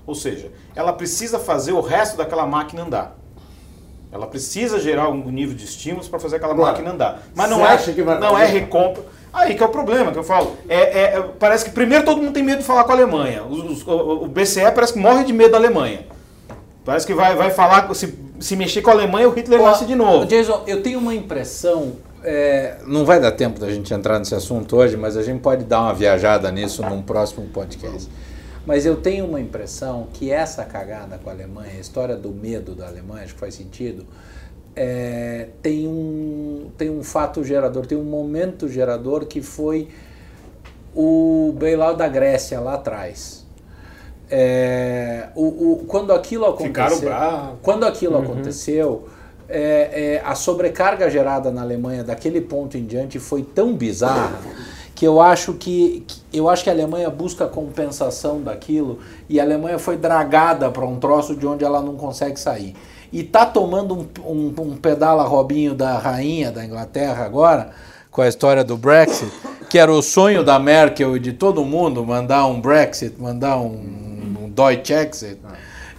Ou 0.06 0.16
seja, 0.16 0.52
ela 0.76 0.94
precisa 0.94 1.40
fazer 1.40 1.74
o 1.74 1.82
resto 1.82 2.18
daquela 2.18 2.46
máquina 2.46 2.84
andar. 2.84 3.18
Ela 4.12 4.26
precisa 4.26 4.80
gerar 4.80 5.04
algum 5.04 5.30
nível 5.30 5.56
de 5.56 5.66
estímulos 5.66 6.08
para 6.08 6.20
fazer 6.20 6.38
aquela 6.38 6.56
claro. 6.56 6.72
máquina 6.72 6.92
andar. 6.94 7.24
Mas 7.36 7.50
não 7.50 7.66
é, 7.66 7.78
não 8.20 8.38
é 8.38 8.46
recompra. 8.46 9.04
Aí 9.38 9.56
que 9.56 9.62
é 9.62 9.66
o 9.66 9.70
problema 9.70 10.12
que 10.12 10.18
eu 10.18 10.24
falo. 10.24 10.58
É, 10.68 10.76
é, 10.76 11.04
é, 11.18 11.22
parece 11.40 11.66
que 11.66 11.72
primeiro 11.72 12.04
todo 12.04 12.22
mundo 12.22 12.34
tem 12.34 12.44
medo 12.44 12.60
de 12.60 12.66
falar 12.66 12.84
com 12.84 12.92
a 12.92 12.96
Alemanha. 12.96 13.44
Os, 13.44 13.60
os, 13.60 13.88
o, 13.88 14.24
o 14.24 14.28
BCE 14.28 14.72
parece 14.74 14.94
que 14.94 15.00
morre 15.00 15.24
de 15.24 15.32
medo 15.32 15.52
da 15.52 15.58
Alemanha. 15.58 16.06
Parece 16.84 17.06
que 17.06 17.14
vai, 17.14 17.36
vai 17.36 17.52
falar, 17.52 17.94
se, 17.94 18.18
se 18.40 18.56
mexer 18.56 18.82
com 18.82 18.90
a 18.90 18.94
Alemanha, 18.94 19.28
o 19.28 19.32
Hitler 19.32 19.62
nasce 19.62 19.86
de 19.86 19.94
novo. 19.94 20.26
Jason, 20.26 20.64
eu 20.66 20.82
tenho 20.82 21.00
uma 21.00 21.14
impressão. 21.14 21.94
É, 22.24 22.78
não 22.86 23.06
vai 23.06 23.20
dar 23.20 23.32
tempo 23.32 23.60
da 23.60 23.70
gente 23.70 23.94
entrar 23.94 24.18
nesse 24.18 24.34
assunto 24.34 24.76
hoje, 24.76 24.98
mas 24.98 25.16
a 25.16 25.22
gente 25.22 25.42
pode 25.42 25.64
dar 25.66 25.82
uma 25.82 25.94
viajada 25.94 26.50
nisso 26.52 26.82
num 26.84 27.02
próximo 27.02 27.46
podcast. 27.48 28.10
Mas 28.66 28.86
eu 28.86 28.98
tenho 28.98 29.26
uma 29.26 29.40
impressão 29.40 30.08
que 30.12 30.32
essa 30.32 30.66
cagada 30.66 31.18
com 31.18 31.30
a 31.30 31.34
Alemanha, 31.34 31.72
a 31.78 31.80
história 31.80 32.16
do 32.16 32.32
medo 32.32 32.74
da 32.74 32.88
Alemanha, 32.88 33.24
acho 33.24 33.34
que 33.34 33.40
faz 33.40 33.56
sentido, 33.56 34.06
é, 34.80 35.48
tem, 35.60 35.88
um, 35.88 36.70
tem 36.78 36.88
um 36.88 37.04
fato 37.04 37.44
gerador, 37.44 37.88
tem 37.88 37.98
um 37.98 38.04
momento 38.04 38.70
gerador 38.70 39.26
que 39.26 39.42
foi 39.42 39.88
o 40.96 41.52
bailout 41.58 41.98
da 41.98 42.08
Grécia 42.08 42.60
lá 42.60 42.76
atrás. 42.76 43.44
É, 44.30 45.30
o, 45.36 45.72
o, 45.72 45.86
quando 45.88 46.14
aquilo 46.14 46.46
aconteceu, 46.46 47.10
quando 47.64 47.86
aquilo 47.86 48.18
uhum. 48.18 48.24
aconteceu, 48.24 49.08
é, 49.50 50.20
é, 50.20 50.22
a 50.24 50.36
sobrecarga 50.36 51.10
gerada 51.10 51.50
na 51.50 51.62
Alemanha 51.62 52.04
daquele 52.04 52.42
ponto 52.42 52.78
em 52.78 52.86
diante 52.86 53.18
foi 53.18 53.42
tão 53.42 53.74
bizarra 53.74 54.40
que 54.94 55.08
eu 55.08 55.20
acho 55.20 55.54
que, 55.54 56.04
que 56.06 56.22
eu 56.38 56.50
acho 56.50 56.64
que 56.64 56.70
a 56.70 56.74
Alemanha 56.74 57.10
busca 57.10 57.48
compensação 57.48 58.42
daquilo 58.42 59.00
e 59.28 59.40
a 59.40 59.44
Alemanha 59.44 59.80
foi 59.80 59.98
dragada 59.98 60.70
para 60.70 60.86
um 60.86 61.00
troço 61.00 61.36
de 61.36 61.48
onde 61.48 61.64
ela 61.64 61.82
não 61.82 61.96
consegue 61.96 62.40
sair 62.40 62.76
e 63.12 63.24
tá 63.24 63.46
tomando 63.46 63.96
um, 63.96 64.08
um, 64.26 64.62
um 64.62 64.76
pedala 64.78 65.24
robinho 65.24 65.74
da 65.74 65.98
rainha 65.98 66.52
da 66.52 66.64
Inglaterra 66.64 67.26
agora 67.26 67.72
com 68.12 68.22
a 68.22 68.28
história 68.28 68.64
do 68.64 68.76
Brexit, 68.76 69.32
que 69.70 69.78
era 69.78 69.92
o 69.92 70.02
sonho 70.02 70.44
da 70.44 70.58
Merkel 70.58 71.16
e 71.16 71.20
de 71.20 71.34
todo 71.34 71.64
mundo 71.64 72.04
mandar 72.06 72.48
um 72.48 72.60
Brexit, 72.60 73.16
mandar 73.20 73.58
um 73.58 74.08
Deutsche 74.58 75.38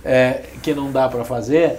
é, 0.04 0.42
que 0.62 0.74
não 0.74 0.90
dá 0.90 1.08
para 1.08 1.24
fazer. 1.24 1.78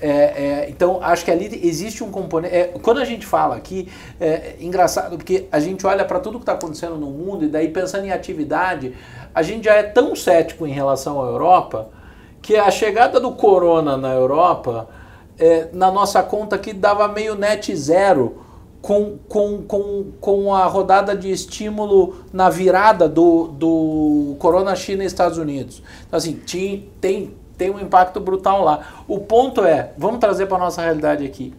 É, 0.00 0.08
é, 0.08 0.66
então, 0.70 1.02
acho 1.02 1.24
que 1.24 1.30
ali 1.30 1.60
existe 1.62 2.02
um 2.04 2.10
componente. 2.10 2.54
É, 2.54 2.64
quando 2.80 3.00
a 3.00 3.04
gente 3.04 3.26
fala 3.26 3.56
aqui, 3.56 3.88
é 4.20 4.54
engraçado, 4.60 5.16
porque 5.16 5.46
a 5.50 5.58
gente 5.58 5.84
olha 5.86 6.04
para 6.04 6.20
tudo 6.20 6.38
que 6.38 6.42
está 6.42 6.52
acontecendo 6.52 6.96
no 6.96 7.10
mundo 7.10 7.44
e 7.44 7.48
daí 7.48 7.68
pensando 7.68 8.06
em 8.06 8.12
atividade, 8.12 8.94
a 9.34 9.42
gente 9.42 9.64
já 9.64 9.74
é 9.74 9.82
tão 9.82 10.14
cético 10.14 10.66
em 10.66 10.72
relação 10.72 11.20
à 11.20 11.26
Europa 11.26 11.90
que 12.42 12.56
a 12.56 12.70
chegada 12.70 13.20
do 13.20 13.32
corona 13.32 13.96
na 13.96 14.12
Europa, 14.12 14.88
é, 15.38 15.68
na 15.72 15.90
nossa 15.90 16.22
conta 16.22 16.56
aqui, 16.56 16.72
dava 16.72 17.06
meio 17.08 17.34
net 17.34 17.74
zero 17.76 18.38
com, 18.80 19.18
com, 19.28 19.62
com, 19.62 20.06
com 20.20 20.54
a 20.54 20.64
rodada 20.66 21.14
de 21.14 21.30
estímulo 21.30 22.16
na 22.32 22.48
virada 22.48 23.08
do, 23.08 23.48
do 23.48 24.36
Corona 24.38 24.74
China 24.74 25.02
e 25.02 25.06
Estados 25.06 25.38
Unidos. 25.38 25.82
Então, 26.06 26.16
assim, 26.16 26.34
tem, 26.34 26.88
tem, 27.00 27.34
tem 27.58 27.70
um 27.70 27.78
impacto 27.78 28.20
brutal 28.20 28.64
lá. 28.64 29.04
O 29.06 29.18
ponto 29.18 29.62
é, 29.64 29.92
vamos 29.98 30.18
trazer 30.18 30.46
para 30.46 30.58
nossa 30.58 30.82
realidade 30.82 31.24
aqui. 31.24 31.52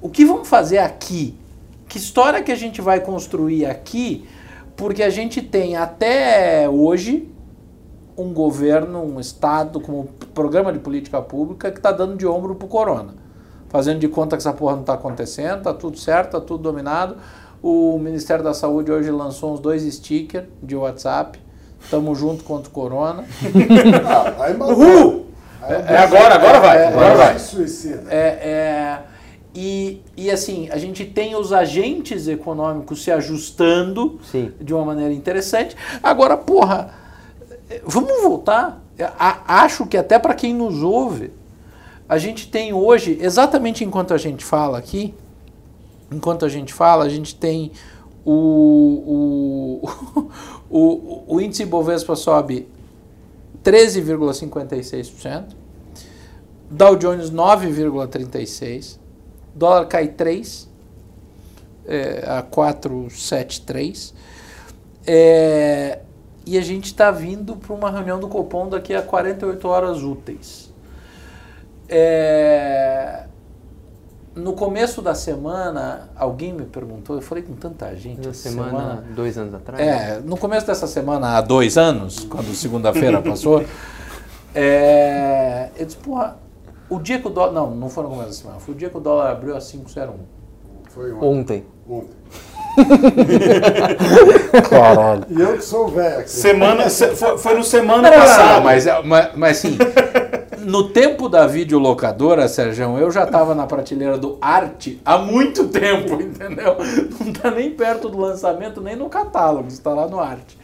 O 0.00 0.08
que 0.08 0.24
vamos 0.24 0.48
fazer 0.48 0.78
aqui? 0.78 1.34
Que 1.88 1.98
história 1.98 2.42
que 2.42 2.52
a 2.52 2.56
gente 2.56 2.80
vai 2.80 3.00
construir 3.00 3.66
aqui? 3.66 4.26
Porque 4.76 5.02
a 5.02 5.10
gente 5.10 5.42
tem 5.42 5.76
até 5.76 6.68
hoje 6.68 7.28
um 8.16 8.32
governo, 8.32 9.02
um 9.02 9.20
Estado, 9.20 9.80
como 9.80 10.08
programa 10.34 10.72
de 10.72 10.78
política 10.78 11.20
pública, 11.20 11.70
que 11.70 11.78
está 11.78 11.92
dando 11.92 12.16
de 12.16 12.26
ombro 12.26 12.54
para 12.54 12.66
o 12.66 12.68
corona 12.68 13.24
fazendo 13.74 13.98
de 13.98 14.06
conta 14.06 14.36
que 14.36 14.40
essa 14.40 14.52
porra 14.52 14.74
não 14.74 14.82
está 14.82 14.94
acontecendo, 14.94 15.58
está 15.58 15.74
tudo 15.74 15.98
certo, 15.98 16.26
está 16.26 16.40
tudo 16.40 16.62
dominado. 16.62 17.16
O 17.60 17.98
Ministério 17.98 18.44
da 18.44 18.54
Saúde 18.54 18.92
hoje 18.92 19.10
lançou 19.10 19.52
uns 19.52 19.58
dois 19.58 19.82
stickers 19.82 20.44
de 20.62 20.76
WhatsApp. 20.76 21.40
Tamo 21.90 22.14
junto 22.14 22.44
contra 22.44 22.68
o 22.68 22.72
corona. 22.72 23.24
ah, 24.06 24.70
Uhul! 24.70 25.26
É, 25.60 25.94
é, 25.94 25.96
agora, 25.96 26.36
agora 26.36 26.60
vai. 26.60 26.76
É, 26.78 26.86
agora 26.86 27.14
vai. 27.16 27.36
É, 28.10 28.16
é, 28.16 28.98
e, 29.52 30.00
e 30.16 30.30
assim, 30.30 30.68
a 30.70 30.78
gente 30.78 31.04
tem 31.04 31.34
os 31.34 31.52
agentes 31.52 32.28
econômicos 32.28 33.02
se 33.02 33.10
ajustando 33.10 34.20
Sim. 34.30 34.52
de 34.60 34.72
uma 34.72 34.84
maneira 34.84 35.12
interessante. 35.12 35.76
Agora, 36.00 36.36
porra, 36.36 36.94
vamos 37.84 38.22
voltar. 38.22 38.82
Acho 39.18 39.86
que 39.86 39.96
até 39.96 40.18
para 40.18 40.34
quem 40.34 40.54
nos 40.54 40.82
ouve, 40.82 41.32
a 42.08 42.18
gente 42.18 42.48
tem 42.48 42.72
hoje, 42.72 43.18
exatamente 43.20 43.84
enquanto 43.84 44.14
a 44.14 44.18
gente 44.18 44.44
fala 44.44 44.78
aqui, 44.78 45.14
enquanto 46.12 46.44
a 46.44 46.48
gente 46.48 46.72
fala, 46.72 47.04
a 47.04 47.08
gente 47.08 47.34
tem 47.34 47.72
o, 48.24 49.80
o, 49.82 49.88
o, 50.70 51.34
o 51.36 51.40
índice 51.40 51.64
Bovespa 51.64 52.14
sobe 52.14 52.68
13,56%, 53.64 55.44
Dow 56.70 56.96
Jones 56.96 57.30
9,36%, 57.30 58.98
dólar 59.54 59.86
cai 59.86 60.08
3%, 60.08 60.68
é, 61.86 62.24
a 62.26 62.42
473. 62.42 64.14
É, 65.06 65.98
e 66.46 66.58
a 66.58 66.62
gente 66.62 66.86
está 66.86 67.10
vindo 67.10 67.56
para 67.56 67.74
uma 67.74 67.90
reunião 67.90 68.18
do 68.18 68.28
Copom 68.28 68.68
daqui 68.68 68.94
a 68.94 69.02
48 69.02 69.68
horas 69.68 70.02
úteis. 70.02 70.72
É, 71.88 73.24
no 74.34 74.54
começo 74.54 75.00
da 75.00 75.14
semana, 75.14 76.10
alguém 76.16 76.52
me 76.52 76.64
perguntou, 76.64 77.16
eu 77.16 77.22
falei 77.22 77.44
com 77.44 77.54
tanta 77.54 77.94
gente. 77.94 78.26
Na 78.26 78.34
semana, 78.34 78.70
semana, 78.70 79.04
dois 79.14 79.38
anos 79.38 79.54
atrás? 79.54 79.80
É, 79.80 80.20
no 80.20 80.36
começo 80.36 80.66
dessa 80.66 80.86
semana, 80.86 81.36
há 81.36 81.40
dois 81.40 81.78
anos, 81.78 82.20
quando 82.24 82.52
segunda-feira 82.54 83.22
passou, 83.22 83.64
é, 84.54 85.70
eu 85.76 85.86
disse, 85.86 85.98
porra, 85.98 86.38
o 86.88 86.98
dia 86.98 87.20
que 87.20 87.26
o 87.26 87.30
dólar. 87.30 87.52
Não, 87.52 87.70
não 87.74 87.88
foi 87.88 88.02
no 88.02 88.10
começo 88.10 88.28
da 88.28 88.34
semana, 88.34 88.60
foi 88.60 88.74
o 88.74 88.76
dia 88.76 88.90
que 88.90 88.96
o 88.96 89.00
dólar 89.00 89.30
abriu 89.30 89.56
a 89.56 89.60
5,01. 89.60 90.12
Foi 90.88 91.12
ontem. 91.12 91.64
Ontem. 91.88 92.16
Caralho. 94.68 95.24
E 95.28 95.40
eu 95.40 95.54
que 95.54 95.64
sou 95.64 95.88
velho. 95.88 96.28
Semana, 96.28 96.90
foi, 96.90 97.38
foi 97.38 97.54
no 97.54 97.64
semana 97.64 98.10
passada. 98.10 98.60
Mas, 98.60 98.84
mas, 99.04 99.30
mas 99.34 99.56
sim 99.58 99.78
no 100.64 100.88
tempo 100.88 101.28
da 101.28 101.46
videolocadora, 101.46 102.48
Sérgio, 102.48 102.98
eu 102.98 103.10
já 103.10 103.24
estava 103.24 103.54
na 103.54 103.66
prateleira 103.66 104.16
do 104.16 104.38
Arte 104.40 105.00
há 105.04 105.18
muito 105.18 105.68
tempo, 105.68 106.14
entendeu? 106.20 106.76
Não 107.20 107.30
está 107.30 107.50
nem 107.50 107.70
perto 107.70 108.08
do 108.08 108.18
lançamento, 108.18 108.80
nem 108.80 108.96
no 108.96 109.08
catálogo, 109.08 109.68
está 109.68 109.90
lá 109.90 110.08
no 110.08 110.18
Arte. 110.18 110.58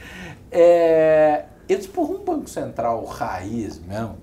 É, 0.50 1.44
eles, 1.68 1.86
por 1.86 2.10
um 2.10 2.24
Banco 2.24 2.48
Central 2.48 3.04
raiz 3.04 3.78
mesmo, 3.78 4.16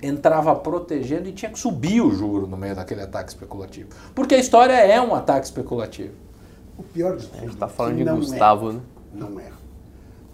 entrava 0.00 0.54
protegendo 0.54 1.28
e 1.28 1.32
tinha 1.32 1.50
que 1.50 1.58
subir 1.58 2.00
o 2.00 2.10
juro 2.10 2.46
no 2.46 2.56
meio 2.56 2.74
daquele 2.74 3.02
ataque 3.02 3.30
especulativo. 3.30 3.90
Porque 4.14 4.34
a 4.34 4.38
história 4.38 4.74
é 4.74 5.00
um 5.00 5.14
ataque 5.14 5.46
especulativo. 5.46 6.23
O 6.78 6.82
pior 6.82 7.16
de 7.16 7.26
tudo. 7.26 7.38
A 7.38 7.40
gente 7.40 7.54
está 7.54 7.68
falando 7.68 7.96
de 7.96 8.04
Gustavo, 8.04 8.70
é. 8.70 8.72
né? 8.72 8.80
Não 9.14 9.40
é. 9.40 9.54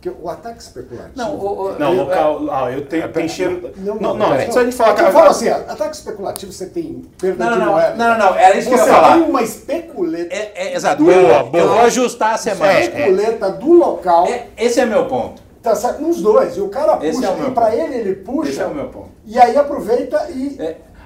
Porque 0.01 0.17
o 0.19 0.31
ataque 0.31 0.63
especulativo. 0.63 1.13
Não, 1.15 1.35
o, 1.35 1.67
o, 1.67 1.79
não, 1.79 1.95
local. 1.95 2.41
Ah, 2.51 2.73
eu 2.73 2.87
tenho, 2.87 3.13
tem 3.13 3.29
cheiro. 3.29 3.71
Não, 3.77 3.97
não, 3.97 4.15
não. 4.15 4.31
não 4.31 4.33
a 4.33 4.39
gente 4.39 4.73
falar. 4.73 4.99
É 4.99 5.09
eu 5.09 5.13
falo 5.13 5.29
assim, 5.29 5.49
ataque 5.51 5.95
especulativo, 5.95 6.51
você 6.51 6.67
tem 6.67 7.03
perda 7.19 7.45
não, 7.45 7.53
de 7.53 7.59
não, 7.59 7.73
moeda. 7.73 7.95
Não, 7.97 8.09
não, 8.09 8.31
não, 8.31 8.35
era 8.35 8.57
isso 8.57 8.71
você 8.71 8.77
que 8.77 8.81
eu 8.81 8.87
ia 8.87 8.93
falar. 8.95 9.09
Você 9.09 9.21
tem 9.21 9.29
uma 9.29 9.43
especuleta. 9.43 10.35
É, 10.35 10.53
é, 10.55 10.75
exato. 10.75 11.05
Boa, 11.05 11.43
boa. 11.43 11.63
Eu 11.63 11.69
vou 11.69 11.81
ajustar 11.81 12.33
a 12.33 12.39
semana. 12.39 12.81
Especuleta 12.81 13.51
do 13.51 13.73
local. 13.75 14.27
É, 14.27 14.47
esse 14.57 14.81
é 14.81 14.87
meu 14.87 15.05
ponto. 15.05 15.43
Tá 15.63 15.75
certo? 15.75 16.01
Nos 16.01 16.23
dois. 16.23 16.57
E 16.57 16.63
o 16.63 16.71
cara 16.71 16.99
esse 17.07 17.21
puxa, 17.21 17.33
é 17.33 17.47
e 17.47 17.51
pra 17.51 17.77
ele 17.77 17.95
ele 17.95 18.15
puxa. 18.15 18.51
Esse 18.51 18.61
é 18.63 18.67
o 18.67 18.75
meu 18.75 18.89
ponto. 18.89 19.11
E 19.27 19.39
aí 19.39 19.55
aproveita 19.55 20.31
e. 20.31 20.57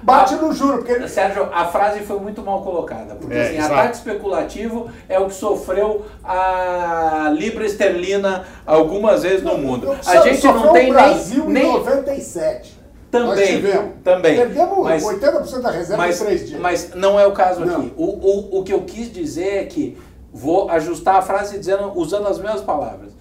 Bate 0.03 0.35
no 0.35 0.53
juro. 0.53 0.83
Porque... 0.83 1.07
Sérgio, 1.07 1.49
a 1.51 1.65
frase 1.65 2.01
foi 2.01 2.19
muito 2.19 2.41
mal 2.41 2.61
colocada. 2.61 3.15
Porque 3.15 3.33
é, 3.33 3.49
assim, 3.49 3.59
ataque 3.59 3.95
especulativo 3.95 4.89
é 5.09 5.19
o 5.19 5.27
que 5.27 5.33
sofreu 5.33 6.05
a 6.23 7.31
Libra 7.35 7.65
esterlina 7.65 8.45
algumas 8.65 9.23
vezes 9.23 9.43
no 9.43 9.57
mundo. 9.57 9.91
a 10.05 10.21
gente 10.21 10.45
não 10.45 10.73
tem 10.73 10.89
o 10.89 10.93
Brasil 10.93 11.49
nem. 11.49 11.65
Em 11.65 11.73
97. 11.73 12.85
Também, 13.11 13.61
também. 14.03 14.35
Perdemos 14.35 14.79
mas, 14.79 15.03
80% 15.03 15.61
da 15.61 15.71
reserva 15.71 16.03
mas, 16.03 16.19
em 16.19 16.25
três 16.25 16.47
dias. 16.47 16.59
Mas 16.59 16.93
não 16.93 17.17
é 17.17 17.25
o 17.25 17.31
caso 17.31 17.63
não. 17.63 17.77
aqui. 17.77 17.93
O, 17.95 18.03
o, 18.03 18.59
o 18.59 18.63
que 18.63 18.73
eu 18.73 18.81
quis 18.81 19.11
dizer 19.11 19.63
é 19.63 19.63
que 19.63 19.97
vou 20.33 20.69
ajustar 20.69 21.15
a 21.15 21.21
frase 21.21 21.57
dizendo, 21.57 21.93
usando 21.95 22.27
as 22.27 22.39
mesmas 22.39 22.61
palavras. 22.61 23.13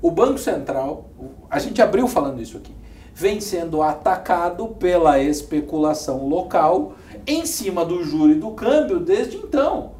O 0.00 0.10
Banco 0.10 0.38
Central, 0.38 1.10
a 1.50 1.58
gente 1.58 1.82
abriu 1.82 2.08
falando 2.08 2.40
isso 2.40 2.56
aqui 2.56 2.74
vem 3.14 3.40
sendo 3.40 3.80
atacado 3.80 4.66
pela 4.68 5.20
especulação 5.20 6.28
local 6.28 6.94
em 7.26 7.46
cima 7.46 7.84
do 7.84 8.02
juro 8.02 8.32
e 8.32 8.34
do 8.34 8.50
câmbio 8.50 8.98
desde 8.98 9.36
então. 9.36 9.92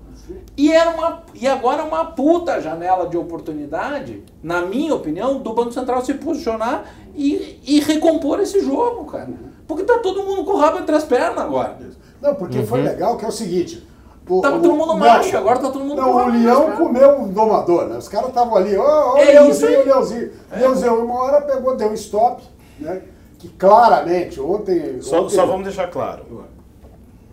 E, 0.56 0.72
era 0.72 0.90
uma, 0.90 1.22
e 1.34 1.46
agora 1.46 1.82
é 1.82 1.84
uma 1.84 2.06
puta 2.06 2.60
janela 2.60 3.08
de 3.08 3.16
oportunidade, 3.16 4.22
na 4.42 4.62
minha 4.62 4.94
opinião, 4.94 5.38
do 5.38 5.52
Banco 5.52 5.72
Central 5.72 6.04
se 6.04 6.14
posicionar 6.14 6.84
e, 7.14 7.60
e 7.64 7.80
recompor 7.80 8.40
esse 8.40 8.60
jogo, 8.60 9.04
cara. 9.04 9.28
Porque 9.66 9.82
tá 9.82 9.98
todo 9.98 10.22
mundo 10.22 10.44
com 10.44 10.52
o 10.52 10.56
rabo 10.56 10.78
entre 10.78 10.94
as 10.94 11.04
pernas 11.04 11.38
agora. 11.38 11.78
Não, 12.20 12.34
porque 12.34 12.58
uhum. 12.58 12.66
foi 12.66 12.82
legal 12.82 13.16
que 13.16 13.24
é 13.24 13.28
o 13.28 13.32
seguinte. 13.32 13.86
O, 14.28 14.40
Tava 14.40 14.58
todo 14.58 14.74
mundo 14.74 14.96
macho, 14.96 15.36
agora 15.36 15.58
tá 15.58 15.70
todo 15.70 15.84
mundo 15.84 15.96
Não, 16.00 16.16
o 16.16 16.30
leão 16.30 16.72
comeu 16.72 17.24
o 17.24 17.28
domador, 17.28 17.88
né? 17.88 17.98
Os 17.98 18.08
caras 18.08 18.28
estavam 18.28 18.56
ali, 18.56 18.74
ó, 18.74 18.82
oh, 18.82 19.14
oh, 19.14 19.18
é 19.18 19.24
leãozinho, 19.26 19.80
o 19.80 19.84
leãozinho. 19.84 20.30
É. 20.50 20.58
Leãozinho, 20.60 21.04
uma 21.04 21.22
hora 21.22 21.42
pegou, 21.42 21.76
deu 21.76 21.90
um 21.90 21.94
stop, 21.94 22.42
né? 22.78 23.02
que 23.38 23.48
claramente 23.48 24.40
ontem. 24.40 25.00
Só, 25.02 25.22
ontem... 25.22 25.34
só 25.34 25.46
vamos 25.46 25.64
deixar 25.64 25.88
claro: 25.88 26.46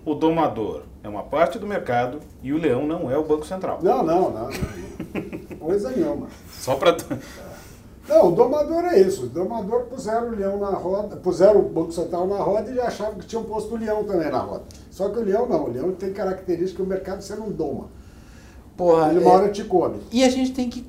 o 0.05 0.13
domador 0.13 0.83
é 1.03 1.07
uma 1.07 1.23
parte 1.23 1.57
do 1.57 1.65
mercado 1.65 2.19
e 2.43 2.51
o 2.51 2.57
leão 2.57 2.85
não 2.85 3.09
é 3.09 3.17
o 3.17 3.23
Banco 3.23 3.45
Central. 3.45 3.79
Não, 3.81 4.03
não, 4.03 4.29
não. 4.29 4.49
não. 4.49 5.57
Coisa 5.59 5.89
nenhuma. 5.91 6.27
Só 6.51 6.75
para. 6.75 6.97
Não, 8.09 8.27
o 8.27 8.31
domador 8.31 8.83
é 8.85 8.99
isso. 8.99 9.25
O 9.25 9.29
domador 9.29 9.83
puseram 9.83 10.29
o 10.29 10.35
leão 10.35 10.59
na 10.59 10.71
roda, 10.71 11.15
puseram 11.15 11.59
o 11.59 11.69
Banco 11.69 11.91
Central 11.91 12.27
na 12.27 12.37
roda 12.37 12.71
e 12.71 12.79
achavam 12.79 13.15
que 13.15 13.27
tinham 13.27 13.43
posto 13.43 13.75
o 13.75 13.77
leão 13.77 14.03
também 14.03 14.29
na 14.29 14.39
roda. 14.39 14.63
Só 14.89 15.07
que 15.09 15.19
o 15.19 15.23
leão 15.23 15.47
não, 15.47 15.65
o 15.65 15.71
leão 15.71 15.91
tem 15.93 16.11
característica 16.11 16.77
que 16.77 16.81
o 16.81 16.85
mercado 16.85 17.21
você 17.21 17.35
não 17.35 17.49
doma. 17.49 17.89
Porra, 18.75 19.11
Ele 19.11 19.19
uma 19.19 19.31
é... 19.31 19.35
hora 19.35 19.49
te 19.49 19.63
come. 19.63 19.99
E 20.11 20.23
a 20.23 20.29
gente 20.29 20.51
tem 20.51 20.69
que 20.69 20.81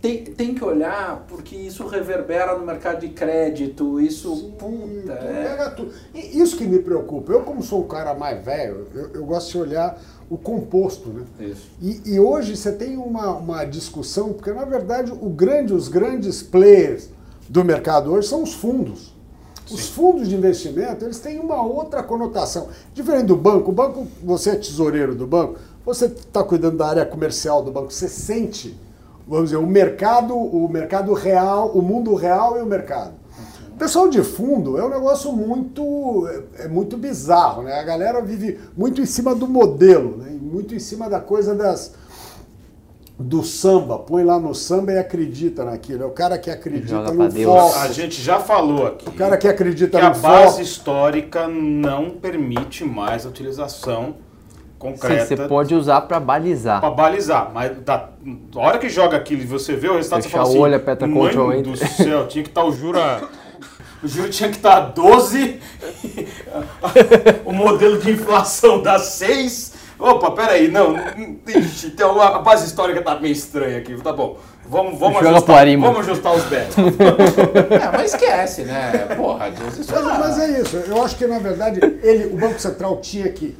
tem, 0.00 0.24
tem 0.24 0.54
que 0.54 0.62
olhar 0.62 1.24
porque 1.28 1.56
isso 1.56 1.86
reverbera 1.86 2.56
no 2.56 2.64
mercado 2.64 3.00
de 3.00 3.08
crédito, 3.08 4.00
isso, 4.00 4.34
Sim, 4.36 4.54
puta. 4.58 5.12
É... 5.12 5.74
Isso 6.14 6.56
que 6.56 6.64
me 6.64 6.78
preocupa. 6.78 7.32
Eu, 7.32 7.42
como 7.42 7.62
sou 7.62 7.80
um 7.80 7.88
cara 7.88 8.14
mais 8.14 8.44
velho, 8.44 8.86
eu, 8.94 9.10
eu 9.14 9.24
gosto 9.24 9.50
de 9.52 9.58
olhar 9.58 10.00
o 10.28 10.36
composto, 10.36 11.08
né? 11.08 11.22
Isso. 11.40 11.70
E, 11.80 12.14
e, 12.14 12.20
hoje 12.20 12.56
você 12.56 12.72
tem 12.72 12.96
uma, 12.96 13.32
uma 13.36 13.64
discussão, 13.64 14.32
porque 14.32 14.52
na 14.52 14.64
verdade 14.64 15.12
o 15.12 15.30
grande, 15.30 15.72
os 15.72 15.88
grandes 15.88 16.42
players 16.42 17.08
do 17.48 17.64
mercado 17.64 18.12
hoje 18.12 18.28
são 18.28 18.42
os 18.42 18.52
fundos. 18.52 19.14
Sim. 19.66 19.74
Os 19.74 19.88
fundos 19.88 20.28
de 20.28 20.36
investimento, 20.36 21.04
eles 21.04 21.18
têm 21.18 21.38
uma 21.38 21.62
outra 21.62 22.02
conotação. 22.02 22.68
Diferente 22.92 23.26
do 23.26 23.36
banco, 23.36 23.70
o 23.70 23.74
banco, 23.74 24.06
você 24.22 24.50
é 24.50 24.56
tesoureiro 24.56 25.14
do 25.14 25.26
banco, 25.26 25.58
você 25.84 26.06
está 26.06 26.42
cuidando 26.42 26.76
da 26.76 26.86
área 26.86 27.06
comercial 27.06 27.62
do 27.62 27.70
banco, 27.70 27.92
você 27.92 28.08
sente 28.08 28.76
vamos 29.26 29.50
dizer, 29.50 29.56
o 29.56 29.66
mercado, 29.66 30.36
o 30.36 30.68
mercado 30.68 31.12
real, 31.12 31.70
o 31.70 31.82
mundo 31.82 32.14
real 32.14 32.58
e 32.58 32.62
o 32.62 32.66
mercado. 32.66 33.14
O 33.70 33.78
pessoal 33.78 34.08
de 34.08 34.22
fundo 34.22 34.78
é 34.78 34.84
um 34.84 34.88
negócio 34.88 35.32
muito, 35.32 36.26
é, 36.58 36.64
é 36.64 36.68
muito 36.68 36.96
bizarro, 36.96 37.62
né? 37.62 37.78
A 37.78 37.82
galera 37.82 38.22
vive 38.22 38.58
muito 38.74 39.02
em 39.02 39.06
cima 39.06 39.34
do 39.34 39.46
modelo, 39.46 40.16
né? 40.16 40.30
muito 40.40 40.74
em 40.74 40.78
cima 40.78 41.10
da 41.10 41.20
coisa 41.20 41.54
das 41.54 41.92
do 43.18 43.42
samba, 43.42 43.98
põe 43.98 44.24
lá 44.24 44.38
no 44.38 44.54
samba 44.54 44.92
e 44.92 44.98
acredita 44.98 45.64
naquilo. 45.64 46.02
É 46.02 46.06
o 46.06 46.10
cara 46.10 46.38
que 46.38 46.50
acredita 46.50 47.12
no 47.12 47.30
foco. 47.30 47.78
A 47.78 47.88
gente 47.88 48.20
já 48.20 48.38
falou 48.38 48.86
aqui. 48.86 49.08
O 49.08 49.12
cara 49.12 49.38
que 49.38 49.48
acredita 49.48 49.98
que 49.98 50.04
no 50.04 50.10
a 50.10 50.14
base 50.14 50.60
histórica 50.60 51.48
não 51.48 52.10
permite 52.10 52.84
mais 52.84 53.24
a 53.24 53.30
utilização 53.30 54.16
concreta. 54.92 55.26
Sim, 55.26 55.36
você 55.36 55.48
pode 55.48 55.74
usar 55.74 56.02
para 56.02 56.20
balizar. 56.20 56.80
Para 56.80 56.90
balizar, 56.90 57.50
mas 57.52 57.76
da, 57.78 58.08
hora 58.54 58.78
que 58.78 58.88
joga 58.88 59.16
aquilo 59.16 59.42
e 59.42 59.46
você 59.46 59.74
vê 59.74 59.88
o 59.88 59.96
resultado, 59.96 60.22
Fechar 60.22 60.30
você 60.30 60.36
fala 60.38 60.48
assim, 60.48 60.58
o 60.58 60.62
olho, 60.62 60.76
aperta 60.76 61.08
control 61.08 61.48
Mãe 61.48 61.62
do 61.62 61.76
céu, 61.76 62.26
tinha 62.26 62.42
que 62.42 62.50
estar 62.50 62.62
tá 62.62 62.66
o 62.66 62.72
jura... 62.72 63.22
O 64.02 64.08
juro 64.08 64.28
tinha 64.28 64.50
que 64.50 64.56
estar 64.56 64.74
tá 64.74 64.80
12, 64.88 65.58
o 67.46 67.52
modelo 67.52 67.98
de 67.98 68.12
inflação 68.12 68.82
dá 68.82 68.98
6. 68.98 69.72
Opa, 69.98 70.30
peraí, 70.32 70.68
não, 70.68 70.94
ixi, 71.48 71.90
tem 71.90 72.04
uma, 72.04 72.36
a 72.36 72.38
base 72.40 72.66
histórica 72.66 73.00
tá 73.00 73.18
meio 73.18 73.32
estranha 73.32 73.78
aqui, 73.78 73.96
tá 74.02 74.12
bom. 74.12 74.36
Vamos, 74.68 74.98
vamos, 74.98 75.24
ajustar, 75.24 75.66
vamos 75.78 75.98
ajustar 76.00 76.34
os 76.34 76.44
bets. 76.44 76.76
é, 77.70 77.96
mas 77.96 78.12
esquece, 78.12 78.62
né? 78.64 79.14
Porra, 79.16 79.50
Deus, 79.50 79.78
isso 79.78 79.92
mas, 79.92 80.06
é... 80.06 80.18
mas 80.18 80.38
é 80.38 80.60
isso, 80.60 80.76
eu 80.76 81.02
acho 81.02 81.16
que 81.16 81.26
na 81.26 81.38
verdade 81.38 81.80
ele, 82.02 82.26
o 82.26 82.36
Banco 82.36 82.60
Central 82.60 82.96
tinha 83.00 83.30
que 83.30 83.56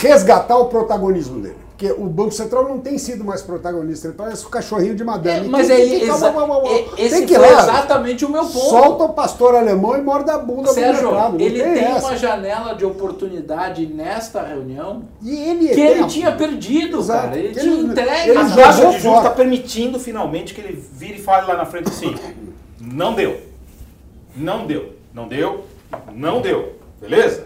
resgatar 0.00 0.56
o 0.58 0.66
protagonismo 0.66 1.40
dele. 1.40 1.66
Porque 1.76 1.92
o 1.92 2.06
Banco 2.06 2.30
Central 2.30 2.66
não 2.66 2.78
tem 2.78 2.96
sido 2.96 3.22
mais 3.22 3.42
protagonista, 3.42 4.08
ele 4.08 4.16
parece 4.16 4.46
o 4.46 4.48
cachorrinho 4.48 4.94
de 4.96 5.04
madame. 5.04 5.46
É, 5.46 5.50
mas 5.50 5.68
é, 5.68 5.76
que, 5.76 6.04
exa 6.04 6.28
é, 6.28 7.02
esse 7.04 7.16
tem 7.16 7.26
que 7.26 7.34
foi 7.34 7.52
exatamente 7.52 8.24
o 8.24 8.30
meu 8.30 8.46
ponto. 8.46 8.58
Solta 8.58 9.04
o 9.04 9.08
pastor 9.10 9.54
alemão 9.54 9.94
e 9.94 10.00
morde 10.00 10.30
a 10.30 10.38
bunda 10.38 10.72
Sérgio, 10.72 11.02
do 11.02 11.10
mercado. 11.10 11.38
ele 11.38 11.62
tem, 11.62 11.74
tem 11.74 11.98
uma 11.98 12.16
janela 12.16 12.74
de 12.74 12.86
oportunidade 12.86 13.86
nesta 13.86 14.42
reunião 14.42 15.02
e 15.20 15.36
ele 15.36 15.68
que 15.68 15.80
ele 15.82 16.06
tinha 16.06 16.32
perdido, 16.32 16.98
Exato. 16.98 17.24
cara. 17.24 17.36
Ele, 17.36 17.48
ele 17.48 17.60
tinha 17.60 17.80
entregue. 17.80 18.30
Ele 18.30 18.38
a 18.38 18.56
taxa 18.56 18.86
de 18.86 18.98
juros 18.98 19.18
está 19.18 19.30
permitindo 19.30 20.00
finalmente 20.00 20.54
que 20.54 20.62
ele 20.62 20.82
vire 20.94 21.18
e 21.18 21.22
fale 21.22 21.46
lá 21.46 21.58
na 21.58 21.66
frente 21.66 21.90
assim, 21.90 22.14
não 22.80 23.14
deu, 23.14 23.38
não 24.34 24.66
deu, 24.66 24.94
não 25.12 25.28
deu, 25.28 25.66
não 26.14 26.40
deu, 26.40 26.72
beleza? 26.98 27.45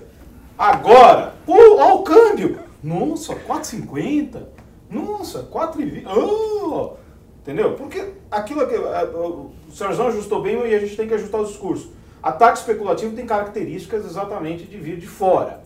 Agora, 0.60 1.32
olha 1.48 1.94
o 1.94 2.02
câmbio. 2.02 2.58
Nossa, 2.84 3.34
4,50. 3.34 4.42
Nossa, 4.90 5.44
4,20. 5.44 6.04
Oh! 6.06 6.96
Entendeu? 7.40 7.72
Porque 7.76 8.12
aquilo 8.30 8.66
que 8.68 8.76
o 8.76 9.52
Sérgio 9.72 10.06
ajustou 10.08 10.42
bem 10.42 10.60
e 10.66 10.74
a 10.74 10.78
gente 10.78 10.94
tem 10.98 11.08
que 11.08 11.14
ajustar 11.14 11.40
o 11.40 11.46
discurso. 11.46 11.90
Ataque 12.22 12.58
especulativo 12.58 13.16
tem 13.16 13.24
características 13.24 14.04
exatamente 14.04 14.64
de 14.64 14.76
vir 14.76 14.98
de 14.98 15.06
fora. 15.06 15.62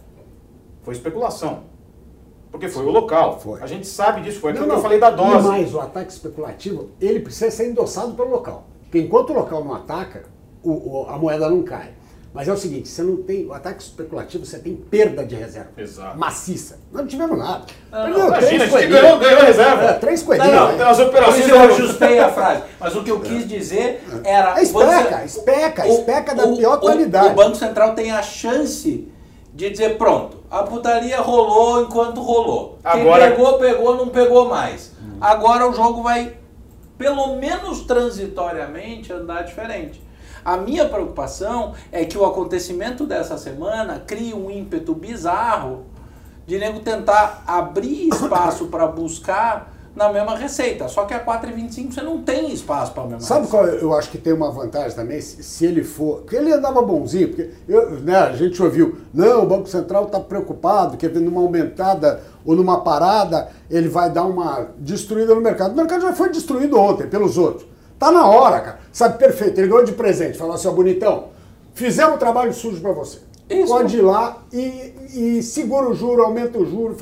Foi 0.85 0.95
especulação. 0.95 1.65
Porque 2.53 2.69
foi 2.69 2.85
o 2.85 2.91
local. 2.91 3.41
Foi. 3.41 3.61
A 3.61 3.67
gente 3.67 3.89
sabe 3.89 4.21
disso, 4.21 4.39
foi 4.39 4.53
aquilo 4.53 4.69
não. 4.69 4.77
que 4.77 4.79
eu 4.79 4.83
falei 4.83 5.01
da 5.01 5.11
dose. 5.11 5.49
Mas 5.49 5.75
o 5.75 5.81
ataque 5.81 6.13
especulativo, 6.13 6.91
ele 7.01 7.19
precisa 7.19 7.51
ser 7.51 7.69
endossado 7.69 8.15
pelo 8.15 8.31
local. 8.31 8.69
Porque 8.83 9.01
enquanto 9.01 9.31
o 9.31 9.33
local 9.33 9.65
não 9.65 9.75
ataca, 9.75 10.27
o, 10.63 10.71
o, 10.71 11.07
a 11.09 11.19
moeda 11.19 11.51
não 11.51 11.65
cai. 11.65 11.95
Mas 12.35 12.49
é 12.49 12.53
o 12.53 12.57
seguinte, 12.57 12.89
você 12.89 13.01
não 13.01 13.19
tem. 13.19 13.47
O 13.47 13.53
ataque 13.53 13.81
especulativo, 13.81 14.45
você 14.45 14.59
tem 14.59 14.75
perda 14.75 15.25
de 15.25 15.37
reserva. 15.37 15.71
Exato. 15.77 16.19
Maciça. 16.19 16.81
Não 16.91 17.07
tivemos 17.07 17.39
nada. 17.39 17.65
Não, 17.93 18.09
não, 18.09 18.27
imagina, 18.27 18.65
a 18.65 18.67
gente 18.67 18.87
ganhou, 18.89 19.19
ganhou 19.21 19.41
reserva. 19.43 19.85
É, 19.85 19.93
três 19.93 20.21
coelhinhos. 20.25 20.53
Não, 20.53 20.77
não, 20.77 20.97
né? 20.97 21.05
operações. 21.05 21.49
Eu 21.49 21.61
ajustei 21.61 22.19
a 22.19 22.29
frase. 22.29 22.63
Mas 22.81 22.97
o 22.97 23.05
que 23.05 23.11
eu 23.13 23.21
quis 23.21 23.47
dizer 23.49 24.03
era. 24.25 24.59
É 24.59 24.65
especa, 24.65 25.25
especa, 25.25 25.87
especa 25.87 26.35
da 26.35 26.49
pior 26.49 26.81
qualidade. 26.81 27.29
O 27.29 27.35
Banco 27.35 27.55
Central 27.55 27.95
tem 27.95 28.11
a 28.11 28.21
chance 28.21 29.09
de 29.55 29.71
dizer, 29.71 29.97
pronto, 29.97 30.39
a 30.51 30.65
putaria 30.65 31.21
rolou 31.21 31.83
enquanto 31.83 32.21
rolou. 32.21 32.81
Agora... 32.83 33.29
Quem 33.29 33.37
pegou, 33.37 33.59
pegou, 33.59 33.97
não 33.97 34.09
pegou 34.09 34.49
mais. 34.49 34.93
Agora 35.21 35.71
o 35.71 35.73
jogo 35.73 36.03
vai, 36.03 36.37
pelo 36.99 37.37
menos 37.37 37.83
transitoriamente, 37.83 39.13
andar 39.13 39.43
diferente. 39.43 40.04
A 40.45 40.59
minha 40.59 40.87
preocupação 40.87 41.73
é 41.91 42.05
que 42.05 42.19
o 42.19 42.25
acontecimento 42.25 43.07
dessa 43.07 43.39
semana 43.39 44.03
crie 44.07 44.35
um 44.35 44.51
ímpeto 44.51 44.95
bizarro 44.95 45.85
de 46.47 46.59
nego 46.59 46.81
tentar 46.81 47.43
abrir 47.47 48.09
espaço 48.09 48.67
para 48.67 48.87
buscar 48.87 49.73
na 49.97 50.13
mesma 50.13 50.37
receita. 50.37 50.87
Só 50.89 51.05
que 51.07 51.15
a 51.15 51.25
4,25 51.25 51.93
você 51.93 52.03
não 52.03 52.23
tem 52.23 52.53
espaço 52.53 52.93
para 52.93 53.05
a 53.05 53.07
mesma 53.07 53.21
Sabe 53.21 53.47
receita. 53.47 53.67
qual 53.67 53.75
eu 53.79 53.97
acho 53.97 54.11
que 54.11 54.19
tem 54.19 54.35
uma 54.35 54.51
vantagem 54.51 54.95
também? 54.95 55.19
Se, 55.21 55.43
se 55.43 55.65
ele 55.65 55.83
for. 55.83 56.21
Porque 56.23 56.37
ele 56.37 56.53
andava 56.53 56.83
bonzinho, 56.83 57.29
porque 57.29 57.51
eu, 57.67 57.93
né, 58.01 58.17
a 58.17 58.33
gente 58.33 58.63
ouviu, 58.63 58.99
não, 59.15 59.45
o 59.45 59.47
Banco 59.47 59.67
Central 59.69 60.05
está 60.05 60.21
preocupado, 60.21 60.99
que 60.99 61.09
numa 61.09 61.41
aumentada 61.41 62.21
ou 62.45 62.55
numa 62.55 62.83
parada 62.83 63.49
ele 63.71 63.89
vai 63.89 64.11
dar 64.11 64.25
uma 64.25 64.69
destruída 64.77 65.35
no 65.35 65.41
mercado. 65.41 65.73
O 65.73 65.77
mercado 65.77 66.03
já 66.03 66.13
foi 66.13 66.29
destruído 66.29 66.79
ontem 66.79 67.07
pelos 67.07 67.39
outros. 67.39 67.74
Tá 68.05 68.13
na 68.13 68.29
hora, 68.29 68.61
cara. 68.61 68.81
Sabe, 68.93 69.17
perfeito. 69.17 69.59
Ele 69.59 69.69
ganhou 69.69 69.83
de 69.83 69.93
presente. 69.93 70.37
Falou 70.37 70.55
assim, 70.55 70.69
ó, 70.69 70.73
bonitão, 70.73 71.31
fizemos 71.73 72.17
um 72.17 72.19
trabalho 72.19 72.53
sujo 72.53 72.79
para 72.83 72.93
você. 72.93 73.21
Isso. 73.49 73.67
Pode 73.67 73.97
ir 73.97 74.03
lá 74.03 74.43
e, 74.53 74.93
e 75.15 75.43
segura 75.43 75.89
o 75.89 75.95
juro, 75.95 76.23
aumenta 76.23 76.59
o 76.59 76.67
juro. 76.67 76.95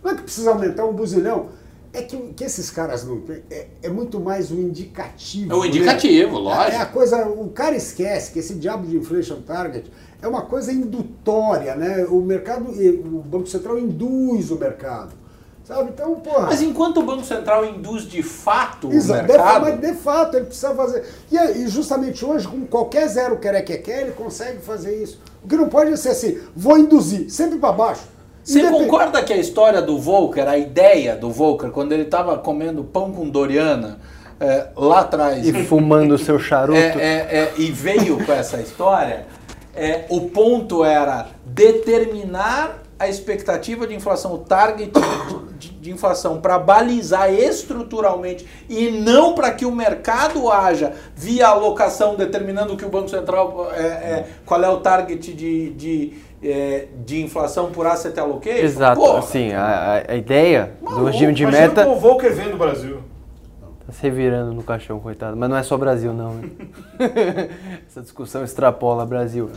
Não 0.00 0.12
é 0.12 0.14
que 0.14 0.22
precisa 0.22 0.50
aumentar 0.50 0.84
um 0.84 0.92
buzilhão 0.92 1.48
é 1.92 2.02
que, 2.02 2.16
que 2.34 2.44
esses 2.44 2.70
caras 2.70 3.04
não. 3.04 3.22
É, 3.50 3.66
é, 3.82 3.88
muito 3.88 4.20
mais 4.20 4.50
um 4.50 4.58
indicativo. 4.60 5.52
É 5.52 5.56
um 5.56 5.64
indicativo, 5.64 6.34
né? 6.34 6.40
lógico. 6.40 6.72
É 6.72 6.76
a 6.76 6.86
coisa. 6.86 7.26
O 7.26 7.48
cara 7.50 7.74
esquece 7.74 8.32
que 8.32 8.38
esse 8.38 8.54
diabo 8.54 8.86
de 8.86 8.96
inflation 8.96 9.40
target 9.42 9.90
é 10.20 10.26
uma 10.26 10.42
coisa 10.42 10.72
indutória, 10.72 11.74
né? 11.76 12.04
O 12.04 12.20
mercado. 12.20 12.68
O 12.68 13.22
Banco 13.22 13.46
Central 13.46 13.78
induz 13.78 14.50
o 14.50 14.56
mercado. 14.56 15.23
Sabe? 15.64 15.90
Então, 15.94 16.14
porra. 16.16 16.48
Mas 16.48 16.60
enquanto 16.60 16.98
o 16.98 17.02
Banco 17.02 17.24
Central 17.24 17.64
induz 17.64 18.02
de 18.02 18.22
fato 18.22 18.92
Exato, 18.92 19.24
o 19.24 19.26
mercado. 19.26 19.62
Mas 19.62 19.80
de 19.80 19.94
fato 19.94 20.36
ele 20.36 20.44
precisa 20.44 20.74
fazer. 20.74 21.04
E, 21.32 21.36
e 21.36 21.68
justamente 21.68 22.22
hoje, 22.22 22.46
com 22.46 22.66
qualquer 22.66 23.08
zero 23.08 23.38
quer 23.38 23.60
que 23.62 23.78
quer, 23.78 24.02
ele 24.02 24.12
consegue 24.12 24.58
fazer 24.60 25.02
isso. 25.02 25.18
O 25.42 25.48
que 25.48 25.56
não 25.56 25.68
pode 25.68 25.96
ser 25.96 26.10
assim, 26.10 26.38
vou 26.54 26.76
induzir, 26.76 27.30
sempre 27.30 27.58
para 27.58 27.72
baixo. 27.72 28.02
Você 28.44 28.62
concorda 28.70 29.22
que 29.22 29.32
a 29.32 29.38
história 29.38 29.80
do 29.80 29.98
Volcker, 29.98 30.46
a 30.46 30.58
ideia 30.58 31.16
do 31.16 31.30
Volcker, 31.30 31.70
quando 31.70 31.92
ele 31.92 32.02
estava 32.02 32.36
comendo 32.36 32.84
pão 32.84 33.10
com 33.10 33.26
Doriana, 33.26 33.98
é, 34.38 34.66
lá 34.76 35.00
atrás. 35.00 35.46
E 35.46 35.64
fumando 35.64 36.14
o 36.14 36.18
seu 36.18 36.38
charuto. 36.38 36.78
É, 36.78 36.92
é, 36.98 37.38
é, 37.38 37.52
e 37.56 37.70
veio 37.70 38.22
com 38.22 38.32
essa 38.32 38.60
história, 38.60 39.26
é, 39.74 40.04
o 40.10 40.28
ponto 40.28 40.84
era 40.84 41.28
determinar 41.46 42.83
a 42.98 43.08
expectativa 43.08 43.86
de 43.86 43.94
inflação, 43.94 44.34
o 44.34 44.38
target 44.38 44.92
de, 45.58 45.70
de 45.70 45.90
inflação, 45.90 46.40
para 46.40 46.58
balizar 46.58 47.32
estruturalmente 47.32 48.46
e 48.68 48.90
não 48.90 49.34
para 49.34 49.50
que 49.50 49.66
o 49.66 49.72
mercado 49.72 50.50
haja 50.50 50.92
via 51.14 51.48
alocação, 51.48 52.14
determinando 52.14 52.76
que 52.76 52.84
o 52.84 52.88
Banco 52.88 53.08
Central 53.08 53.70
é, 53.72 53.82
é, 53.82 54.26
qual 54.46 54.62
é 54.62 54.68
o 54.68 54.78
target 54.78 55.32
de, 55.32 55.70
de 55.70 56.12
é, 56.42 56.88
de 57.04 57.22
inflação 57.22 57.70
por 57.70 57.86
asset 57.86 58.18
allocation? 58.20 58.64
Exato, 58.64 59.00
Porra. 59.00 59.18
assim, 59.18 59.52
a, 59.52 60.04
a 60.06 60.14
ideia 60.14 60.74
Maluco, 60.82 61.00
do 61.00 61.06
regime 61.10 61.32
de 61.32 61.46
meta... 61.46 61.88
o 61.88 61.96
Volcker 61.96 62.34
vem 62.34 62.50
do 62.50 62.58
Brasil. 62.58 62.98
Tá 63.86 63.92
se 63.92 64.02
revirando 64.02 64.52
no 64.52 64.62
caixão, 64.62 65.00
coitado. 65.00 65.36
Mas 65.36 65.48
não 65.48 65.56
é 65.56 65.62
só 65.62 65.76
Brasil, 65.76 66.12
não. 66.12 66.40
Essa 67.88 68.02
discussão 68.02 68.44
extrapola 68.44 69.06
Brasil. 69.06 69.50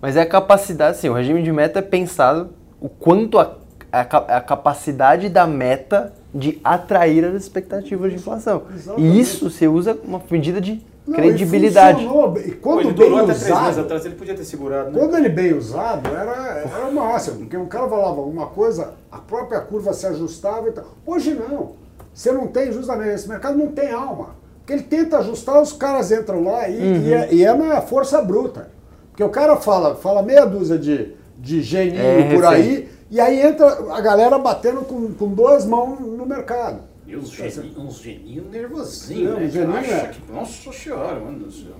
Mas 0.00 0.16
é 0.16 0.22
a 0.22 0.26
capacidade, 0.26 0.92
assim, 0.92 1.08
o 1.08 1.12
regime 1.12 1.42
de 1.42 1.52
meta 1.52 1.78
é 1.78 1.82
pensado 1.82 2.50
o 2.80 2.88
quanto 2.88 3.38
a, 3.38 3.56
a, 3.92 4.00
a 4.00 4.40
capacidade 4.40 5.28
da 5.28 5.46
meta 5.46 6.12
de 6.34 6.60
atrair 6.62 7.24
as 7.24 7.34
expectativas 7.34 8.10
de 8.10 8.16
inflação. 8.16 8.62
Exatamente. 8.74 9.16
E 9.16 9.20
isso 9.20 9.50
você 9.50 9.66
usa 9.68 9.98
uma 10.04 10.22
medida 10.30 10.60
de 10.60 10.80
não, 11.06 11.16
credibilidade. 11.16 12.04
E 12.46 12.52
quando 12.52 12.88
Pô, 12.88 12.92
bem 12.92 13.18
até 13.18 13.32
usado, 13.32 13.40
três 13.40 13.62
meses 13.62 13.78
atrás, 13.78 14.06
ele 14.06 14.14
podia 14.14 14.34
ter 14.34 14.44
segurado. 14.44 14.90
Né? 14.90 14.98
Quando 14.98 15.16
ele 15.16 15.28
bem 15.28 15.54
usado, 15.54 16.08
era, 16.08 16.58
era 16.58 16.86
o 16.86 16.94
máximo, 16.94 17.38
porque 17.40 17.56
o 17.56 17.66
cara 17.66 17.88
falava 17.88 18.20
alguma 18.20 18.46
coisa, 18.46 18.94
a 19.10 19.18
própria 19.18 19.60
curva 19.60 19.92
se 19.92 20.06
ajustava 20.06 20.68
e 20.68 20.72
tal. 20.72 20.84
Hoje 21.04 21.34
não. 21.34 21.72
Você 22.14 22.32
não 22.32 22.46
tem, 22.46 22.72
justamente, 22.72 23.10
esse 23.10 23.28
mercado 23.28 23.58
não 23.58 23.68
tem 23.68 23.90
alma. 23.92 24.36
Porque 24.58 24.72
ele 24.72 24.82
tenta 24.82 25.18
ajustar, 25.18 25.60
os 25.60 25.72
caras 25.72 26.12
entram 26.12 26.44
lá 26.44 26.68
e, 26.68 26.76
uhum. 26.76 27.02
e, 27.02 27.12
é, 27.12 27.34
e 27.34 27.44
é 27.44 27.54
na 27.54 27.80
força 27.80 28.20
bruta. 28.22 28.70
Porque 29.10 29.24
o 29.24 29.28
cara 29.28 29.56
fala, 29.56 29.96
fala 29.96 30.22
meia 30.22 30.44
dúzia 30.44 30.78
de, 30.78 31.14
de 31.40 31.62
geninho 31.62 32.00
é, 32.00 32.34
por 32.34 32.44
aí, 32.44 32.88
e 33.10 33.18
aí 33.18 33.40
entra 33.40 33.66
a 33.92 34.00
galera 34.00 34.38
batendo 34.38 34.82
com, 34.82 35.12
com 35.14 35.28
duas 35.28 35.64
mãos 35.64 35.98
no 35.98 36.26
mercado. 36.26 36.82
E 37.06 37.16
uns, 37.16 37.36
uns 37.76 38.00
geninhos 38.00 38.46
nervosinhos, 38.50 39.36
né? 39.36 39.46
Um 39.46 39.50
geninho 39.50 39.78
é. 39.78 40.08
que, 40.08 40.32
nossa 40.32 40.72
senhora, 40.72 41.18
mano 41.18 41.40
do 41.40 41.50
céu. 41.50 41.74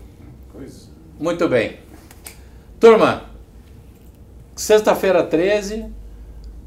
Coisa. 0.51 0.89
Muito 1.19 1.49
bem. 1.49 1.79
Turma, 2.81 3.31
sexta-feira 4.57 5.23
13, 5.23 5.87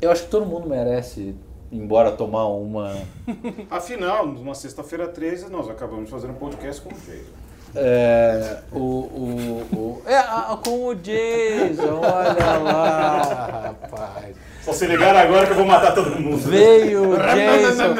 eu 0.01 0.11
acho 0.11 0.23
que 0.25 0.29
todo 0.29 0.45
mundo 0.45 0.69
merece 0.69 1.19
ir 1.21 1.35
embora 1.71 2.11
tomar 2.11 2.45
uma. 2.45 2.95
Afinal, 3.69 4.27
numa 4.27 4.55
sexta-feira 4.55 5.07
13, 5.07 5.49
nós 5.49 5.69
acabamos 5.69 6.05
de 6.05 6.11
fazer 6.11 6.27
um 6.27 6.35
podcast 6.35 6.81
com 6.81 6.89
o 6.89 6.93
Jason. 6.93 7.42
É, 7.75 8.57
o, 8.71 8.77
o, 8.77 9.67
o, 9.73 10.01
é, 10.05 10.21
com 10.63 10.87
o 10.87 10.95
Jason, 10.95 12.01
olha 12.01 12.57
lá, 12.63 13.75
rapaz. 13.81 14.35
Só 14.63 14.71
se 14.71 14.85
ligar 14.85 15.15
agora 15.15 15.45
que 15.45 15.51
eu 15.51 15.57
vou 15.57 15.65
matar 15.65 15.93
todo 15.93 16.11
mundo. 16.19 16.37
Veio 16.37 17.11
o 17.11 17.17
Jason. 17.19 17.95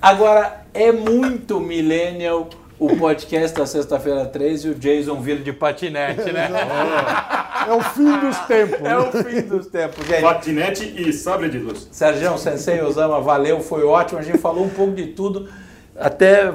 Agora, 0.00 0.64
é 0.74 0.92
muito 0.92 1.58
millennial 1.60 2.48
o 2.78 2.96
podcast 2.96 3.56
da 3.56 3.64
sexta-feira 3.64 4.26
13 4.26 4.68
e 4.68 4.70
o 4.72 4.74
Jason 4.74 5.20
vira 5.20 5.40
de 5.40 5.52
patinete, 5.52 6.32
né? 6.32 6.50
É 7.64 7.72
o 7.72 7.80
fim 7.80 8.18
dos 8.18 8.36
tempos. 8.40 8.80
É 8.84 8.98
o 8.98 9.12
fim 9.12 9.42
dos 9.42 9.66
tempos, 9.68 10.04
gente. 10.04 10.20
Patinete 10.20 10.94
e 10.96 11.12
sabre 11.12 11.48
de 11.48 11.58
luz. 11.58 11.86
Sérgio, 11.92 12.36
Sensei 12.36 12.82
Osama, 12.82 13.20
valeu, 13.20 13.60
foi 13.60 13.84
ótimo. 13.84 14.18
A 14.18 14.22
gente 14.22 14.38
falou 14.38 14.64
um 14.64 14.68
pouco 14.68 14.92
de 14.92 15.06
tudo. 15.08 15.48
Até 15.94 16.52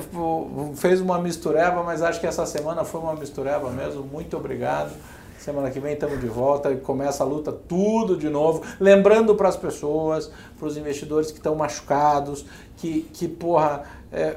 fez 0.76 1.00
uma 1.00 1.20
mistureba, 1.20 1.84
mas 1.84 2.02
acho 2.02 2.20
que 2.20 2.26
essa 2.26 2.46
semana 2.46 2.84
foi 2.84 3.02
uma 3.02 3.14
mistureba 3.14 3.70
mesmo. 3.70 4.04
Muito 4.04 4.36
obrigado. 4.36 4.92
Semana 5.38 5.70
que 5.70 5.80
vem 5.80 5.94
estamos 5.94 6.20
de 6.20 6.28
volta 6.28 6.72
e 6.72 6.78
começa 6.78 7.24
a 7.24 7.26
luta 7.26 7.52
tudo 7.52 8.18
de 8.18 8.28
novo. 8.30 8.64
Lembrando 8.80 9.36
para 9.36 9.48
as 9.48 9.56
pessoas, 9.56 10.32
para 10.58 10.68
os 10.68 10.76
investidores 10.76 11.32
que 11.32 11.38
estão 11.38 11.56
machucados, 11.56 12.46
que, 12.76 13.02
que 13.14 13.28
porra, 13.28 13.84
é, 14.12 14.36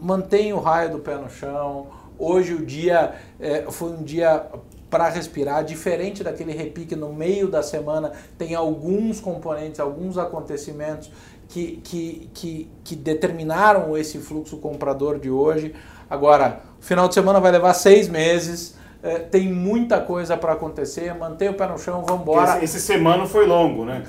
mantém 0.00 0.52
o 0.52 0.60
raio 0.60 0.92
do 0.92 0.98
pé 0.98 1.16
no 1.16 1.30
chão. 1.30 1.86
Hoje 2.18 2.54
o 2.54 2.64
dia 2.64 3.14
é, 3.40 3.62
foi 3.70 3.90
um 3.90 4.02
dia 4.02 4.46
para 4.92 5.08
respirar, 5.08 5.64
diferente 5.64 6.22
daquele 6.22 6.52
repique 6.52 6.94
no 6.94 7.14
meio 7.14 7.48
da 7.48 7.62
semana, 7.62 8.12
tem 8.36 8.54
alguns 8.54 9.20
componentes, 9.20 9.80
alguns 9.80 10.18
acontecimentos 10.18 11.10
que, 11.52 11.82
que, 11.84 12.30
que, 12.32 12.70
que 12.82 12.96
determinaram 12.96 13.96
esse 13.96 14.18
fluxo 14.18 14.56
comprador 14.56 15.18
de 15.18 15.30
hoje. 15.30 15.74
Agora, 16.08 16.62
o 16.80 16.82
final 16.82 17.08
de 17.08 17.14
semana 17.14 17.38
vai 17.40 17.52
levar 17.52 17.74
seis 17.74 18.08
meses 18.08 18.74
é, 19.02 19.18
tem 19.18 19.52
muita 19.52 20.00
coisa 20.00 20.36
para 20.36 20.52
acontecer, 20.52 21.12
mantenha 21.14 21.50
o 21.50 21.54
pé 21.54 21.66
no 21.66 21.76
chão, 21.76 22.04
vamos 22.06 22.22
embora. 22.22 22.56
Esse, 22.62 22.76
esse 22.76 22.80
semana 22.80 23.26
foi 23.26 23.46
longo, 23.46 23.84
né? 23.84 24.04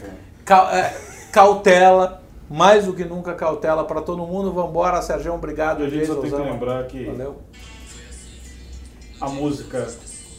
é, 0.72 0.94
cautela, 1.32 2.22
mais 2.48 2.86
do 2.86 2.94
que 2.94 3.04
nunca 3.04 3.34
cautela 3.34 3.84
para 3.86 4.02
todo 4.02 4.26
mundo, 4.26 4.54
vamos 4.54 4.70
embora, 4.70 5.02
Sérgio, 5.02 5.34
obrigado. 5.34 5.84
A 5.84 5.90
gente 5.90 6.06
só 6.06 6.16
tem 6.16 6.30
que 6.30 6.38
lembrar 6.38 6.86
que 6.86 7.06
Valeu. 7.06 7.42
a 9.20 9.30
música 9.30 9.88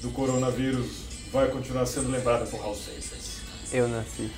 do 0.01 0.11
coronavírus 0.11 1.29
vai 1.33 1.49
continuar 1.49 1.85
sendo 1.87 2.11
lembrada 2.11 2.47
por 2.47 2.61
House 2.61 2.85
Seixas. 2.85 3.41
Eu 3.73 3.89
nasci. 3.89 4.31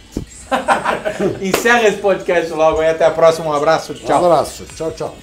Encerra 1.42 1.88
esse 1.88 1.98
podcast 1.98 2.50
logo 2.52 2.82
e 2.82 2.88
até 2.88 3.04
a 3.04 3.10
próxima. 3.10 3.48
Um 3.48 3.52
abraço, 3.52 3.92
tchau. 3.94 4.22
Um 4.22 4.26
abraço, 4.26 4.64
tchau, 4.74 4.92
tchau. 4.92 5.14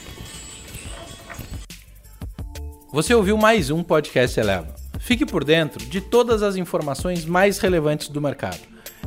Você 2.92 3.16
ouviu 3.16 3.38
mais 3.38 3.70
um 3.72 3.82
podcast 3.84 4.40
Eleva. 4.40 4.68
Fique 5.00 5.26
por 5.26 5.44
dentro 5.44 5.84
de 5.86 6.00
todas 6.00 6.42
as 6.44 6.56
informações 6.56 7.26
mais 7.26 7.60
relevantes 7.60 8.08
do 8.08 8.22
mercado. 8.22 8.60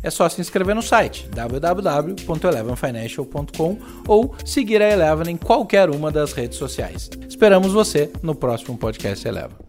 é 0.03 0.11
só 0.11 0.29
se 0.29 0.41
inscrever 0.41 0.75
no 0.75 0.83
site 0.83 1.29
www.elevenfinancial.com 1.29 3.79
ou 4.07 4.35
seguir 4.45 4.83
a 4.83 4.91
Eleven 4.91 5.33
em 5.33 5.37
qualquer 5.37 5.89
uma 5.89 6.11
das 6.11 6.33
redes 6.33 6.59
sociais. 6.59 7.09
Esperamos 7.29 7.73
você 7.73 8.11
no 8.23 8.35
próximo 8.35 8.77
podcast 8.77 9.27
Eleven. 9.27 9.67